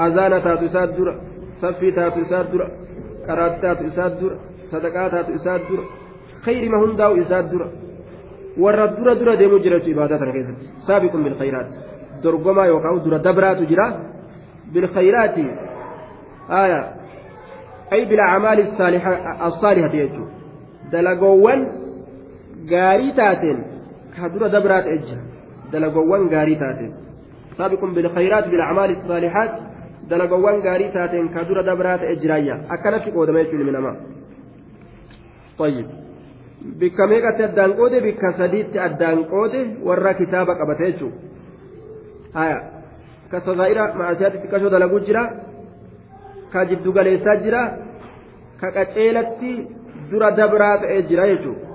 azaana 0.06 0.38
taatu 0.46 0.66
isaa 0.70 0.88
dura 0.98 1.14
saffii 1.62 1.92
taatu 1.98 2.20
isaa 2.26 2.44
dura 2.52 2.68
qaraati 3.28 3.62
taatu 3.66 3.84
isaa 3.92 4.10
dura 4.22 4.36
sadaqaa 4.72 5.10
taatu 5.16 5.32
isaa 5.40 5.60
dura 5.70 5.84
khayrima 6.46 6.78
hundaa'u 6.84 7.22
isaa 7.26 7.44
dura 7.52 7.68
warra 8.64 8.88
dura 8.98 9.16
dura 9.16 9.36
deemuu 9.38 9.60
jira 9.60 9.80
jechuudha 9.80 9.96
ibaadaa 9.96 10.20
kana 10.20 10.32
keessatti. 10.38 10.70
Saabiqun 10.88 11.24
bilkhayraat 11.24 11.68
dorgomaa 12.24 12.68
yookaan 12.74 13.04
dura 13.06 13.20
dabraatu 13.20 13.66
jira. 13.72 13.88
Bilkhayraati 14.74 15.46
aayaa 16.50 16.98
أي 17.94 18.06
بالأعمال 18.06 18.60
الصالحة 18.60 19.48
الصالحة 19.48 19.94
يجو 19.94 20.26
دلقوان 20.92 21.68
غاري 22.72 23.12
تاتين 23.12 23.64
كدورة 24.18 24.48
دبرات 24.48 24.86
إجا 24.86 25.18
دلقوان 25.72 26.28
غاري 26.28 26.56
تاتين 26.56 26.94
سابق 27.58 27.86
بالخيرات 27.86 28.48
بالأعمال 28.48 28.90
الصالحات 28.98 29.52
دلقوان 30.10 30.60
غاري 30.60 30.92
تاتين 30.92 31.28
كدورة 31.30 31.62
دبرات 31.62 32.00
إجرايا 32.00 32.56
أكلت 32.72 33.06
قودة 33.16 33.40
يجو 33.40 33.58
من 33.58 33.76
أمام 33.76 33.98
طيب 35.58 35.88
bikka 36.62 37.08
meeqatti 37.08 37.44
addaan 37.44 37.74
qoode 37.80 38.02
bikka 38.02 38.32
sadiitti 38.38 38.80
addaan 38.80 39.26
qoode 39.32 39.60
warra 39.88 40.14
kitaaba 40.14 40.56
qabate 40.56 40.84
jechuudha 40.92 41.18
haya 42.34 42.58
ka 43.32 43.42
sazaa'ira 43.46 43.94
ma'asiyaatti 44.00 44.42
xiqqashoo 44.44 44.74
dalaguu 44.76 45.00
jira 45.08 45.24
ka 46.54 46.66
jiddu 46.70 46.94
galeessaa 46.98 47.38
jira 47.46 47.62
ka 48.62 48.72
qaceelatti 48.78 49.52
dura 50.12 50.32
dabraa 50.40 50.76
ta'ee 50.84 51.02
jira 51.10 51.28
jechuudha 51.32 51.66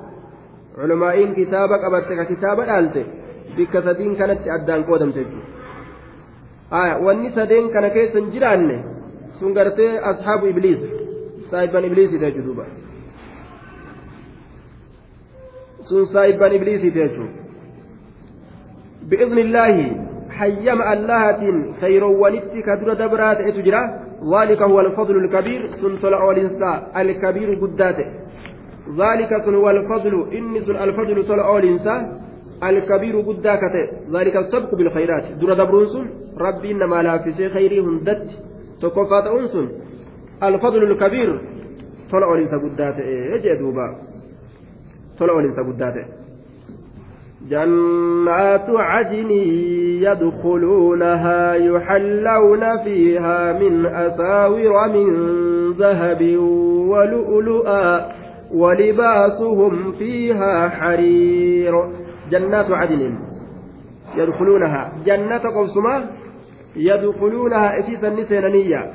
culumaa'iin 0.77 1.35
kitaaba 1.41 1.79
qabatte 1.85 2.13
ka 2.21 2.25
kitaaba 2.33 2.67
dhaalte 2.71 3.03
bikka 3.57 3.83
sadiin 3.87 4.17
kanatti 4.21 4.51
addaan 4.57 4.85
qoodamte 4.89 5.25
jechuudha 5.25 6.99
wanni 7.07 7.31
sadeen 7.39 7.71
kana 7.75 7.91
keessa 7.97 8.19
hin 8.19 8.33
jiraanne 8.35 8.79
sun 9.39 9.55
gartee 9.59 9.93
ashaabu 10.11 10.47
ibliis 10.53 10.81
saahiban 11.51 11.85
ibliisiiti 11.91 12.25
jechuudha 12.25 12.67
sun 15.89 16.07
saahiban 16.15 16.53
ibliisiiti 16.59 16.99
jechuudha 16.99 17.41
bi'izni 19.11 19.41
illaahi 19.47 19.85
hayyama 20.39 20.85
allahaatiin 20.95 21.57
khayroowwanitti 21.81 22.63
ka 22.63 22.77
dura 22.81 22.95
dabraa 23.03 23.35
ta'etu 23.41 23.63
jira 23.69 23.83
ذلك 24.23 24.63
هو 24.63 24.81
الفضل 24.81 25.17
الكبير. 25.17 25.67
سنتل 25.83 26.15
أولنسا 26.15 26.71
الكبير 26.97 27.49
قداته. 27.63 28.07
ذلك 28.99 29.31
سن 29.45 29.55
هو 29.55 29.71
الفضل. 29.71 30.27
إني 30.33 30.61
سن 30.61 30.77
الفضل 30.77 31.27
تل 31.29 31.41
أولنسا 31.41 31.95
الكبير 32.65 33.21
قدا 33.21 33.55
كته 33.55 33.85
ذلك 34.15 34.37
السبق 34.37 34.75
بالخيرات. 34.75 35.25
در 35.41 35.55
دبرون 35.55 36.07
ربي 36.39 36.71
إنما 36.73 37.03
لا 37.03 37.19
في 37.19 37.49
خيري 37.49 37.81
هندت. 37.81 38.29
تكفات 38.83 39.27
أنسن 39.27 39.69
الفضل 40.43 40.83
الكبير 40.83 41.41
طلع 42.11 42.27
ولنسى 42.27 42.57
قدا 42.57 42.99
إيه 42.99 44.12
دوبا 45.23 45.27
طلع 45.27 45.35
ولنسى 45.35 45.61
قدا 45.61 46.05
جنات 47.51 48.71
عدن 48.71 49.31
يدخلونها 50.03 51.55
يحلون 51.55 52.85
فيها 52.85 53.53
من 53.53 53.87
أساور 53.87 54.89
من 54.89 55.09
ذهب 55.73 56.37
ولؤلؤا 56.89 58.09
ولباسهم 58.55 59.93
فيها 59.93 60.69
حرير. 60.69 61.75
جنات 62.31 62.71
عدن 62.71 63.15
يدخلونها. 64.17 64.93
جنة 65.07 65.39
قوسما 65.39 66.07
يدخلونها 66.77 67.79
إتيسا 67.79 68.09
نسينانية 68.09 68.93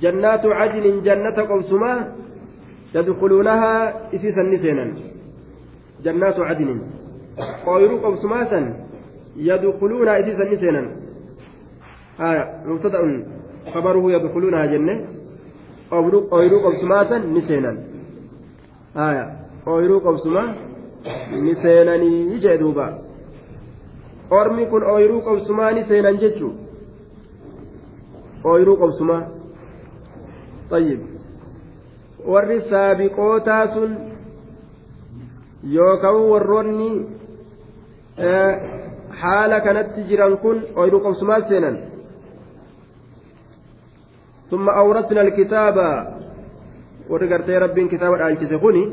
جنات 0.00 0.46
عدن 0.46 1.02
جنة 1.02 1.46
قوسما 1.48 2.12
يدخلونها 2.94 3.94
إتيسا 4.14 4.42
نسينا 4.42 5.17
جنات 6.04 6.40
عدن 6.40 6.80
isiisan 10.18 10.48
ni 10.50 10.56
seenan 10.62 10.86
haya 12.18 12.44
mubtada'un 12.66 13.12
kabaruhu 13.72 14.10
yadukuluunaha 14.10 14.66
jenne 14.72 14.94
ooyiruu 15.92 16.60
qobsumaasan 16.64 17.22
ni 17.34 17.42
seenan 17.48 17.76
haya 18.94 19.24
ooyiruu 19.66 20.00
qobsuma 20.06 20.42
ni 21.44 21.54
seenanii 21.62 22.40
jee 22.44 22.58
duuba 22.62 22.86
ormi 24.40 24.66
kun 24.66 24.82
ooyiruu 24.92 25.20
qobsumaa 25.28 25.70
ni 25.70 25.84
seenan 25.90 26.18
jechuu 26.24 26.52
ooyiruu 28.44 28.76
qobsumaa 28.82 29.22
طيب 30.70 31.00
warri 32.26 32.60
saabiqootaa 32.70 33.68
sun 33.74 33.90
yookaan 35.62 36.20
warroonni 36.30 36.90
haala 39.20 39.60
kanatti 39.60 40.02
jiran 40.08 40.36
kun 40.38 40.62
ooyiruu 40.76 41.00
qobsumaa 41.00 41.40
seenan 41.48 41.78
ثم 44.50 44.68
أورثنا 44.68 45.20
الكتاب 45.20 45.76
ورقرتي 47.08 47.58
ربين 47.58 47.88
كتاب 47.88 48.12
الأنجز 48.14 48.54
خني 48.54 48.84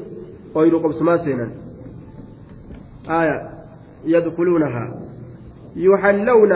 ooyiruu 0.56 0.84
qobsumaa 0.86 1.18
seenan 1.18 1.52
آية 3.10 3.38
يدخلونها 4.06 4.86
يحلون 5.76 6.54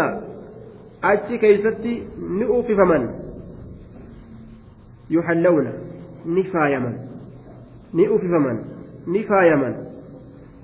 ni 2.20 2.46
uufifaman 2.46 3.10
yuhallawna 5.10 5.72
ni 6.26 6.44
faayaman 6.44 6.96
ni 7.94 8.08
uufifaman 8.08 8.58
ni 9.08 9.24
faayaman 9.24 9.76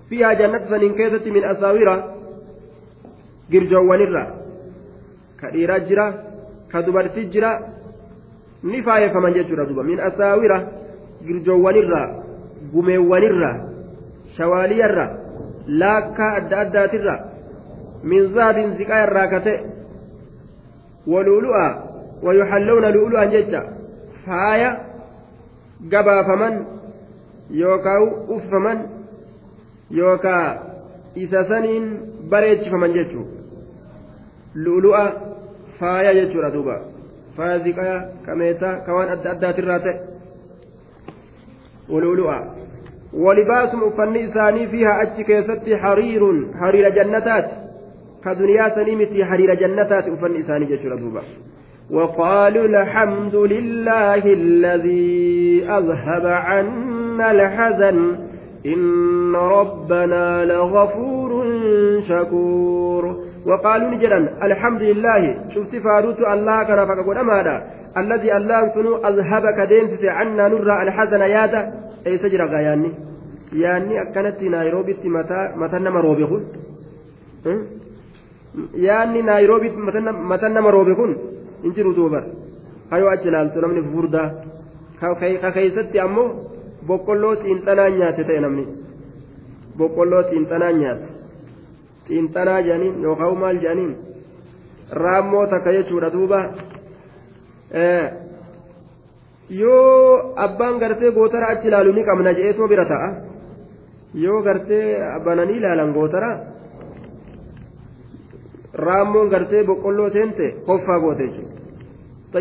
فيها 0.09 0.33
جنة 0.33 0.61
سنين 0.69 0.93
كيست 0.95 1.27
من 1.27 1.43
أساورة 1.43 1.95
جرجوانirra 3.51 4.23
ka 5.39 5.51
dhiiraa 5.53 5.79
jira 5.87 6.05
ka 6.71 6.81
dubartii 6.81 7.29
jira 7.33 7.51
ni 8.63 8.81
faayefaman 8.81 9.33
jechuudha 9.33 9.65
duba 9.65 9.83
min 9.83 9.99
asaawira 9.99 10.57
girjoowwanirra 11.25 12.01
gumeewwanirra 12.73 13.51
shawaaliyarra 14.37 15.05
laakkaa 15.67 16.31
adda 16.39 16.59
addaatirra 16.59 17.15
min 18.03 18.33
zahabin 18.33 18.77
ziqaa 18.77 19.03
irraa 19.07 19.27
kate 19.27 19.53
waluulu'a 21.07 21.67
wayuxallawna 22.25 22.91
lu'ulu'an 22.95 23.31
jecha 23.31 23.61
faaya 24.25 24.71
gabaafaman 25.93 26.65
yookaa 27.61 27.99
uffaman 28.37 28.94
yookaa 29.91 30.57
isa 31.15 31.45
saniin 31.49 31.85
bareechifaman 32.29 32.93
jechuun 32.93 33.27
lu'lu'a 34.65 35.05
faaya 35.79 36.13
jechuudha 36.13 36.51
duuba 36.51 36.75
faaya 37.37 37.59
ziqaa 37.59 38.01
kameetaa 38.25 38.75
ka 38.85 38.93
waan 38.93 39.09
adda 39.17 39.31
addaatirraa 39.31 39.79
ta'e 39.87 39.95
ولؤلؤا 41.89 42.39
ولباسهم 43.13 43.83
uffanni 43.83 44.19
isaanii 44.19 44.67
fiihaa 44.67 44.99
achi 44.99 45.23
keessatti 45.23 45.73
hariirun 45.73 46.39
hariira 46.59 46.89
jannataati 46.91 47.55
ka 48.23 48.35
duniyaa 48.35 48.69
sanii 48.75 48.95
miti 49.01 49.21
hariira 49.21 49.55
jannataati 49.55 50.09
uffanni 50.15 50.39
isaanii 50.39 50.71
jechuudha 50.71 50.97
duuba 50.97 51.23
وقالوا 51.91 52.65
الحمد 52.65 53.35
لله 53.35 54.23
الذي 54.25 55.65
أذهب 55.69 56.25
عنا 56.25 57.31
الحزن 57.31 58.17
إن 58.65 59.35
ربنا 59.35 60.45
لغفور 60.45 61.31
شكور 62.09 63.03
وقالوا 63.45 63.91
نجدا 63.91 64.19
الحمد 64.43 64.81
لله 64.81 65.21
شفت 65.55 65.75
فاروت 65.75 66.19
الله 66.19 66.63
كان 66.63 66.79
فقد 66.87 67.17
أمانا 67.17 67.55
الذي 67.97 68.37
الله 68.37 68.61
سنو 68.75 68.95
أذهبك 69.09 69.59
دينس 69.71 70.03
عنا 70.03 70.47
نرى 70.47 70.83
الحزن 70.83 71.21
يادا 71.21 71.61
أي 72.07 72.17
سجر 72.17 72.41
غياني 72.45 72.91
yaanni 73.63 73.97
akkanatti 74.03 74.49
naayiroobitti 74.49 75.09
matan 75.09 75.83
nama 75.83 76.01
roobe 76.01 76.25
kun 76.31 76.43
yaanni 78.87 79.21
naayiroobitti 79.29 79.79
matan 80.31 80.53
nama 80.53 80.71
roobe 80.75 80.95
kun 80.99 81.11
hin 81.63 81.75
jiru 81.77 81.93
duuba 81.99 82.23
hayoo 82.91 83.09
achi 83.13 83.27
ilaaltu 83.31 83.61
namni 83.61 83.83
furdaa 83.93 84.29
ka 84.99 85.51
keeysatti 85.57 85.99
ammoo 86.05 86.27
boqqolloo 86.87 87.35
xiinxanaa 87.41 87.89
nyaate 87.97 88.23
ta'e 88.27 88.39
namni 88.45 88.65
boqqolloo 89.77 90.23
xiinxanaa 90.29 90.71
nyaate 90.79 91.07
xiinxanaa 92.07 92.61
jedhaniin 92.65 93.03
yookaan 93.05 93.37
maal 93.43 93.57
jedhaniin 93.63 93.93
raammoo 95.03 95.45
takka 95.53 95.75
jechuudha 95.77 96.09
duuba 96.15 96.39
yoo 99.61 100.33
abbaan 100.45 100.79
gartee 100.83 101.11
gootara 101.17 101.47
achi 101.53 101.67
ilaalu 101.67 101.93
ni 101.93 102.03
qabna 102.09 102.33
je'eetoo 102.39 102.67
bira 102.73 102.85
ta'a 102.91 103.09
yoo 104.25 104.41
gartee 104.47 104.85
bananii 105.25 105.57
ilaalan 105.61 105.95
gootara 105.97 106.29
raammoon 108.85 109.29
gartee 109.33 109.63
boqqolloo 109.69 110.09
seente 110.17 110.45
hoffaa 110.67 110.99
goote 110.99 111.27
jechuudha 111.27 112.39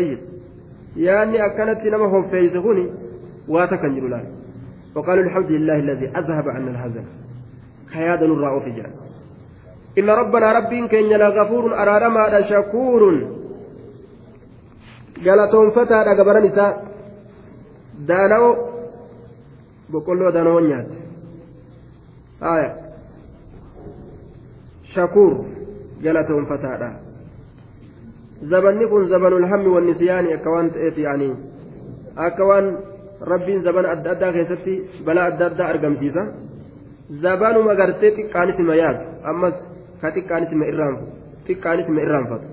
yaanni 1.05 1.41
akkanatti 1.47 1.89
nama 1.89 2.07
hoffeeyse 2.13 2.59
kuni. 2.67 2.85
واتكن 3.47 3.95
جلال 3.95 4.25
وقالوا 4.95 5.23
الحمد 5.23 5.51
لله 5.51 5.75
الذي 5.75 6.07
أذهب 6.07 6.49
عنا 6.49 6.71
الحزن 6.71 7.05
كيادا 7.93 8.27
نرى 8.27 8.47
أوفجا 8.47 8.87
إن 9.99 10.09
ربنا 10.09 10.51
رب 10.51 10.87
كن 10.91 11.09
لغفور 11.09 11.73
أرارما 11.81 12.41
شكور 12.41 13.03
gabaran 15.23 16.45
isaa 16.45 16.73
daana'oo 18.07 18.53
boqqolloo 19.91 20.31
daana'oo 20.35 20.59
nyaate 20.59 20.97
haya 22.41 22.71
shakuur 24.93 25.33
galatoon 26.03 26.45
fataadha 26.51 26.89
zabanni 28.51 28.87
kun 28.87 29.07
zabanul 29.07 29.47
hammi 29.51 29.69
wannisyaani 29.75 30.33
akka 30.33 30.49
waan 30.55 30.69
ta'eef 30.75 30.97
yaanii 30.97 31.33
akka 32.27 32.45
waan 32.49 32.67
rabbiin 33.31 33.63
zabana 33.63 33.89
adda 33.95 34.09
addaa 34.15 34.31
keessatti 34.37 34.73
balaa 35.05 35.25
adda 35.31 35.45
addaa 35.49 35.67
argamsiisa. 35.73 36.23
Zabanuma 37.23 37.73
gartee 37.75 38.11
xiqqaanis 38.17 38.57
ima 38.63 38.75
yaadu 38.81 39.01
ammas 39.31 39.55
ka 40.01 40.07
xiqqaanis 40.15 40.51
ima 40.55 40.65
irraanfatu 40.71 41.11
xiqqaanis 41.47 41.87
ima 41.91 42.01
irraanfatu 42.05 42.45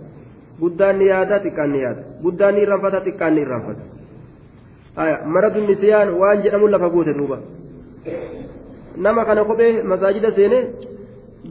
guddaan 0.60 0.98
ni 0.98 1.06
yaada 1.12 1.36
xiqqaan 1.44 1.70
ni 1.72 1.78
yaada 1.84 2.02
guddaan 2.24 2.54
ni 2.54 2.60
irraanfata 2.64 2.98
xiqqaan 3.06 3.32
ni 3.34 3.40
irraanfata. 3.44 3.82
Maradu 5.34 5.60
nisiyaan 5.68 6.08
waan 6.20 6.42
jedhamu 6.44 6.66
lafa 6.74 6.88
guute 6.94 7.12
duuba. 7.18 7.38
Nama 9.04 9.24
kana 9.24 9.44
kophee 9.44 9.82
masaajida 9.90 10.30
seene 10.36 10.58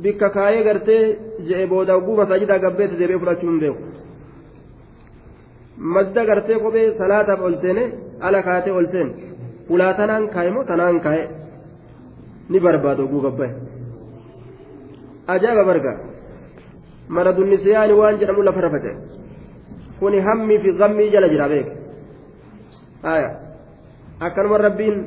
bikka 0.04 0.28
kaayee 0.36 0.64
gartee 0.68 1.04
je'e 1.48 1.66
booda 1.72 1.94
oguu 2.00 2.16
masaajidaa 2.22 2.60
gabbeetti 2.66 2.96
deebi'ee 3.00 3.20
fudhachuu 3.24 3.50
hin 3.50 3.60
beeku 3.64 3.82
madda 5.96 6.22
gartee 6.30 6.58
kophee 6.64 6.88
salaataaf 7.00 7.42
ol 7.48 7.56
seene 7.64 7.84
ala 8.22 8.42
kaatee 8.48 8.74
ol 8.80 8.88
seen 8.94 9.10
ulaa 9.70 9.94
tanaan 10.00 10.30
kaaye 10.34 10.52
moo 10.56 10.64
tanaan 10.72 11.00
kaaye 11.06 11.24
ni 12.50 12.60
barbaada 12.60 13.04
oguu 13.04 13.22
gabbaye 13.26 13.54
ajaa'iba 15.34 15.64
barga 15.70 15.94
mara 17.16 17.34
dunnisiyaani 17.38 17.94
waan 18.02 18.20
jedhamu 18.20 18.44
lafa 18.48 18.62
rafate 18.68 18.92
kuni 20.00 20.20
hammii 20.28 20.60
fi 20.64 20.74
gammii 20.82 21.10
jala 21.16 21.30
jira 21.34 21.48
beeke 21.54 21.74
haya 23.08 23.30
akkanuma 24.20 24.58
rabbiin 24.68 24.98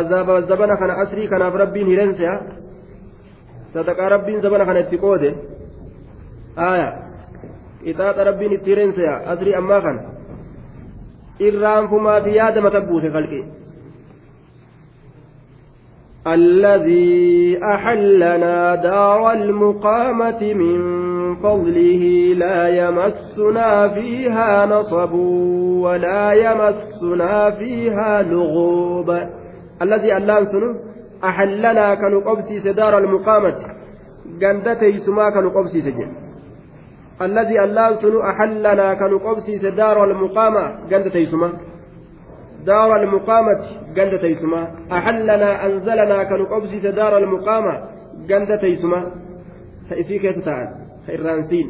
azaaba 0.00 0.40
zabana 0.42 0.76
kana 0.76 0.94
asrii 1.04 1.28
kanaaf 1.28 1.54
rabbiin 1.62 1.86
hireenseya 1.92 2.34
sadaqaa 3.74 4.08
rabbiin 4.16 4.42
zabana 4.42 4.64
kana 4.68 4.80
itti 4.86 4.98
qoode 5.04 5.30
aya 6.56 6.88
qixaaxa 7.84 8.24
rabbiin 8.30 8.52
itti 8.58 8.74
reenseya 8.74 9.14
asrii 9.34 9.54
ammaa 9.60 9.80
kana 9.86 10.19
irraanfumaati 11.48 12.36
yaada 12.38 12.60
mata 12.66 12.80
buuse 12.88 13.10
qalqi 13.16 13.42
الذي 16.26 17.58
أحلنا 17.64 18.74
دار 18.74 19.32
المقامة 19.32 20.54
من 20.54 20.80
فضله 21.36 22.02
لا 22.36 22.68
يمسنا 22.68 23.88
فيها 23.88 24.66
نصب 24.66 25.12
ولا 25.84 26.32
يمسنا 26.32 27.50
فيها 27.50 28.22
لغوب 28.22 29.08
الذي 29.82 30.16
ألان 30.16 30.46
سنو 30.46 30.74
أحلنا 31.24 31.94
كنقبسي 31.94 32.72
دار 32.72 32.98
المقامة 32.98 33.54
قندتي 34.42 34.98
سما 34.98 35.30
كنقبسي 35.30 35.80
سجن 35.82 36.10
الذي 37.22 37.64
ألان 37.64 37.96
سنو 38.02 38.22
أحلنا 38.22 38.94
كنقبسي 38.94 39.58
دار 39.58 40.04
المقامة 40.04 40.64
قندتي 40.90 41.24
سما 41.24 41.52
دار 42.66 43.02
المقامة 43.02 43.60
قند 43.96 44.18
تيسما 44.18 44.62
أحلنا 44.92 45.66
أنزلنا 45.66 46.24
كنقبسي 46.24 46.78
دار 46.78 47.18
المقامة 47.18 47.74
قند 48.30 48.58
تيسما 48.58 49.00
فإفيك 49.90 50.24
يتتعال 50.24 50.68
فإرانسين 51.06 51.68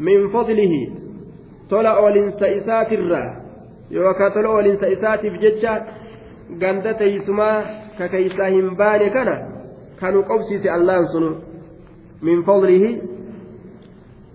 من 0.00 0.28
فضله 0.28 0.74
tola 1.68 1.98
oolinsa 1.98 2.46
isaatirraa 2.46 3.36
yookaan 3.90 4.32
tola 4.32 4.48
oolinsa 4.48 4.86
isaatiif 4.86 5.34
jecha 5.40 5.72
ganda 6.60 6.94
teeysumaa 6.94 7.62
ka 7.98 8.08
keeysaa 8.08 8.50
hin 8.54 8.76
baane 8.76 9.10
kana 9.10 9.34
kanu 10.00 10.22
qobsiise 10.22 10.70
allaan 10.70 11.08
sunu 11.14 11.30
min 12.28 12.44
fadlihi 12.44 12.90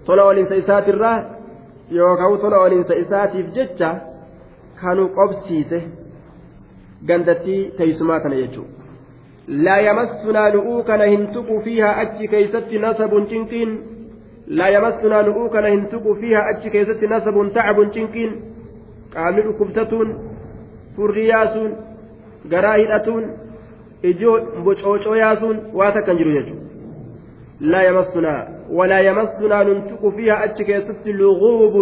tola 0.05 0.23
oolinsa 0.25 0.55
isaatirraa 0.63 1.17
yookaan 1.97 2.37
tola 2.43 2.61
oolinsa 2.65 3.01
isaatiif 3.03 3.47
jecha 3.57 3.89
kanu 4.81 5.09
qobsiise 5.17 5.81
gandattii 7.07 7.61
teeysumaa 7.77 8.19
kana 8.19 8.35
jechuudha. 8.43 8.81
لا 9.47 9.77
يمسنا 9.77 10.49
لؤوكنا 10.49 11.05
هنتق 11.05 11.59
فيها 11.63 12.01
أتش 12.01 12.19
كيست 12.31 12.73
نسب 12.73 13.27
تنكين 13.29 13.81
لا 14.47 14.67
يمسنا 14.67 15.21
لؤوكنا 15.21 15.69
هنتق 15.73 16.13
فيها 16.13 16.41
أتش 16.49 16.67
كيست 16.67 17.03
نسب 17.03 17.51
تعب 17.55 17.91
تنكين 17.91 18.31
قامل 19.15 19.55
كبتتون 19.59 20.07
فرياسون 20.97 21.71
قراهدتون 22.51 23.23
إجو 24.05 24.39
بوشوشو 24.65 25.13
ياسون 25.13 25.57
واتكن 25.73 26.17
جرو 26.17 26.55
لا 27.71 27.81
يمسنا 27.89 28.60
ولا 28.71 28.99
يمسنا 28.99 29.63
ننتق 29.63 30.09
فيها 30.15 30.45
أتش 30.45 30.61
كيست 30.61 31.07
لغوب 31.07 31.75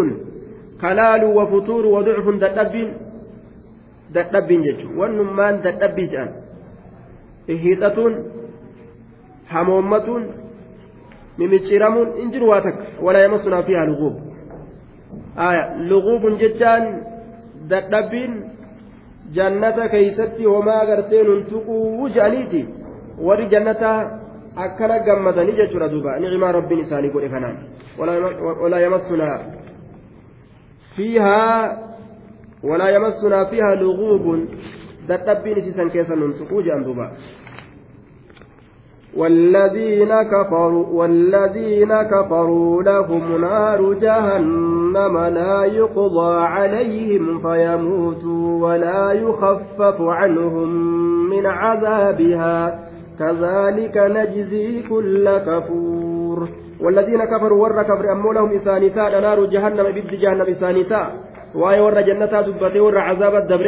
kalaaluu 0.81 1.35
wa 1.35 1.47
futuuru 1.47 1.93
wa 1.93 2.03
ducfun 2.03 2.39
dadhabbiin 2.39 2.93
dadhabbiin 4.13 4.61
jechuun 4.63 4.97
wannummaan 4.99 5.59
dadhabbii 5.63 6.07
jedhan 6.07 6.29
hiixatuun 7.63 8.15
hamoommatuun 9.51 10.23
mimicciiramuun 11.37 12.15
in 12.23 12.31
jiru 12.31 12.49
waa 12.49 12.61
takka 12.67 12.85
walaa 13.07 13.21
yamassunaa 13.25 13.63
fiihaa 13.63 13.85
luguub 13.91 14.15
aya 15.47 15.63
luguubun 15.91 16.39
jechaan 16.43 16.87
dadhabbiin 17.69 18.33
jannata 19.39 19.89
keeysatti 19.89 20.43
homaa 20.53 20.85
gartee 20.85 21.23
akkana 24.65 24.99
gammadanii 25.07 25.57
jechuudha 25.61 25.87
duuba 25.93 26.19
ni'imaa 26.19 26.51
rabbiin 26.59 26.85
isaanii 26.85 27.13
godhe 27.15 27.29
kanaan 27.29 27.57
walaa 28.61 28.85
yamassunaa 28.85 29.39
فيها 30.99 31.77
ولا 32.63 32.89
يمسنا 32.89 33.43
فيها 33.45 33.75
لغوب 33.75 34.25
dadhabbiin 35.09 35.57
isiisan 35.57 35.89
keessa 35.89 36.15
nun 36.15 36.33
tuquu 36.37 36.61
jedhan 36.61 36.83
duuba 36.85 37.11
والذين 39.17 40.21
كفروا 40.23 40.85
والذين 40.87 42.01
كفروا 42.01 42.83
لهم 42.83 43.41
نار 43.41 43.93
جهنم 43.93 45.17
لا 45.17 45.65
يقضى 45.65 46.33
عليهم 46.41 47.39
فيموتوا 47.41 48.67
ولا 48.67 49.11
يخفف 49.11 49.97
عنهم 50.01 50.69
من 51.29 51.45
عذابها 51.45 52.79
كذلك 53.19 53.95
نجزي 53.97 54.81
كل 54.89 55.25
كفور. 55.47 56.39
والذين 56.83 57.21
كفروا 57.25 57.61
ور 57.63 57.83
كفر 57.83 58.05
أمو 58.11 58.31
لهم 58.31 58.51
إسانيتا 58.51 59.19
نار 59.19 59.39
جهنم 59.45 59.87
بد 59.95 60.11
جهنم 60.23 60.47
إسانيتا. 60.55 61.01
واي 61.55 61.79
ور 61.79 62.01
جنتا 62.01 62.41
دبتي 62.41 62.79
ور 62.79 62.97
عذاب 62.97 63.35
الدبر. 63.35 63.67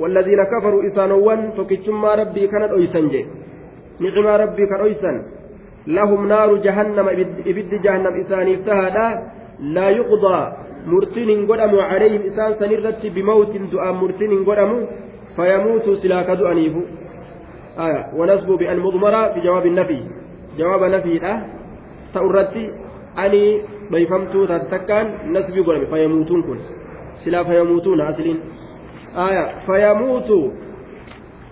والذين 0.00 0.40
كفروا 0.52 0.86
إسانوان 0.86 1.40
فكتشما 1.56 2.14
ربي 2.14 2.46
كانت 2.46 2.72
أيسنجي 2.78 3.22
نعم 4.00 4.26
ربي 4.42 4.64
كأيسن 4.70 5.16
لهم 5.86 6.28
نار 6.28 6.50
جهنم 6.66 7.06
بد 7.56 7.70
جهنم 7.84 8.14
إسانيتا. 8.22 8.78
لا 9.74 9.86
يقضى. 9.90 10.38
مرتين 10.86 11.46
قدم 11.50 11.72
عليهم 11.90 12.22
إسان 12.30 12.54
سنرت 12.60 13.02
بموت 13.06 13.52
دعاء 13.72 13.92
مرتين 13.92 14.32
قدم 14.48 14.70
فيموتوا 15.36 15.94
سلاك 16.02 16.28
دؤنيف 16.30 16.74
آية 17.77 18.01
ونسبوا 18.17 18.57
بأن 18.57 18.79
مضمرة 18.79 19.33
في 19.33 19.39
جواب 19.41 19.65
النفي 19.65 19.99
جواب 20.57 20.83
نفي 20.83 21.25
أه 21.25 21.37
ta'urratti 22.13 22.63
ani 23.23 23.41
dhoyfamtuu 23.91 24.47
taate 24.47 24.69
takkaan 24.73 25.07
nasbii 25.35 25.63
godhame 25.67 25.87
fayyamuutuun 25.93 26.43
kun 26.47 26.59
silaa 27.23 27.43
fayyamuutuun 27.49 28.01
asliin 28.01 28.39
aya 29.25 29.43
fayyamuutu 29.67 30.37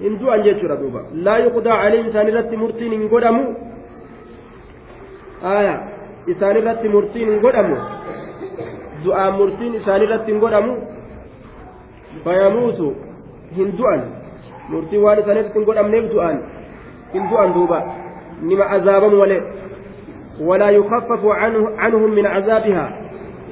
hin 0.04 0.20
du'an 0.22 0.44
jechuudha 0.48 0.78
duuba 0.82 1.02
laa 1.28 1.40
yuqdaa 1.46 1.80
caliim 1.84 2.08
isaan 2.12 2.32
irratti 2.34 2.62
murtiin 2.64 2.96
hin 2.98 3.10
godhamu 3.14 3.44
aya 5.56 5.76
isaan 6.36 6.62
irratti 6.62 6.94
murtiin 6.96 7.34
hin 7.34 7.42
godhamu 7.46 7.78
du'aan 9.06 9.38
murtiin 9.42 9.78
isaan 9.82 10.08
irratti 10.08 10.32
hin 10.34 10.42
godhamu 10.46 10.78
fayyamuutu 12.26 12.96
murtiin 14.71 15.03
waan 15.03 15.19
isaan 15.19 15.37
irratti 15.37 15.59
hin 15.59 15.67
godhamneef 15.69 16.11
du'an 16.13 16.43
hin 17.15 17.31
du'an 17.31 17.55
duuba. 17.55 17.79
Nima 18.43 18.65
azaabamu 18.77 19.17
malee. 19.23 19.43
ولا 20.41 20.71
يخفف 20.71 21.25
عنه 21.25 21.71
عنهم 21.79 22.11
من 22.15 22.27
عذابها 22.27 22.87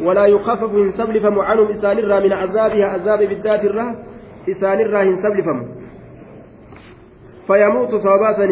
ولا 0.02 0.26
يخفف 0.26 0.70
إن 0.74 0.92
سبلفم 0.92 1.38
عنهم 1.38 1.66
إسان 1.70 1.98
الرا 1.98 2.20
من 2.20 2.32
عذابها 2.32 2.86
عذاب 2.86 3.18
بالذات 3.18 3.64
الرا 3.64 3.96
إسان 4.48 4.80
الرا 4.80 5.02
إن 5.02 5.16
سبلفم 5.22 5.66
فيموت 7.46 7.94
صوابا 7.94 8.44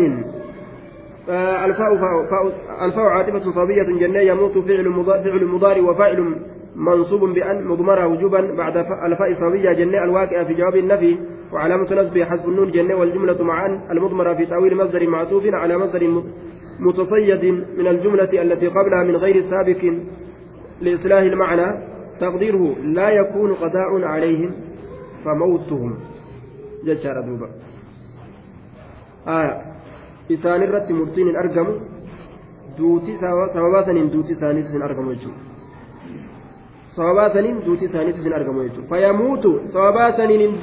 الفاء 1.64 1.92
الفاء 2.82 3.04
عاطفة 3.04 3.52
صبية 3.52 3.82
جنة 3.82 4.20
يموت 4.20 4.58
فعل 4.58 4.88
مضارع 4.88 5.22
فعل 5.22 5.44
مضارع 5.44 5.82
وفاعل 5.82 6.34
منصوب 6.76 7.24
بأن 7.24 7.64
مضمرة 7.64 8.06
وجوبا 8.06 8.54
بعد 8.56 8.76
الفاء 8.76 9.34
صبية 9.40 9.72
جنة 9.72 10.04
الواقع 10.04 10.44
في 10.44 10.54
جواب 10.54 10.76
النفي 10.76 11.18
وعلامة 11.52 11.88
نصب 12.00 12.18
حذف 12.18 12.48
النون 12.48 12.70
جنة 12.70 12.94
والجملة 12.94 13.42
معا 13.44 13.80
المضمرة 13.90 14.34
في 14.34 14.46
تأويل 14.46 14.76
مصدر 14.76 15.06
معطوف 15.08 15.44
على 15.54 15.78
مصدر 15.78 16.02
متصيد 16.78 17.44
من 17.78 17.86
الجملة 17.86 18.32
التي 18.42 18.66
قبلها 18.66 19.02
من 19.04 19.16
غير 19.16 19.36
سابق 19.50 19.82
لإصلاح 20.80 21.22
المعنى. 21.32 21.68
تقديره 22.20 22.64
لا 22.82 23.08
يكون 23.10 23.54
قضاء 23.54 24.04
عليهم 24.04 24.50
فموتهم. 25.24 25.92
جشار 26.86 27.20
دوبا 27.20 27.48
آية. 29.28 29.54
إسان 30.34 30.62
الرت 30.62 30.88
مرتين 30.92 31.36
أرقم. 31.36 31.68
دوتي 32.78 33.12
سببا 33.54 33.80
سنين 33.86 34.10
دوتي 34.10 34.34
سانيس 34.34 34.66
أرقم 34.88 35.10
يجو 35.10 35.30
sababaa 36.96 37.30
saniin 37.30 37.64
duutii 37.64 37.84
isaaniitu 37.84 38.20
isin 38.20 38.32
argamu 38.32 38.62
jechuudha 38.62 38.88
fayamuutu 38.88 39.60
sababaa 39.72 40.12
saniin 40.16 40.58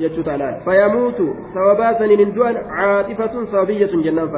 jechuudha 0.00 0.36
laal 0.42 0.58
fayamuutu 0.64 1.28
sababaa 1.54 1.94
saniin 2.02 2.20
hin 2.24 2.34
du'an 2.34 2.58
caaxifatun 2.74 3.46
sababiyyatun 3.46 4.02
jennaan 4.02 4.28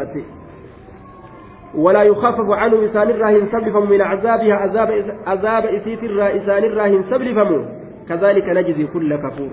ولا 1.74 2.02
يخفف 2.02 2.50
عنه 2.50 2.84
إسان 2.84 3.10
الراهن 3.10 3.46
سبلفم 3.52 3.90
من 3.90 4.00
عذابها 4.00 4.54
عذاب 4.54 5.04
عذاب 5.26 5.64
إسيت 5.66 6.02
إسان 6.18 6.64
الراهن 6.64 7.02
سبلفم 7.10 7.50
كذلك 8.08 8.48
نجزي 8.48 8.86
كل 8.86 9.16
كفور. 9.16 9.50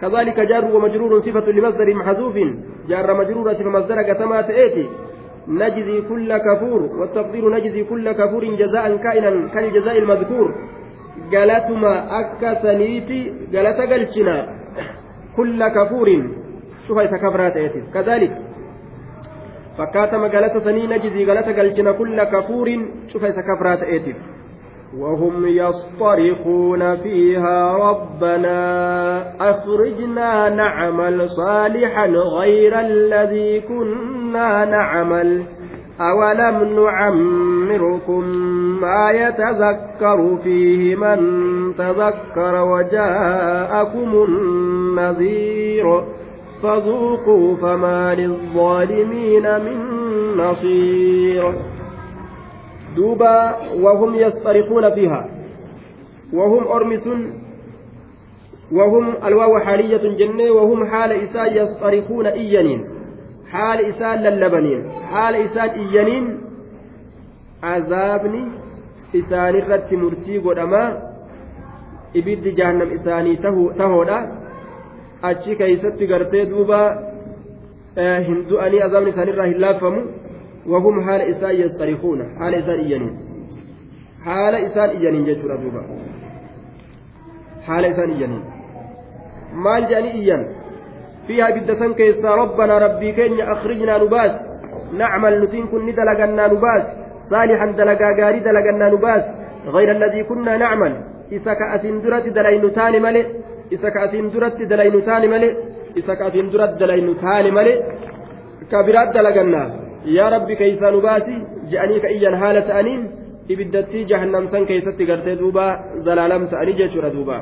كذلك 0.00 0.40
جار 0.40 0.64
ومجرور 0.64 1.20
صفة 1.20 1.46
لمصدر 1.52 1.94
محذوف. 1.94 2.36
جار 2.88 3.14
مجرورة 3.14 3.52
فمصدر 3.52 4.02
كتما 4.02 4.40
تأتي 4.42 4.88
نجزي 5.48 6.02
كل 6.08 6.30
كفور. 6.36 6.80
والتقدير 6.98 7.44
نجزي 7.56 7.84
كل 7.84 8.12
كفور 8.12 8.44
جزاء 8.44 8.96
كائنا 8.96 9.48
كالجزاء 9.54 9.98
المذكور. 9.98 10.54
قالتما 11.32 12.20
أكا 12.20 12.54
سنيتي 12.62 13.20
قالت 13.54 13.80
قلتنا 13.92 14.36
كل 15.40 15.68
كفور 15.68 16.08
شوف 16.88 16.98
كفرات 17.00 17.56
كذلك 17.94 18.32
fakkaatama 19.80 20.28
galata 20.28 20.60
sanii 20.60 20.86
najzii 20.86 21.24
galata 21.24 21.52
galchina 21.56 21.92
kulla 21.96 22.26
kafuuriin 22.26 22.82
cufa 23.12 23.32
isa 23.32 23.42
kafraa 23.42 23.76
ta'eetiif 23.76 24.16
وهم 24.98 25.46
يصطرخون 25.46 26.96
فيها 26.96 27.72
ربنا 27.76 28.60
أخرجنا 29.50 30.48
نعمل 30.48 31.28
صالحا 31.28 32.06
غير 32.06 32.80
الذي 32.80 33.60
كنا 33.60 34.64
نعمل 34.64 35.42
أولم 36.00 36.80
نعمركم 36.84 38.24
ما 38.80 39.10
يتذكر 39.10 40.38
فيه 40.42 40.96
من 40.96 41.18
تذكر 41.78 42.64
وجاءكم 42.64 44.24
النذير 44.28 46.04
فذوقوا 46.62 47.56
فما 47.56 48.14
للظالمين 48.14 49.42
من 49.42 49.78
نصير 50.36 51.52
دوبا 52.96 53.56
وهم 53.80 54.14
يصطرخون 54.14 54.94
فيها. 54.94 55.28
وهم 56.32 56.66
أرمس 56.68 57.08
وهم 58.72 59.14
الواو 59.24 59.58
حالية 59.58 60.16
جنة 60.16 60.50
وهم 60.50 60.84
حال 60.84 61.12
إساء 61.12 61.62
يصطرخون 61.62 62.26
إيانين. 62.26 62.84
إساء 63.54 64.16
للبنين 64.16 64.90
حال 65.10 65.34
إساء 65.34 65.74
إيانين 65.74 66.38
عذابني 67.62 68.42
إسان 69.14 69.54
الرت 69.62 69.92
مرتي 69.92 70.38
قدما 70.38 71.10
ibiddi 72.14 72.52
jahannam 72.58 72.90
isaanii 72.90 73.38
tahoodha 73.78 74.18
achi 75.22 75.54
keeysatti 75.58 76.06
gartee 76.10 76.46
duuba 76.52 76.78
hin 78.28 78.38
du'anii 78.48 78.80
azaabni 78.86 79.10
isaanirraa 79.14 79.46
hin 79.52 79.60
laaffamu 79.66 80.02
وهم 80.66 81.04
حال 81.06 81.20
إسان 81.20 81.54
يصطرخون 81.54 82.20
حال 82.38 82.54
إسان 82.54 82.78
إيانين. 82.80 83.14
حال 84.24 84.54
إسان 84.54 84.88
إيانين 84.88 85.24
جدّر 85.24 85.56
دوبا. 85.56 85.82
حال 87.66 87.84
إسان 87.84 88.10
إيانين. 88.10 88.42
maal 89.54 89.82
jedhanii 89.88 90.20
iyyan 90.20 90.42
rabbii 92.86 93.12
keenya 93.18 93.44
akhrijnaa 93.54 93.98
nu 93.98 94.08
baas 94.14 94.32
nacmal 95.00 95.36
nutiin 95.42 95.68
kun 95.68 95.86
ni 95.86 95.92
dalagannaa 95.92 96.48
nu 96.48 96.58
baas 96.64 96.84
saalixan 97.30 97.76
dalagaa 97.76 98.12
gaarii 98.20 98.46
dalagannaa 98.48 98.90
nu 98.90 98.98
baas 99.06 99.24
غير 99.66 99.90
الذي 99.96 100.22
كنا 100.24 100.56
نعمل 100.56 100.92
إذا 101.32 101.52
كأسين 101.54 102.00
درت 102.02 102.26
دلين 102.28 102.72
تاني 102.72 102.98
ملئ 103.00 103.26
إذا 103.72 103.88
كأسين 103.88 104.30
درت 104.30 104.56
دلين 104.72 105.04
تاني 105.06 105.28
ملئ 105.28 105.52
إذا 105.96 106.14
كأسين 106.14 106.50
درت 106.50 106.72
دلين 106.80 107.08
تاني 107.22 107.50
ملئ 107.50 107.76
كبرات 108.70 109.08
دلغنا 109.16 109.62
يا 110.18 110.26
ربي 110.34 110.54
كيف 110.60 110.82
نباسي 110.82 111.36
جأني 111.70 111.96
كأيا 112.00 112.30
حالة 112.40 112.68
أنين 112.80 113.02
ibiddatti 113.52 114.06
jahannam 114.10 114.44
san 114.50 114.62
keessatti 114.66 115.06
gartee 115.10 115.34
duuba 115.40 115.64
zalaalam 116.06 116.42
ta'anii 116.52 116.76
jechuudha 116.80 117.10
duuba 117.14 117.36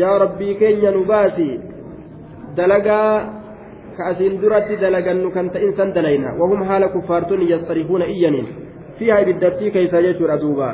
yaa 0.00 0.16
rabbii 0.24 0.54
keenya 0.60 0.90
nu 0.96 1.04
baasi 1.10 1.48
dalagaa 2.56 3.12
ka 3.96 4.02
asiin 4.12 4.40
duratti 4.40 4.76
dalagannu 4.76 5.30
kan 5.30 5.50
ta'in 5.50 5.76
san 5.76 5.92
dalayna. 5.92 6.34
Wahum 6.40 6.62
haala 6.68 6.88
kuffaartonni 6.88 7.50
yastarihuuna 7.50 8.06
iyyaniin. 8.14 8.48
Fiiha 8.98 9.20
ibiddattii 9.20 9.70
keeysa 9.70 10.02
jechuudha 10.02 10.40
duuba. 10.40 10.70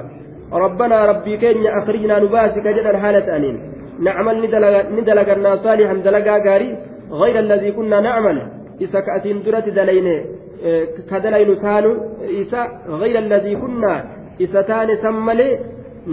ربنا 0.52 1.06
ربي 1.06 1.36
كينيا 1.36 1.78
أخرجنا 1.78 2.18
نباسك 2.18 2.66
جدا 2.76 2.98
حالة 2.98 3.36
أنين 3.36 3.56
نعمل 4.00 4.36
ندلقنا 4.96 5.56
صالحا 5.56 5.94
دلقا 5.94 6.38
قاري 6.46 6.68
غير 7.10 7.38
الذي 7.38 7.72
كنا 7.72 8.00
نعمل 8.00 8.38
إذا 8.80 9.00
كأتين 9.00 9.42
درت 9.42 9.68
دلين 9.68 10.08
كدلين 11.10 11.50
تانو 11.62 11.92
إذا 12.42 12.62
غير 12.88 13.18
الذي 13.18 13.54
كنا 13.62 13.94
إذا 14.40 14.60
تاني 14.62 14.96
سملي 15.04 15.48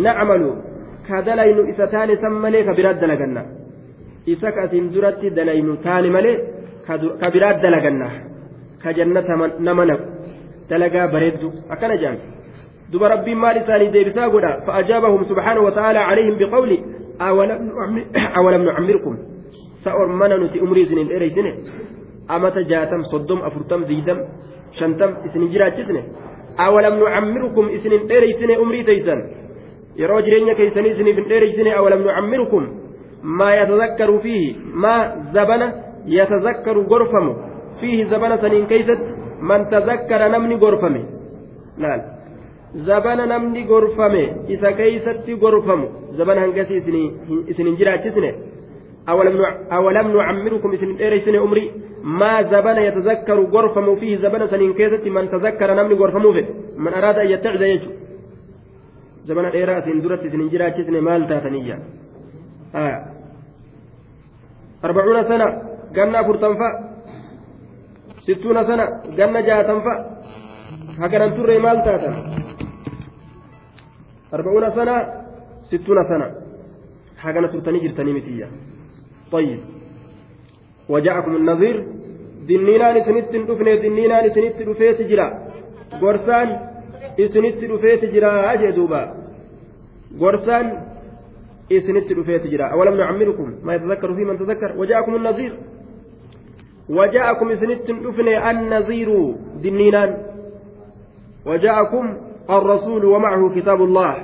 نعمل 0.06 0.44
كدلين 1.08 1.58
إذا 1.72 1.86
تاني 1.86 2.16
سملي 2.24 2.64
كبرات 2.68 2.96
دلقنا 3.04 3.44
إذا 4.28 4.50
كأتين 4.50 4.92
درت 4.92 5.22
دلين 5.38 5.68
تاني 5.84 6.10
ملي 6.10 6.34
كبرات 7.22 7.58
دلقنا 7.64 8.10
كجنة 8.84 9.30
نمنك 9.68 10.02
دلقا 10.70 11.06
بريد 11.14 11.42
أكنا 11.74 11.96
جانب 12.02 12.22
دوب 12.92 13.04
ربي 13.04 13.36
مال 13.36 13.58
ثاني 13.68 13.88
ديبسا 13.94 14.28
قدا 14.34 14.52
فأجابهم 14.66 15.22
سبحانه 15.32 15.62
وتعالى 15.68 16.00
عليهم 16.10 16.36
بقوله 16.40 16.80
أولم, 17.22 17.60
أولم 18.38 18.62
نعمركم 18.70 19.18
سأرمنا 19.84 20.38
نتي 20.38 20.62
أمري 20.62 20.86
سنين 20.86 21.08
إيري 21.14 21.30
سنين 21.36 21.56
أما 22.32 22.50
تجاتم 22.50 23.04
صدم 23.04 23.40
أفرتم 23.48 23.82
زيدم 23.90 24.20
شنتم 24.80 25.12
إسنين 25.26 25.52
جرات 25.54 25.74
جسنين 25.80 26.06
أولم 26.60 26.96
نعمركم 27.04 27.66
إسنين 27.76 28.02
إيري 28.12 28.34
سنين 28.40 28.58
أمري 28.64 28.84
تيسن 28.84 29.20
يرو 30.02 30.20
جرين 30.26 30.54
كيسنين 30.54 30.94
سنين 30.98 31.16
إيري 31.32 31.50
سنين 31.58 31.74
أولم 31.74 32.02
نعمركم 32.08 32.64
ما 33.26 33.56
يتذكر 33.56 34.20
فيه 34.20 34.56
ما 34.74 34.96
زبن 35.34 35.62
يتذكر 36.06 36.78
غرفمه 36.80 37.36
فيه 37.82 38.06
زبن 38.12 38.38
سنين 38.38 38.66
كيست 38.68 39.02
من 39.42 39.70
تذكر 39.70 40.28
نمني 40.28 40.56
غرفمه 40.56 41.04
نعم 41.78 42.02
gorfame 43.68 44.24
isa 44.50 44.74
keeysatti 44.74 45.36
gorfamu 45.36 45.88
zabana 46.18 46.42
hangasi 46.42 46.78
isin 46.78 47.68
hin 47.68 47.78
jiraachisne 47.78 48.36
awalam 49.08 50.12
nucammirukum 50.12 50.74
isin 50.74 50.98
dheereysine 50.98 51.40
umrii 51.40 51.72
maa 52.04 52.44
zabana 52.44 52.82
yatazakkaru 52.82 53.48
gorfamu 53.48 53.98
fiihi 53.98 54.18
zabana 54.18 54.50
saniin 54.50 54.74
keessatti 54.74 55.10
man 55.10 55.30
tazakkara 55.30 55.76
namni 55.76 55.96
gorfamuu 55.96 56.34
fedhe 56.34 56.52
man 56.78 56.94
araada 56.94 57.22
an 57.22 57.30
yattacida 57.30 57.68
jechu 57.74 57.90
zabana 59.28 59.52
dheeraa 59.52 59.80
isin 59.80 60.04
duratti 60.04 60.28
isin 60.28 60.42
hin 60.42 60.50
jiraachisne 60.50 61.02
maal 61.02 61.28
taataniyya 61.32 61.78
arbacuuna 64.87 65.23
sana 65.31 65.47
ganna 65.97 66.17
afurtanfa 66.23 66.69
sittuuna 68.27 68.63
sana 68.69 68.85
ganna 69.19 69.41
jaatanfa 69.49 69.93
haganan 71.01 71.31
turre 71.37 71.59
maal 71.67 71.79
taatan 71.87 72.17
أربعون 74.35 74.71
سنة 74.71 74.97
ستون 75.71 75.99
سنة 76.11 76.27
حاجة 77.19 77.47
ترتني 77.53 77.79
جرتني 77.85 78.13
متية 78.13 78.49
طيب 79.33 79.61
وجاءكم 80.89 81.37
النظير 81.37 81.77
دنينان 82.49 82.97
سنت 83.07 83.33
دفنه 83.51 83.75
دنينان 83.85 84.25
سنت 84.37 84.57
دفيت 84.69 84.99
جرا 85.11 85.27
غرسان 86.03 86.49
سنت 87.35 87.61
دفيت 87.73 88.03
جرا 88.15 88.53
أجي 88.53 88.71
دوبا 88.79 89.03
غرسان 90.21 90.67
سنت 91.70 92.14
دفيت 92.14 92.48
جرا. 92.48 92.66
أولم 92.66 92.98
نعمركم 92.98 93.54
ما 93.64 93.76
يتذكر 93.76 94.14
فيه 94.16 94.24
من 94.24 94.38
تذكر؟ 94.38 94.74
وجاءكم 94.78 95.16
النظير 95.16 95.54
وجاءكم 96.90 97.56
سنت 97.56 97.92
دفنه 97.92 98.52
النظير 98.52 99.10
دنينان. 99.64 100.18
وجاءكم 101.46 102.18
الرسول 102.50 103.06
ومعه 103.06 103.56
كتاب 103.56 103.82
الله. 103.82 104.16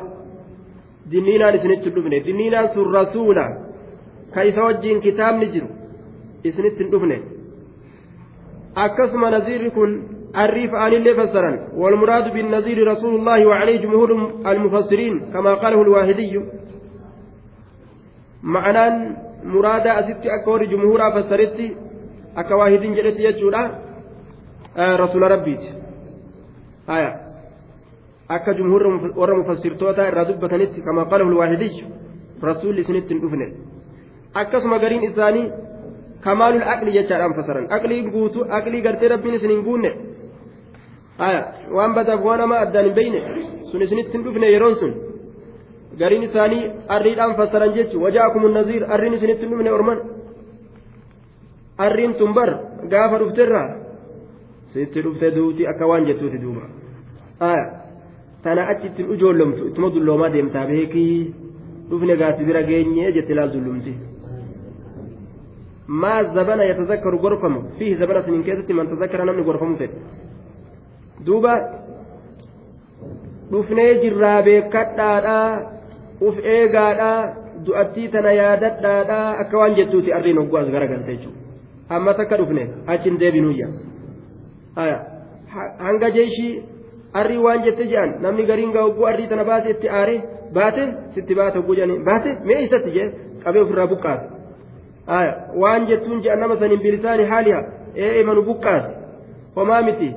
دنينا 1.11 1.51
لسنت 1.51 1.87
الدفنة 1.87 2.17
دنينا 2.17 2.59
رسولا 2.77 3.47
كيف 4.33 4.57
وجين 4.57 5.01
كتاب 5.01 5.33
نجر؟ 5.35 5.63
إسنت 6.45 6.81
الدفنة 6.81 7.19
أكسم 8.77 9.25
نذير 9.25 9.69
كن 9.69 9.91
الريف 10.35 10.73
عن 10.73 10.93
اللي 10.93 11.13
فسرا. 11.13 11.51
والمراد 11.75 12.33
بالنذير 12.33 12.87
رسول 12.87 13.15
الله 13.15 13.47
وعليه 13.47 13.77
جمهور 13.81 14.09
المفسرين 14.45 15.19
كما 15.33 15.53
قاله 15.53 15.81
الواهدي. 15.81 16.41
معنى 18.43 19.15
مراد 19.43 19.87
أسبت 19.87 20.25
أكور 20.27 20.65
جمهورا 20.65 21.09
فسرت 21.09 21.59
أكواهد 22.37 22.81
جلت 22.81 23.19
يجولا 23.19 23.71
آه 24.77 24.95
رسول 24.95 25.21
ربيت 25.31 25.63
آية 26.89 27.31
akka 28.31 28.53
jumhurra 28.53 28.89
warra 29.19 29.35
mufassirtoota 29.35 30.07
irraa 30.07 30.25
dubbatanitti 30.29 30.81
kama 30.81 31.03
qalahu 31.11 31.31
lwaahidiy 31.33 31.83
rasuulli 32.49 32.81
isinitti 32.85 33.13
hin 33.13 33.21
dhufne 33.23 33.47
akkasuma 34.41 34.77
gariin 34.83 35.03
isaanii 35.07 35.51
kamaalul 36.25 36.63
aqli 36.73 36.93
jechaadhaan 36.97 37.35
fasaran 37.39 37.65
aqlii 37.77 38.01
guutu 38.13 38.45
aqlii 38.59 38.81
gartee 38.85 39.09
rabbiin 39.13 39.35
isin 39.39 39.51
hin 39.53 39.63
guunne 39.67 39.91
aya 41.27 41.41
waan 41.77 41.95
badaaf 41.97 42.23
waan 42.29 42.39
nama 42.43 42.61
addaan 42.65 42.87
hin 42.89 42.95
beyne 42.99 43.19
sun 43.71 43.83
isinitti 43.87 44.17
hin 44.17 44.23
dhufne 44.27 44.53
yeroon 44.55 44.75
sun 44.83 44.93
gariin 45.99 46.23
isaanii 46.29 46.63
arriidhaan 46.95 47.35
fasaran 47.35 47.73
jechu 47.77 48.01
wajaakum 48.03 48.47
naziir 48.53 48.83
arriin 48.93 49.13
isinitti 49.13 49.45
hin 49.45 49.51
dhufne 49.53 49.71
orman 49.77 49.99
arriin 51.85 52.13
tun 52.19 52.33
bar 52.33 52.49
gaafa 52.93 53.19
dhufterraa 53.23 53.67
sitti 54.73 55.01
dhufte 55.05 55.31
duuti 55.35 55.67
akka 55.67 55.87
waan 55.91 56.05
jettuuti 56.09 56.37
duuba 56.43 56.61
aya 57.49 57.65
tana 58.43 58.67
achi 58.73 58.87
ittiin 58.87 59.09
ujoollomtu 59.15 59.67
ittuma 59.69 59.89
dulloomaa 59.95 60.29
deemtaa 60.35 60.65
beekii 60.71 61.33
dhufne 61.89 62.15
gaasi 62.21 62.43
bira 62.49 62.63
geenye 62.69 63.11
jette 63.17 63.33
laal 63.39 63.51
dullumti 63.55 63.93
maa 66.01 66.23
zabana 66.35 66.63
yatazakkaru 66.71 67.19
gorfamu 67.25 67.61
fiihi 67.77 67.95
zabana 68.01 68.23
sinin 68.25 68.43
keessatti 68.47 68.73
man 68.73 68.87
tazakkara 68.93 69.25
namni 69.25 69.43
gorfamu 69.49 69.77
fedhe 69.77 69.95
duuba 71.25 71.53
dhufnee 73.51 73.91
jirraa 74.03 74.39
beekadhaadhaa 74.47 75.80
uf 76.29 76.35
eegaadhaa 76.55 77.19
du'attii 77.67 78.07
tana 78.15 78.31
yaadadhaadhaa 78.41 79.27
akka 79.43 79.57
waan 79.61 79.75
jettuuti 79.79 80.13
arriin 80.19 80.37
hogguu 80.41 80.57
as 80.63 80.69
garagalte 80.75 81.11
jechuudha 81.15 81.95
amma 81.97 82.13
takka 82.19 82.37
dhufne 82.41 82.63
achiin 82.95 83.17
deebinuyya 83.23 83.67
hanga 85.85 86.09
jeeshii 86.17 86.51
arrii 87.21 87.37
waan 87.45 87.63
jette 87.65 87.85
jedhan 87.93 88.13
namni 88.25 88.45
gariin 88.51 88.71
gaa 88.75 88.83
hogguu 88.87 89.05
arrii 89.11 89.27
tana 89.33 89.43
baase 89.51 89.69
itti 89.75 89.89
aare 89.99 90.15
baate 90.57 90.83
sitti 91.15 91.35
baate 91.41 91.57
hogguu 91.59 91.75
jedhanii 91.79 92.03
baate 92.09 92.29
mee 92.49 92.59
isatti 92.67 92.91
jee 92.97 93.07
qabee 93.43 93.61
ofirraa 93.65 93.87
buqqaase 93.93 94.25
waan 95.63 95.87
jettuun 95.91 96.21
jedhan 96.25 96.39
nama 96.45 96.55
saniin 96.63 96.81
bilisaani 96.85 97.25
haaliha 97.33 97.61
ee 98.05 98.13
imanu 98.21 98.41
buqqaase 98.49 98.89
homaa 99.55 99.81
miti 99.89 100.09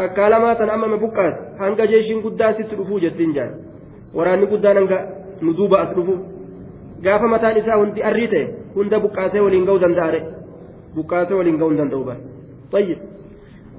takkaa 0.00 0.28
lamaa 0.34 0.54
tan 0.60 0.70
amma 0.76 0.96
buqqaase 1.06 1.38
hanga 1.62 1.86
jeeshiin 1.94 2.22
guddaa 2.26 2.52
sitti 2.60 2.76
dhufuu 2.80 3.00
jettiin 3.06 3.32
jedhan 3.38 3.54
waraanni 4.18 4.46
guddaan 4.52 4.76
hanga 4.82 4.98
nu 5.42 5.52
duuba 5.54 5.80
as 5.80 5.94
dhufu. 5.94 6.18
Gaafa 7.02 7.26
mataan 7.28 7.56
isaa 7.56 7.76
hundi 7.76 8.02
arrii 8.02 8.28
ta'e 8.28 8.44
hunda 8.74 9.00
buqqaasee 9.00 9.40
waliin 9.40 9.64
ga'uu 9.64 9.80
danda'are 9.80 10.20
buqqaasee 10.94 11.34
waliin 11.34 11.58
ga'uu 11.58 11.70
hin 11.70 11.78
danda'u 11.78 12.04
bara 12.04 12.20
tayyib. 12.70 12.98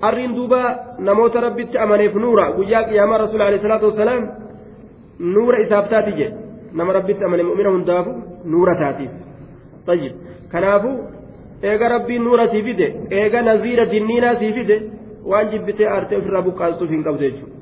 Arriin 0.01 0.36
duuba 0.36 0.60
namoota 0.99 1.41
rabbitti 1.41 1.78
amaneef 1.78 2.16
nuura. 2.16 2.51
Guyyaa 2.51 2.84
qiyaamaa 2.84 3.18
rasuul 3.18 3.41
alayhi 3.41 3.62
salaatu 3.62 3.86
wasalaam 3.86 4.24
nuura 5.20 5.60
isaaf 5.66 5.89
taati 5.89 6.12
jedhe 6.12 6.36
nama 6.74 6.93
rabbitti 6.93 7.24
amane 7.24 7.43
mu'mina 7.43 7.70
hundaafu 7.70 8.12
nuura 8.45 8.76
taatiif. 8.76 9.12
Tayyib. 9.86 10.14
Kanaafu 10.51 10.89
eega 11.62 11.89
rabbiin 11.89 12.24
nuura 12.24 12.47
sii 12.51 12.64
fide 12.64 12.88
eega 13.12 13.41
naziira 13.41 13.86
jinniinaa 13.86 14.36
sii 14.39 14.53
fide 14.53 14.82
waan 15.26 15.51
jibbitee 15.51 15.88
aartee 15.89 16.18
ofirraa 16.18 16.41
buqqaastuuf 16.47 16.89
hin 16.89 17.03
qabdu 17.03 17.24
jechuudha 17.24 17.56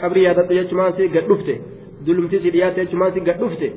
qabrii 0.00 0.24
yaadadhu 0.28 0.58
jechumaan 0.60 0.92
si 0.98 1.08
gad 1.16 1.30
dhufte 1.30 1.54
dulumti 2.06 2.40
si 2.42 2.52
dhiyaatte 2.56 2.84
jechumaan 2.84 3.12
si 3.12 3.20
gad 3.30 3.40
dhufte 3.44 3.72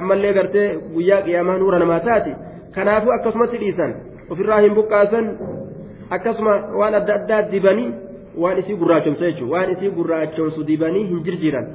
ammallee 0.00 0.32
gartee 0.38 0.66
guyyaa 0.94 1.22
qiyaamaa 1.28 1.58
nuura 1.62 1.78
namaa 1.84 2.00
taati 2.08 2.32
kanaafuu 2.74 3.14
akkasumatti 3.16 3.62
dhiisan 3.64 3.94
ofirraa 4.30 4.60
hin 4.66 4.74
buqqaasan 4.78 5.30
akkasuma 6.18 6.54
waan 6.80 6.98
adda 7.00 7.14
addaa 7.20 7.42
dibanii 7.54 7.90
waan 8.44 8.58
isii 8.62 8.76
gurraachomsa 8.82 9.30
jechuudha 9.30 9.56
waan 9.56 9.74
isii 9.76 9.90
gurraachomsu 9.98 10.66
dibanii 10.70 11.04
hin 11.10 11.24
jirjiiran 11.28 11.68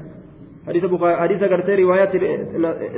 gartee 1.53 1.75
riwaayaatti 1.81 2.19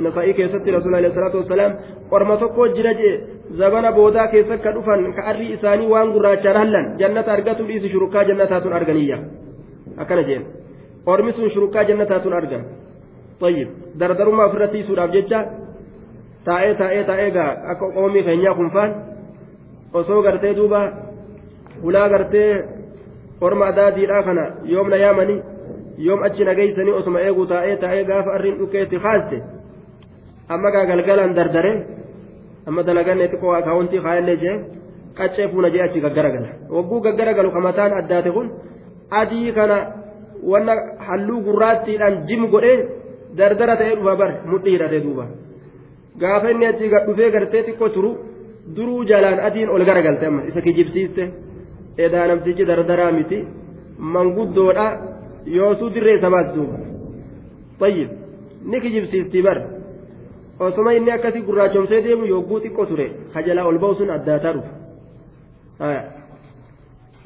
nasaa'ii 0.06 0.34
keessatti 0.40 0.74
rasuula 0.76 0.98
alayhi 1.02 1.14
salaatu 1.18 1.42
wasalaam 1.42 1.76
qorma 2.10 2.36
tokko 2.42 2.68
jira 2.78 2.94
jee 3.02 3.12
zabana 3.60 3.92
boodaa 3.92 4.26
keessa 4.34 4.58
ka 4.66 4.72
dhufan 4.78 5.06
ka 5.18 5.28
arrii 5.34 5.52
isaanii 5.58 5.92
waan 5.94 6.12
gurraachaan 6.16 6.58
hallan 6.62 6.90
jannata 7.04 7.32
argatu 7.32 7.68
dhiisu 7.70 7.92
shurukkaa 7.94 8.24
jannataa 8.32 8.60
sun 8.66 8.76
arganiyya 8.80 9.18
akkana 10.04 10.26
jeen 10.30 10.44
ormi 11.06 11.32
sun 11.32 11.50
shurukaa 11.50 11.84
jannataatun 11.84 12.32
argama. 12.32 12.64
Tayyib. 13.40 13.68
Dardarummaa 13.98 14.46
ofirra 14.48 14.68
tiisuudhaaf 14.68 15.10
jecha 15.12 15.38
taa'ee 16.44 16.74
taa'ee 16.74 17.04
taa'ee 17.04 17.30
gaa 17.36 17.50
akka 17.72 17.86
qoomii 17.96 18.22
keenyaa 18.28 18.54
kunfaan 18.54 18.90
osoo 20.00 20.22
gartee 20.22 20.54
duuba 20.56 20.80
hulaa 21.82 22.08
gartee 22.08 22.64
orma 23.40 23.64
adaadiidhaa 23.72 24.22
kana 24.28 24.44
yoom 24.72 24.88
na 24.90 24.96
yaamanii 25.04 25.40
yoom 26.06 26.22
achi 26.28 26.44
nageeysanii 26.48 26.94
osuma 27.00 27.20
eeguu 27.26 27.46
taa'ee 27.52 27.76
taa'ee 27.84 28.04
gaafa 28.10 28.30
arriin 28.36 28.58
dhukeetti 28.60 28.96
haaste 29.06 29.42
amma 30.48 30.70
gaa 30.74 30.84
galgalaan 30.90 31.34
dardare 31.38 31.72
amma 32.66 32.82
dalaganne 32.88 33.28
xiqqoo 33.32 33.54
akaawuntii 33.60 34.00
kaayallee 34.06 34.36
jee 34.44 34.56
qaccee 35.18 35.48
fuuna 35.52 35.70
jee 35.74 35.82
achi 35.86 36.00
gaggaragala 36.06 36.48
wagguu 36.76 37.00
gaggaragalu 37.06 37.50
ka 37.56 37.60
mataan 37.68 37.92
addaate 38.00 38.30
kun 38.36 38.46
adii 39.20 39.52
kana 39.58 39.76
halluu 41.08 41.40
gurraattiidhaan 41.46 42.26
jim 42.28 42.42
godhee 42.54 42.76
dardara 43.36 43.76
ta'ee 43.76 43.96
dhufa 43.96 44.14
bar 44.16 44.30
mudhii 44.52 44.74
hidhatee 44.76 45.00
duuba 45.06 45.26
gaafa 46.22 46.50
inni 46.50 46.66
achi 46.66 46.88
gad 46.88 47.06
dhufee 47.06 47.30
gartee 47.30 47.62
xiqqoo 47.66 47.88
turu 47.96 48.10
duruu 48.76 49.04
jalaan 49.10 49.38
adiin 49.48 49.68
ol 49.68 49.84
garagalte 49.84 50.26
amma 50.26 50.42
isa 50.50 50.60
kijibsiiste 50.66 51.22
edaa 52.04 52.26
namtichi 52.28 52.64
dardaraa 52.70 53.12
miti 53.18 53.38
manguddoodha 54.14 54.86
yoosuu 55.56 55.90
dirree 55.94 56.18
sabaas 56.24 56.48
duuba 56.54 56.76
tayyib 57.80 58.10
ni 58.70 58.80
kijibsiistii 58.80 59.42
bar 59.42 59.58
osuma 60.66 60.92
inni 60.98 61.10
akkasii 61.16 61.42
gurraachomsee 61.48 62.02
deemu 62.04 62.26
yogguu 62.34 62.60
xiqqoo 62.64 62.86
ture 62.86 63.06
kajalaa 63.34 63.66
ol 63.70 63.78
ba'u 63.78 63.94
sun 63.94 64.10
addaataa 64.16 64.52
dhufa 64.56 64.72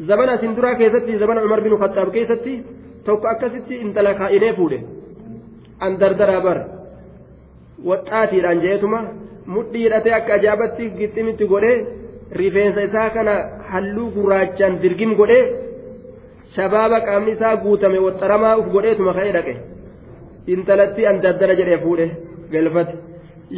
zabana 0.09 0.33
asin 0.33 0.57
duraa 0.57 0.75
keessatti 0.81 1.19
zabana 1.19 1.45
umar 1.45 1.61
bin 1.61 1.79
khattaab 1.83 2.11
keessatti 2.17 2.55
tokko 3.07 3.27
akkasitti 3.33 3.75
intala 3.85 4.13
kaa'inee 4.21 4.53
fuudhe 4.59 4.79
an 5.87 5.93
dardaraa 6.01 6.41
bar 6.47 6.59
waxxaatiidhaan 7.91 8.61
jeetuma 8.67 9.01
mudhii 9.55 9.85
hidhatee 9.87 10.15
akka 10.19 10.33
ajaa'ibatti 10.39 10.85
gixximitti 10.99 11.45
godhee 11.53 11.77
rifeensa 12.41 12.81
isaa 12.89 13.09
kana 13.17 13.35
halluu 13.73 14.09
gurraachaan 14.17 14.79
dirgim 14.83 15.13
godhee 15.21 15.43
shabaaba 16.57 16.99
qaamni 17.09 17.33
isaa 17.37 17.57
guutame 17.65 17.99
waxxaramaa 18.07 18.55
uf 18.61 18.67
godheetuma 18.77 19.13
ka'ee 19.19 19.33
dhaqe 19.37 19.55
intalatti 20.55 21.07
an 21.11 21.17
dardara 21.25 21.55
jedhee 21.61 21.79
fuudhe 21.85 22.07
galfate 22.55 22.95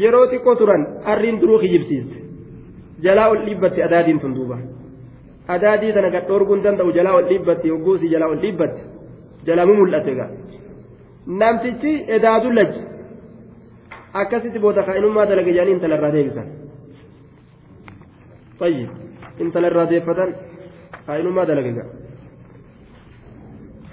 yeroo 0.03 0.26
xiqqoo 0.32 0.55
turan 0.61 0.82
arriin 1.12 1.40
duruu 1.40 1.59
kijibsiiste 1.64 2.16
jalaa 3.07 3.28
ol 3.32 3.40
dhiibbatti 3.46 3.80
adaadiin 3.88 4.20
tun 4.22 4.34
duuba 4.38 4.59
adaadii 5.57 5.92
tana 5.96 6.11
gad 6.14 6.24
dhoorguun 6.28 6.62
danda'u 6.64 6.92
jalaa 6.99 7.16
ol 7.20 7.26
dhiibbatti 7.32 7.70
hogguusii 7.74 8.11
jalaa 8.14 8.30
ol 8.34 8.40
dhiibbatti 8.44 8.82
jalaa 9.47 9.66
mu 9.70 9.74
mul'ate 9.80 10.12
gaa 10.18 10.30
namtichi 11.41 11.93
edaadu 12.16 12.49
lachi 12.59 12.82
akkasitti 14.20 14.59
booda 14.64 14.82
kaa'inummaa 14.89 15.28
dalage 15.30 15.51
jedhanii 15.57 15.76
intala 15.76 15.97
irraa 15.99 16.14
deebisan 16.16 16.49
طيب 18.62 18.91
intala 19.43 19.66
irraa 19.70 19.86
deeffatan 19.93 20.30
kaa'inummaa 21.07 21.49
dalage 21.51 21.72
gaa 21.78 21.89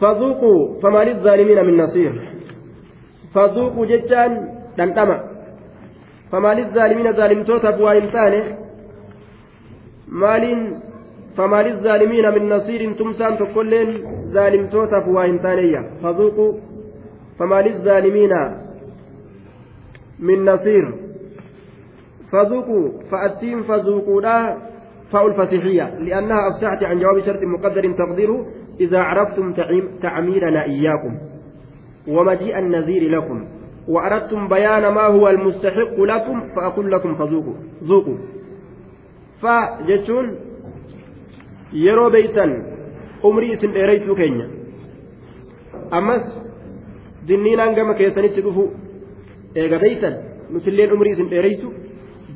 فذوقوا 0.02 0.60
فما 0.82 1.02
للظالمين 1.04 1.60
من 1.68 1.76
نصير 1.84 2.14
فذوقوا 3.34 3.86
جتان 3.86 4.32
دندما 4.78 5.18
فما 6.32 6.52
للظالمين 6.54 7.08
ظالم 7.20 7.43
توتا 7.43 7.70
بوان 7.78 8.08
ثاني 8.16 8.41
مال 10.22 10.43
فما 11.38 11.61
للظالمين 11.61 12.25
من 12.36 12.49
نصير 12.49 12.93
تمسان 12.93 13.38
تقولين 13.38 13.89
ظالم 14.31 14.67
توتا 14.67 14.99
بوان 15.05 15.39
ثانية 15.39 15.81
فذوقوا 16.03 16.53
فما 17.39 17.61
للظالمين 17.61 18.31
من 20.19 20.45
نصير. 20.45 20.93
فذوقوا 22.31 22.89
فأتين 23.11 23.63
فذوقوا 23.63 24.21
لا 24.21 24.57
فاء 25.11 25.27
الفسيحية 25.27 25.99
لأنها 25.99 26.49
أفسحت 26.49 26.83
عن 26.83 26.99
جواب 26.99 27.19
شرط 27.19 27.43
مقدر 27.43 27.91
تقديره 27.91 28.45
إذا 28.79 28.99
عرفتم 28.99 29.53
تعميرنا 30.01 30.63
إياكم 30.63 31.17
ومجيء 32.07 32.59
النذير 32.59 33.09
لكم. 33.09 33.47
وأردتم 33.88 34.47
بيان 34.47 34.93
ما 34.93 35.05
هو 35.05 35.29
المستحق 35.29 35.99
لكم 35.99 36.41
فأقول 36.55 36.91
لكم 36.91 37.15
فذوقوا. 37.15 37.53
ذوقوا. 37.83 38.17
فجتون 39.41 40.36
yeroo 41.72 42.09
beeytan 42.11 42.51
umrii 43.24 43.51
isin 43.53 43.74
dheereysuu 43.74 44.16
keenya. 44.16 44.45
Ammas 45.91 46.24
dinniinaan 47.28 47.76
gama 47.76 47.93
keessanitti 47.93 48.41
dhufu 48.45 48.63
eega 49.55 49.80
beeytan 49.80 50.13
nusilleen 50.53 50.91
umrii 50.95 51.13
isin 51.13 51.30
dheereysu 51.34 51.74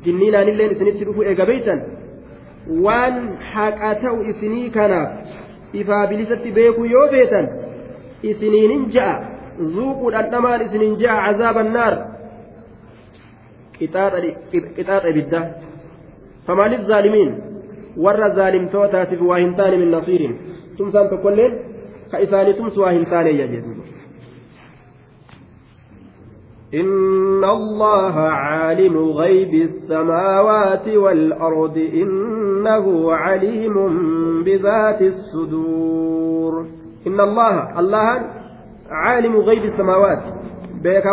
dinniinaanilleen 0.04 0.70
isinitti 0.76 1.04
dhufu 1.08 1.22
eega 1.32 1.46
beeytan 1.50 1.80
waan 2.84 3.16
haqaa 3.52 3.94
ta'u 4.02 4.22
isinii 4.32 4.70
kanaaf 4.70 5.10
ifaa 5.82 6.06
bilisatti 6.10 6.50
beekuu 6.58 6.84
yoo 6.94 7.08
beetan 7.16 7.46
isiniinin 8.22 8.82
ja'a 8.96 9.14
zuuquu 9.74 10.12
dhandhamaan 10.14 10.60
isiniin 10.66 10.96
ja'a 11.02 11.26
cazaaban 11.26 11.72
naar. 11.76 11.94
Qixaaxa 13.78 15.08
ibidda. 15.12 15.40
Famaaliif 16.46 16.82
zaalimiin? 16.90 17.49
Warra 17.96 18.30
zaalimtootaatiif 18.40 19.22
waa 19.30 19.38
hin 19.38 19.54
taane 19.54 19.76
min 19.76 19.90
nasiirin 19.96 20.36
tumsaan 20.76 21.08
tokkolleen 21.08 21.58
ka 22.10 22.18
isaanii 22.26 22.54
tumsu 22.60 22.80
waa 22.86 22.92
hin 22.98 23.06
taaneeyya 23.14 23.46
jedhuudha 23.54 23.98
إن 26.74 27.44
الله 27.44 28.20
عالم 28.20 28.96
غيب 28.98 29.54
السماوات 29.54 30.88
والأرض 30.88 31.76
إنه 31.94 33.12
عليم 33.12 33.74
بذات 34.44 35.02
الصدور 35.02 36.66
إن 37.06 37.20
الله 37.20 37.80
الله 37.80 38.20
عالم 38.90 39.36
غيب 39.36 39.64
السماوات 39.64 40.22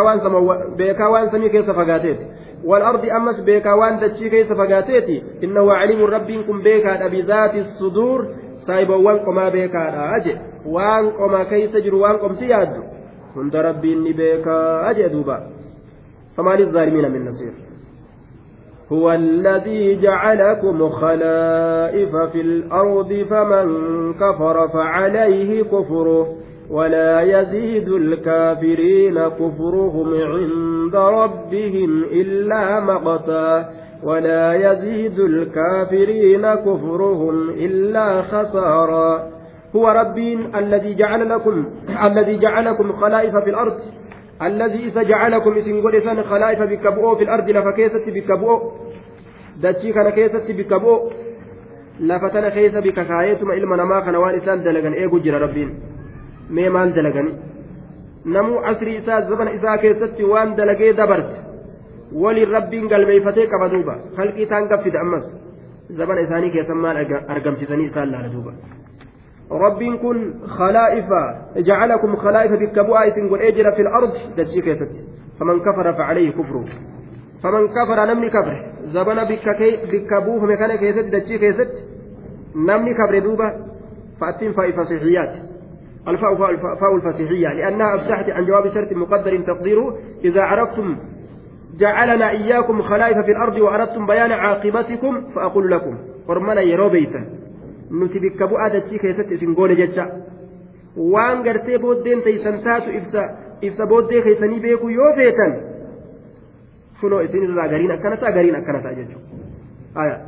waan 0.02 1.30
samii 1.30 1.50
keessa 1.50 1.74
fagaateeti 1.74 2.24
والأرض 2.64 3.04
أمس 3.04 3.40
بيكا 3.40 3.72
وان 3.72 3.98
دتشي 3.98 4.30
كيس 4.30 4.52
فقاتيتي. 4.52 5.22
إنه 5.44 5.72
عليم 5.72 6.04
ربي 6.04 6.42
كن 6.42 6.62
بيكا 6.62 7.06
بذات 7.08 7.54
الصدور. 7.54 8.26
سايبا 8.66 8.94
وان 8.94 9.18
قما 9.18 9.48
بيكا 9.48 10.16
أجي 10.16 10.36
وان 10.66 11.10
قما 11.10 11.44
كيس 11.44 11.76
جر 11.76 11.94
وان 11.94 12.16
قم 12.16 12.34
سياد. 12.34 12.82
هند 13.36 13.56
ربي 13.56 13.92
إني 13.92 14.12
بيكا 14.12 14.90
أجي 14.90 15.08
دوبا 15.08 15.46
فما 16.36 16.50
للظالمين 16.50 17.10
من 17.10 17.24
نصير. 17.24 17.52
هو 18.92 19.12
الذي 19.12 20.00
جعلكم 20.00 20.88
خلائف 20.88 22.16
في 22.16 22.40
الأرض 22.40 23.26
فمن 23.30 23.66
كفر 24.14 24.68
فعليه 24.68 25.62
كفره. 25.62 26.34
ولا 26.70 27.20
يزيد 27.20 27.88
الكافرين 27.88 29.28
كفرهم 29.28 30.08
عند 30.14 30.96
ربهم 30.96 32.04
إلا 32.04 32.80
مقتا 32.80 33.70
ولا 34.02 34.54
يزيد 34.54 35.18
الكافرين 35.20 36.54
كفرهم 36.54 37.50
إلا 37.50 38.22
خسارا. 38.22 39.28
هو 39.76 39.88
ربي 39.88 40.38
الذي 40.58 40.94
جعل 40.94 41.28
لكم 41.28 41.64
الذي 42.04 42.38
جعلكم 42.38 42.92
خلائف 42.92 43.36
في 43.36 43.50
الأرض. 43.50 43.78
الذي 44.42 44.86
إذا 44.86 45.02
جعلكم 45.02 45.54
قد 45.84 46.22
خلائف 46.22 46.62
بكبؤ 46.62 47.16
في 47.16 47.24
الأرض 47.24 47.50
لفكيسة 47.50 48.04
بكبؤ 48.06 48.72
دتشي 49.62 49.92
كان 49.92 50.10
كيسة 50.10 50.46
بكبؤ 50.48 51.12
لفتنا 52.00 52.48
كيسة 52.48 52.80
بككايتما 52.80 53.54
إلما 53.54 53.76
نما 53.76 54.00
كان 54.00 54.16
وان 54.16 54.34
إسان 54.34 54.62
دلغن 54.62 54.92
إيقو 54.92 55.18
جرى 55.18 55.36
ربين. 55.36 55.70
Mee 56.56 56.68
maal 56.76 56.92
dalagani 56.98 57.32
namuu 58.36 58.58
asrii 58.70 58.96
isaa 59.02 59.20
zabana 59.30 59.52
isaa 59.58 59.76
keessatti 59.84 60.30
waan 60.32 60.56
dalagee 60.56 60.92
dabarte 61.00 61.36
waliin 62.22 62.50
rabbiin 62.56 62.88
galmeeyfatee 62.88 63.46
qaba 63.52 63.68
duuba 63.74 63.94
halqii 64.16 64.46
isaan 64.48 64.68
gaffite 64.68 64.98
ammas 65.04 65.26
zabana 66.00 66.20
isaanii 66.26 66.50
keessan 66.56 66.82
maal 66.84 66.96
argamsiisanii 67.36 67.86
isaan 67.92 68.12
laala 68.12 68.32
duuba 68.32 68.52
rabbiin 69.64 69.98
kun 69.98 70.18
khalaa'ifa 70.56 71.20
jacalakum 71.70 72.16
khalaa'ifa 72.24 72.56
bikka 72.64 72.84
bu'aa 72.90 73.04
isin 73.10 73.28
godhee 73.32 73.52
jira 73.58 73.72
fil 73.76 73.90
ardi 74.00 74.24
dachii 74.36 74.62
keessatti 74.62 75.00
faman 75.38 75.60
kafara 75.66 75.94
facalayhi 76.00 76.32
kufru 76.32 76.64
faman 77.42 77.68
kafara 77.76 78.06
namni 78.06 78.30
kafre 78.30 78.58
zabana 78.92 79.24
bikka 79.24 80.20
buufame 80.26 80.56
kana 80.56 80.78
keessatti 80.78 81.10
dachii 81.16 81.38
keessatti 81.44 81.80
namni 82.70 82.94
kafre 82.94 83.20
duuba 83.28 83.52
fa'attiin 84.20 84.54
faa'i 84.58 84.72
fasixiyyaati 84.80 85.47
الفاء 86.08 86.34
فاء 86.56 86.96
الفسيحية 86.96 87.48
لأنها 87.48 87.94
أفتحت 87.96 88.30
عن 88.30 88.46
جواب 88.46 88.68
شرط 88.74 88.92
مقدر 88.92 89.36
تقديره 89.36 89.98
إذا 90.24 90.42
عرفتم 90.42 90.96
جعلنا 91.78 92.30
إياكم 92.30 92.82
خلائف 92.82 93.18
في 93.18 93.30
الأرض 93.30 93.56
وأردتم 93.56 94.06
بيان 94.06 94.32
عاقبتكم 94.32 95.30
فأقول 95.34 95.70
لكم 95.70 95.98
ورمنا 96.28 96.60
يرو 96.60 96.88
بيتا 96.88 97.24
nuti 97.90 98.20
bikka 98.20 98.46
bu'aa 98.48 98.68
dachii 98.72 98.98
keessatti 98.98 99.34
isin 99.34 99.54
goone 99.56 99.76
jecha 99.76 100.04
waan 101.12 101.42
gartee 101.42 101.78
booddeen 101.78 102.22
teeysan 102.22 102.58
taatu 102.64 102.90
ibsa 102.98 103.22
ibsa 103.62 103.86
booddee 103.86 104.22
keessanii 104.22 104.60
beekuu 104.60 104.90
yoo 104.90 105.12
feetan 105.16 105.54
kunoo 107.00 107.20
isin 107.20 107.46
irraa 107.46 107.68
gariin 107.68 107.92
akkana 107.92 108.16
ta'a 108.16 108.32
gariin 108.32 108.56
akkana 108.60 108.82
ta'a 108.82 108.98
jechuudha 108.98 110.18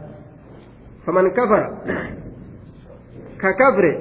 faman 1.05 1.31
kafara 1.31 1.69
ka 3.43 3.53
kafre 3.63 3.93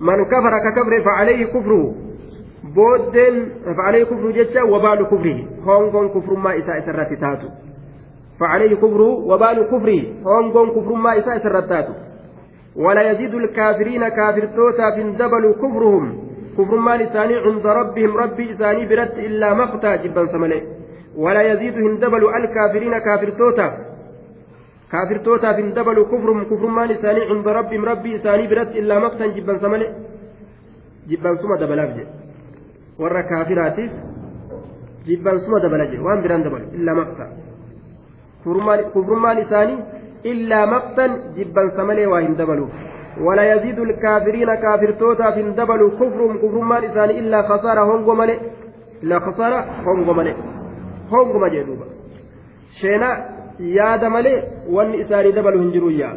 من 0.00 0.24
كفر 0.24 0.52
ككفر 0.64 1.02
فعليه 1.04 1.46
كفره. 1.46 1.94
بودن 2.74 3.48
فعليه 3.76 4.04
كفر 4.04 4.30
جتا 4.30 4.62
وبال 4.62 5.06
كفره. 5.06 5.38
هون 5.64 5.90
كون 5.90 6.08
كفر 6.08 6.34
ما 6.34 6.58
إساء 6.58 6.80
سرت 6.86 7.12
تاتو. 7.12 7.48
فعليه 8.40 8.74
كفره 8.76 9.10
وبال 9.30 9.58
كفره. 9.72 10.02
هون 10.26 10.52
كون 10.52 10.70
كفر 10.70 10.92
ما 10.92 11.18
إساء 11.18 11.38
سرت 11.38 11.68
تاتو. 11.68 11.92
ولا 12.76 13.10
يزيد 13.10 13.34
الكافرين 13.34 14.08
كافر 14.08 14.44
توتا 14.56 14.88
دبل 15.20 15.54
كفرهم. 15.62 16.18
كفر 16.58 16.76
ما 16.76 16.96
لساني 16.96 17.36
عند 17.36 17.66
ربهم. 17.66 18.16
ربي 18.16 18.52
إساني 18.52 18.86
برد 18.86 19.18
إلا 19.18 19.54
مقتا 19.54 19.96
جبا 19.96 20.26
سملي. 20.32 20.62
ولا 21.16 21.42
يزيدهم 21.52 21.96
دبل 21.96 22.22
الكافرين 22.38 22.98
كافر 22.98 23.30
توتا. 23.30 23.89
Kaafirtootaaf 24.92 25.56
hin 25.62 25.72
dabalu 25.78 26.04
kufrum 26.12 26.44
kufrummaan 26.50 26.90
isaanii 26.96 27.28
cunda 27.30 27.52
rabbiim 27.58 27.84
rabbii 27.90 28.14
isaanii 28.18 28.48
biratti 28.52 28.82
illaa 28.82 29.00
maqtan 29.06 29.34
jibbansa 29.36 29.68
male 29.74 29.86
jibbansuma 31.10 31.58
dabalaaf 31.62 31.90
jedhe 31.96 32.10
warra 33.02 33.22
kaafiraatiif 33.32 33.90
jibbansuma 35.08 35.62
dabala 35.64 35.88
jedhe 35.92 36.04
waan 36.08 36.22
biraan 36.26 36.46
dabalu 36.46 36.66
illaa 36.78 36.98
maqta 37.00 37.24
kufrummaan 38.94 39.42
isaanii 39.46 39.80
illaa 40.32 40.66
maqtan 40.76 41.18
jibbansa 41.40 41.90
malee 41.90 42.06
waa 42.14 42.22
hin 42.28 42.38
dabaluuf 42.42 42.78
ولا 43.26 43.54
يزيد 43.54 43.78
الكافرين 43.78 44.54
كافر 44.54 44.90
توتا 44.90 45.30
في 45.30 45.42
دبل 45.42 45.80
كفرهم 46.00 46.38
كفر 46.38 46.60
ما 46.60 46.78
لسان 46.80 47.10
إلا 47.10 47.42
خسارة 47.42 47.80
هونغو 47.80 48.14
ملي 48.14 48.40
إلا 49.02 49.18
خسارة 49.18 49.58
هونغو 49.86 50.12
ملي 50.12 50.34
هونغو 51.12 51.46
شينا 52.80 53.10
yaada 53.60 54.10
malee 54.10 54.42
wanni 54.72 55.00
isaanii 55.00 55.32
dabalu 55.32 55.62
hin 55.62 55.72
jiru 55.72 55.90
yaa 55.90 56.16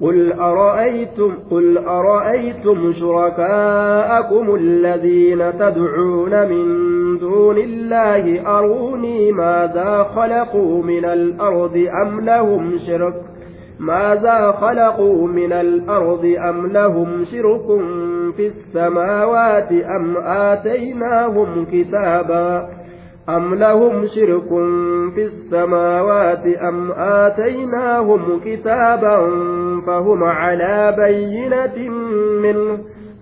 قل 0.00 0.32
أرأيتم 0.32 1.34
قل 1.50 1.78
أرأيتم 1.78 2.92
شركاءكم 2.92 4.54
الذين 4.54 5.58
تدعون 5.58 6.48
من 6.48 6.66
دون 7.18 7.58
الله 7.58 8.42
أروني 8.58 9.32
ماذا 9.32 10.02
خلقوا 10.02 10.82
من 10.82 11.04
الأرض 11.04 11.86
أم 12.02 12.20
لهم 12.20 12.78
شرك؟ 12.86 13.14
ماذا 13.80 14.52
خلقوا 14.52 15.28
من 15.28 15.52
الأرض 15.52 16.34
أم 16.38 16.66
لهم 16.66 17.24
شرك 17.24 17.66
في 18.36 18.46
السماوات 18.46 19.72
أم 19.72 20.16
آتيناهم 20.26 21.66
كتابا؟ 21.72 22.68
أم 23.28 23.54
لهم 23.54 24.06
شرك 24.06 24.48
في 25.14 25.24
السماوات 25.24 26.46
أم 26.46 26.92
آتيناهم 26.92 28.40
كتابا 28.44 29.16
فهم 29.86 30.24
على 30.24 30.94
بينة 30.98 31.90
منه 32.42 32.78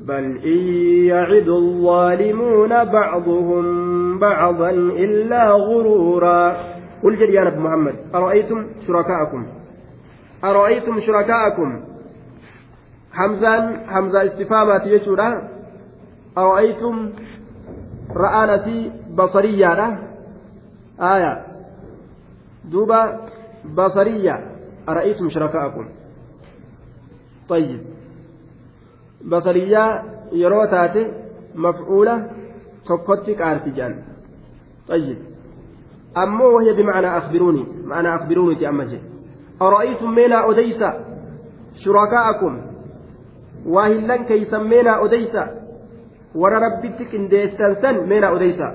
بل 0.08 0.38
إن 0.44 0.58
يعد 1.04 1.48
الظالمون 1.48 2.84
بعضهم 2.84 3.64
بعضا 4.18 4.70
إلا 4.70 5.50
غرورا. 5.50 6.56
قل 7.02 7.16
جل 7.16 7.34
يا 7.34 7.58
محمد 7.58 7.94
أرأيتم 8.14 8.66
شركاءكم؟ 8.86 9.46
أرأيتم 10.44 11.00
شركاءكم؟ 11.00 11.80
حمزان 13.12 13.76
حمزة 13.88 14.24
استفهامات 14.26 14.86
يشورا 14.86 15.48
أرأيتم 16.38 17.10
رآنتي 18.16 18.92
بصرية 19.14 19.98
آية. 21.00 21.46
دوبا 22.64 23.20
بصرية. 23.64 24.50
أرأيتم 24.88 25.28
شركاءكم؟ 25.28 25.88
طيب. 27.48 27.80
بصرية 29.24 30.02
يروتاتي 30.32 31.12
مفعولة 31.54 32.30
tokkotti 32.84 33.32
qaartijaan 33.34 33.92
طيب. 34.88 35.18
أمو 36.16 36.56
وهي 36.56 36.72
بمعنى 36.72 37.18
أخبروني 37.18 37.66
معنى 37.84 38.14
أخبروني 38.14 38.54
تأمجي 38.54 38.98
أرأيتم 39.62 40.14
مينا 40.14 40.50
أديسا 40.50 41.04
شركاءكم. 41.84 42.60
واهلا 43.66 44.16
كي 44.16 44.44
سمينا 44.44 45.04
أديسا 45.04 45.64
warra 46.34 46.58
rabbitti 46.60 47.06
qindeessan 47.06 47.76
san 47.80 48.06
meena 48.10 48.30
odeysa 48.34 48.66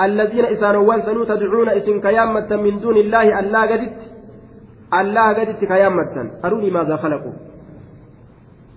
الذين 0.00 0.44
إسانوان 0.44 1.02
سنو 1.02 1.24
تدعون 1.24 1.68
إسن 1.68 2.00
كيامة 2.00 2.56
من 2.56 2.80
دون 2.80 2.96
الله 2.96 3.40
الله 3.40 3.62
قدت 3.66 3.98
الله 5.00 5.26
قدت 5.32 5.64
كيامة 5.64 6.30
أروني 6.44 6.70
ماذا 6.70 6.96
خلقوا 6.96 7.32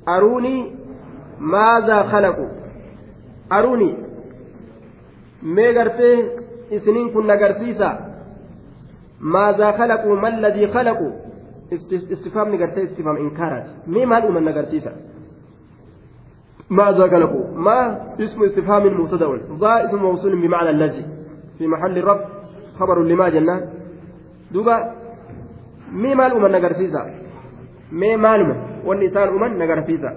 أروني 0.08 0.56
ماذا 1.40 2.04
خلقوا 2.04 2.50
أروني 3.52 4.08
mee 5.42 5.74
gartee 5.74 6.16
isiniin 6.72 7.12
kun 7.14 7.28
nagarsiisa 7.28 7.90
maazaa 9.20 9.74
khalaquu 9.74 10.16
ma 10.16 10.28
alladii 10.28 10.68
khalaquu 10.76 11.08
istifaamni 12.16 12.58
gartee 12.58 12.84
istifaam 12.84 13.18
inkaaraati 13.18 13.70
mee 13.88 14.06
maal 14.06 14.26
uuman 14.26 14.46
nagarsiisa 14.50 14.92
ماذا 16.70 17.04
قلقوا 17.04 17.46
ما 17.56 17.98
اسم 18.20 18.44
استفهام 18.44 19.02
مبتدا 19.02 19.28
ذا 19.62 19.86
اسم 19.86 19.98
موصول 19.98 20.42
بمعنى 20.42 20.70
الذي. 20.70 21.06
في 21.58 21.68
محل 21.68 22.04
رفع 22.04 22.26
خبر 22.80 23.04
لما 23.04 23.30
جنة. 23.30 23.56
دوبا 24.52 24.76
مي 25.92 26.16
مال 26.16 26.32
أمن 26.32 26.52
نقرسيسا 26.52 27.02
مي 27.92 28.18
مال 28.18 28.42
والنسان 28.86 29.28
أمن 29.28 29.58
نقرسيسا 29.58 30.12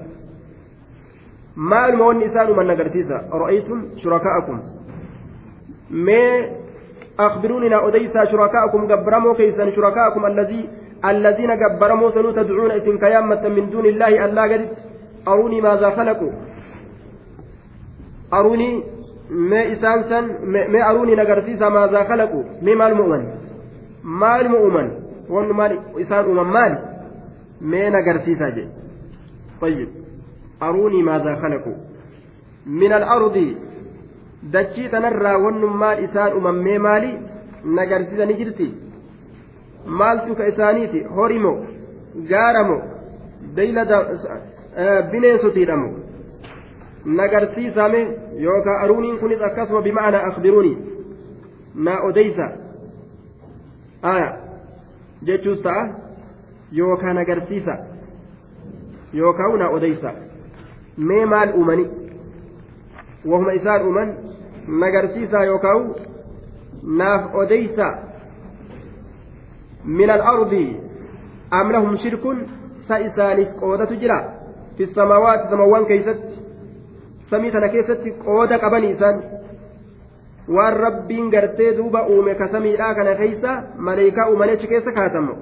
مال 1.56 2.00
والنسان 2.00 2.46
أمن 2.46 2.66
نقرسيسا 2.66 3.28
رأيتم 3.32 3.78
شركاءكم؟ 3.96 4.60
مي 5.90 6.20
أخبروني 7.18 7.68
نا 7.68 7.88
أديسا 7.88 8.24
شركاءكم 8.24 8.80
قبرموا 8.92 9.34
كيسا 9.34 9.70
شركاءكم 9.76 10.26
الذي 10.26 10.68
الذين 11.04 11.50
قبرموا 11.62 12.10
سنو 12.10 12.30
تدعون 12.30 12.70
إسن 12.70 12.98
كيامة 12.98 13.48
من 13.48 13.70
دون 13.70 13.86
الله 13.86 14.24
ألا 14.24 14.42
قدت. 14.42 14.89
أروني 15.28 15.60
ماذا 15.60 15.90
خلقوا؟ 15.90 16.32
أروني 18.32 18.82
ما 19.30 19.72
إسان 19.72 20.02
سن 20.08 20.24
ما 20.72 20.90
أروني 20.90 21.14
نقرسيسا 21.14 21.68
ماذا 21.68 22.04
خلقوا؟ 22.04 22.44
مما 22.62 22.86
المؤمن 22.86 23.28
ما 24.04 24.40
المؤمن 24.40 24.90
وأن 25.28 25.48
مال 25.48 25.78
إسان 26.00 26.24
أمم 26.24 26.52
مال. 26.52 26.78
ما 27.60 27.88
نقرسيسا 27.90 28.48
جي. 28.50 28.68
طيب. 29.60 29.88
أروني 30.62 31.02
ماذا 31.02 31.34
خلقوا؟ 31.34 31.76
من 32.66 32.92
الأرض 32.92 33.54
dachii 34.52 34.88
tanarraa 34.88 35.38
wannummaan 35.38 36.04
isaan 36.04 36.36
umammee 36.36 36.78
maali 36.78 37.10
nagarsiisanii 37.78 38.36
jirti 38.36 38.68
maaltu 40.02 40.36
ka 40.38 40.46
isaaniiti 40.52 41.02
horimo 41.16 41.52
gaaramo 42.30 42.76
beeylada 43.58 43.98
bineensotiidhamo 45.10 45.88
nagarsiisame 47.04 48.00
yookaan 48.38 48.82
aruuniin 48.84 49.18
kunis 49.18 49.42
akkasuma 49.42 49.82
bima'ana 49.82 50.18
akbiruuni 50.26 50.78
naa 51.74 52.00
odeysa 52.00 52.50
aya 54.02 54.36
jechuus 55.26 55.62
ta'a 55.62 55.88
yookaan 56.72 57.16
nagarsiisa 57.16 57.76
yookaan 59.12 59.58
naa 59.58 59.68
odeysa 59.68 60.12
mee 60.96 61.26
maal 61.26 61.54
uumani 61.54 61.90
wahuma 63.30 63.52
isaan 63.52 63.86
uuman 63.86 64.14
nagarsiisaa 64.66 65.44
yookaan 65.44 65.94
naaf 66.82 67.34
odeysa 67.34 67.86
min 69.84 70.10
al-ardi 70.10 70.76
am 71.50 71.72
lahum 71.72 71.96
shirkun 71.96 72.46
sa 72.88 72.98
isaaniif 72.98 73.48
qoodatu 73.60 73.94
jira 73.94 74.39
fi 74.80 74.86
samaawaati 74.94 75.48
samawwan 75.50 75.86
keeysatti 75.86 76.34
samii 77.30 77.50
tana 77.56 77.68
keessatti 77.72 78.12
qooda 78.24 78.58
qabanii 78.58 78.92
isaan 78.96 79.18
waan 80.56 80.76
rabbiin 80.84 81.30
gartee 81.34 81.72
duuba 81.78 82.02
uume 82.14 82.34
ka 82.34 82.48
samiidhaa 82.52 82.94
kana 82.94 83.14
keeysa 83.18 83.56
maleeykaa 83.88 84.28
uumanii 84.30 84.54
achi 84.58 84.70
keessa 84.70 84.92
kaatamu 85.00 85.34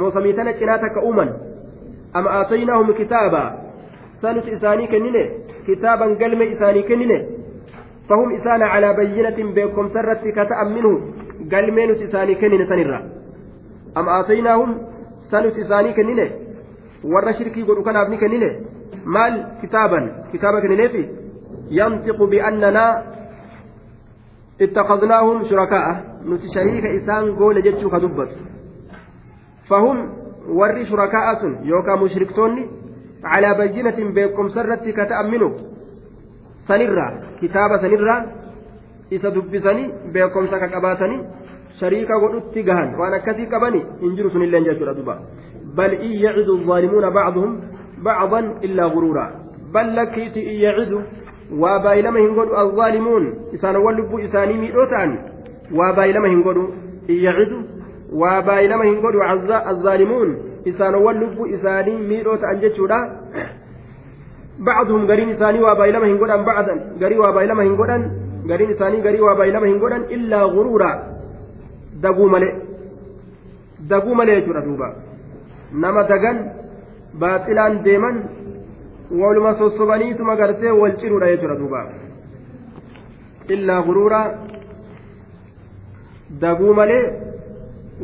moo 0.00 0.10
samii 0.16 0.34
tana 0.40 0.52
cinaa 0.58 0.78
takka 0.84 1.06
uuman 1.10 1.32
am 2.20 2.28
aataynaahum 2.32 2.92
kitaaba 3.00 3.42
sanuti 4.26 4.56
isaanii 4.58 4.92
kennine 4.96 5.24
kitaaban 5.70 6.16
galme 6.24 6.52
isaanii 6.56 6.86
kennine 6.92 7.18
فهم 8.08 8.34
إسان 8.34 8.62
على 8.62 8.92
بينة 8.94 9.38
بكم 9.56 9.88
سرت 9.88 10.28
كتأمنه 10.28 11.00
قال 11.52 11.72
مينوس 11.74 12.02
إساني 12.02 12.34
كنين 12.34 12.66
سنرا 12.66 13.00
أم 13.96 14.08
آتيناهم 14.08 14.78
سنوس 15.30 15.58
إساني 17.04 17.12
كنين 17.12 17.12
ور 17.12 17.32
شركي 17.32 17.62
قل 17.62 17.84
كان 17.84 17.96
أبني 17.96 18.16
كنين 18.16 18.66
مال 19.04 19.46
كتابا 19.62 20.00
كتابا 20.32 20.60
كنين 20.60 20.88
في 20.88 21.08
ينطق 21.70 22.22
بأننا 22.22 23.02
اتخذناهم 24.60 25.44
شركاء 25.44 25.86
نتي 26.26 26.48
شريك 26.54 26.86
إسان 26.86 27.36
قول 27.36 27.62
جتشو 27.62 27.90
كدبت 27.90 28.30
فهم 29.68 29.98
ور 30.48 30.84
شركاء 30.84 31.34
سن 31.40 31.64
يوكا 31.64 31.94
مشركتوني 31.96 32.66
على 33.24 33.54
بينة 33.54 33.98
بكم 34.14 34.48
سرت 34.48 34.88
كتأمنه 34.88 35.74
sanirraa 36.68 37.12
kitaaba 37.40 37.78
sanirraa 37.80 38.24
isa 39.10 39.30
dubbisanii 39.30 39.90
beekumsa 40.12 40.58
ka 40.58 40.68
qabaatanii 40.68 41.20
shariika 41.80 42.18
godhutti 42.20 42.62
gahan. 42.62 42.94
Waan 42.98 43.14
akkasii 43.14 43.46
qabani 43.46 43.82
hin 44.00 44.16
jiru 44.16 44.30
sunillee 44.30 44.62
jechuudha 44.68 44.94
duba 44.94 45.18
bal 45.76 45.92
in 45.92 46.12
yacidu 46.24 46.52
الظالمون 46.58 47.10
بعضهم 47.10 47.60
بعضا 47.98 48.40
إلا 48.64 48.84
غرورا. 48.84 49.26
بل 49.74 49.96
لكيت 49.96 50.36
إن 50.36 50.56
يعدوا 50.66 51.02
وبايلما 51.52 52.20
هنقولوا 52.20 52.62
الظالمون. 52.62 53.34
إسان 53.54 53.76
ولبوا 53.76 54.24
إساني 54.24 54.54
ميئوتان 54.54 55.18
وبايلما 55.72 56.28
هنقولوا 56.28 56.68
إن 57.10 57.14
يعدوا 57.14 57.62
وبايلما 58.12 58.84
هنقولوا 58.84 59.32
الظالمون. 59.70 60.28
إسان 60.68 60.94
ولبوا 60.94 61.54
إساني 61.54 61.96
ميئوتان 61.96 62.60
جتشورا 62.60 62.98
بعضهم 64.58 65.06
قرين 65.10 65.28
إساني 65.30 65.62
وبايلما 65.62 66.06
هنقودان 66.06 66.44
بعضا. 66.44 66.74
قري 67.02 67.18
وبايلما 67.18 67.62
هنقودان 67.62 68.02
قرين 68.50 68.70
إساني 68.70 68.98
قري 69.06 69.20
وبايلما 69.20 69.66
هنقودان 69.66 70.02
إلا 70.16 70.42
غرورا. 70.42 70.92
دقو 72.02 72.28
ملئ 72.28 72.52
دقو 73.90 74.14
ملئ 74.14 74.40
جرى 74.46 74.60
دوبا 75.74 75.90
نما 75.90 76.02
دقن 76.02 76.38
باطلان 77.20 77.82
ديمن 77.82 78.16
ولما 79.10 79.52
سوسبانيتما 79.58 80.34
قرتي 80.34 80.70
والجرورا 80.70 81.26
يجرى 81.26 81.56
دوبا 81.56 81.82
إلا 83.50 83.78
غرورا 83.78 84.22
دقو 86.40 86.72
ملئ 86.72 87.02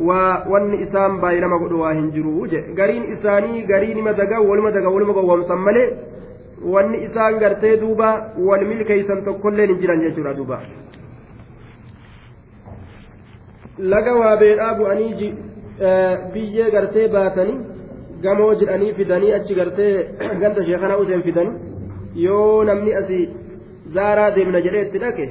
waa 0.07 0.47
wanni 0.51 0.77
isaan 0.87 1.19
baay'inama 1.19 1.57
godhu 1.59 1.79
waa 1.83 1.93
hin 1.93 2.11
jiru 2.11 2.47
je 2.51 2.59
gariin 2.79 3.03
isaanii 3.13 3.63
garii 3.71 3.93
nima 3.93 4.13
daga 4.13 4.39
waluma 4.39 4.71
daga 4.71 4.89
waluma 4.89 5.13
gowwamsan 5.13 5.59
malee 5.59 5.87
wanni 6.73 7.03
isaan 7.07 7.39
gartee 7.39 7.77
duuba 7.81 8.31
wal 8.37 8.63
milkeeysan 8.69 9.23
tokkolleen 9.25 9.69
hin 9.69 9.81
jiran 9.81 10.01
jechuudha 10.01 10.33
duuba 10.33 10.61
laga 13.93 14.13
waa 14.21 14.37
beedhaa 14.37 14.73
bu'anii 14.79 15.33
biyyee 16.33 16.69
gartee 16.75 17.07
baatanii 17.15 17.57
gamoo 18.25 18.49
jedhanii 18.61 18.93
fidanii 18.99 19.31
achi 19.37 19.55
gartee 19.59 19.93
ganda 20.41 20.65
sheekana 20.67 20.97
useen 21.03 21.23
fidanii 21.27 22.23
yoo 22.25 22.63
namni 22.69 22.93
asii 23.01 23.23
zaaraa 23.95 24.29
deemna 24.35 24.59
jedhee 24.65 24.83
itti 24.87 24.99
dhaqe 25.03 25.25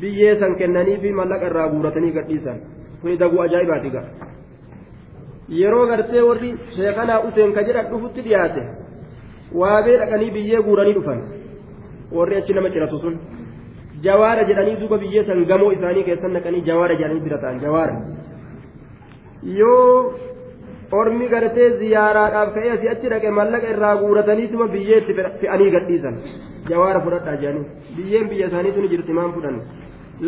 biyyee 0.00 0.34
san 0.40 0.56
kennanii 0.60 0.96
fi 1.02 1.10
mallaqa 1.20 1.46
irraa 1.50 1.68
guuratanii 1.74 2.12
gadhiisan 2.18 2.58
kuni 3.02 3.16
daguu 3.22 3.40
ajaa'ibaati 3.46 3.90
gaa 3.96 4.04
yeroo 5.60 5.86
gartee 5.90 6.22
warri 6.28 6.50
sheekanaa 6.76 7.18
useen 7.30 7.52
ka 7.58 7.62
jedhan 7.70 7.86
dhufutti 7.90 8.20
dhiyaate 8.28 8.62
waabee 9.62 9.96
dhaqanii 10.04 10.30
biyyee 10.36 10.62
guuranii 10.68 10.94
dhufan 11.00 11.20
warri 12.20 12.36
achi 12.40 12.52
nama 12.58 12.70
ciratu 12.76 12.98
sun 13.04 13.14
jawaara 14.06 14.44
jedhanii 14.52 14.76
duuba 14.80 14.98
biyyee 15.04 15.24
san 15.28 15.44
gamoo 15.52 15.70
isaanii 15.76 16.04
keessan 16.08 16.32
naqanii 16.38 16.64
jawaara 16.70 16.94
jedhanii 17.02 17.24
bira 17.26 17.38
ta'an 17.44 17.60
jawaara 17.66 17.96
yoo 19.42 20.12
ormi 21.00 21.26
gartee 21.34 21.68
ziyaaraadhaaf 21.80 22.54
ka'ee 22.54 22.70
asii 22.76 22.88
achi 22.94 23.06
dhaqe 23.12 23.30
mallaqa 23.38 23.68
irraa 23.74 23.94
guurataniituma 24.02 24.66
biyyeetti 24.74 25.12
fe'anii 25.40 25.70
gadhiisan 25.76 26.14
jawaara 26.70 27.00
fudhadhaa 27.06 27.36
jedhanii 27.42 27.66
biyyeen 27.96 28.26
biyya 28.30 28.46
isaaniitu 28.50 28.80
ni 28.84 28.88
jirti 28.94 29.12
maan 29.18 29.32
fudhanne 29.36 29.62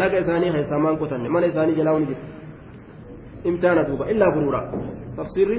laga 0.03 0.19
isaanii 0.25 0.51
keessaa 0.57 0.79
maan 0.85 0.97
qotanne 1.03 1.29
mana 1.37 1.47
isaanii 1.53 1.77
jalaa 1.81 1.99
ni 2.03 2.07
jirti 2.11 2.27
imtihaana 3.53 3.83
duuba 3.89 4.05
illaa 4.13 4.31
guruura 4.37 4.61
tafsiirri 5.17 5.59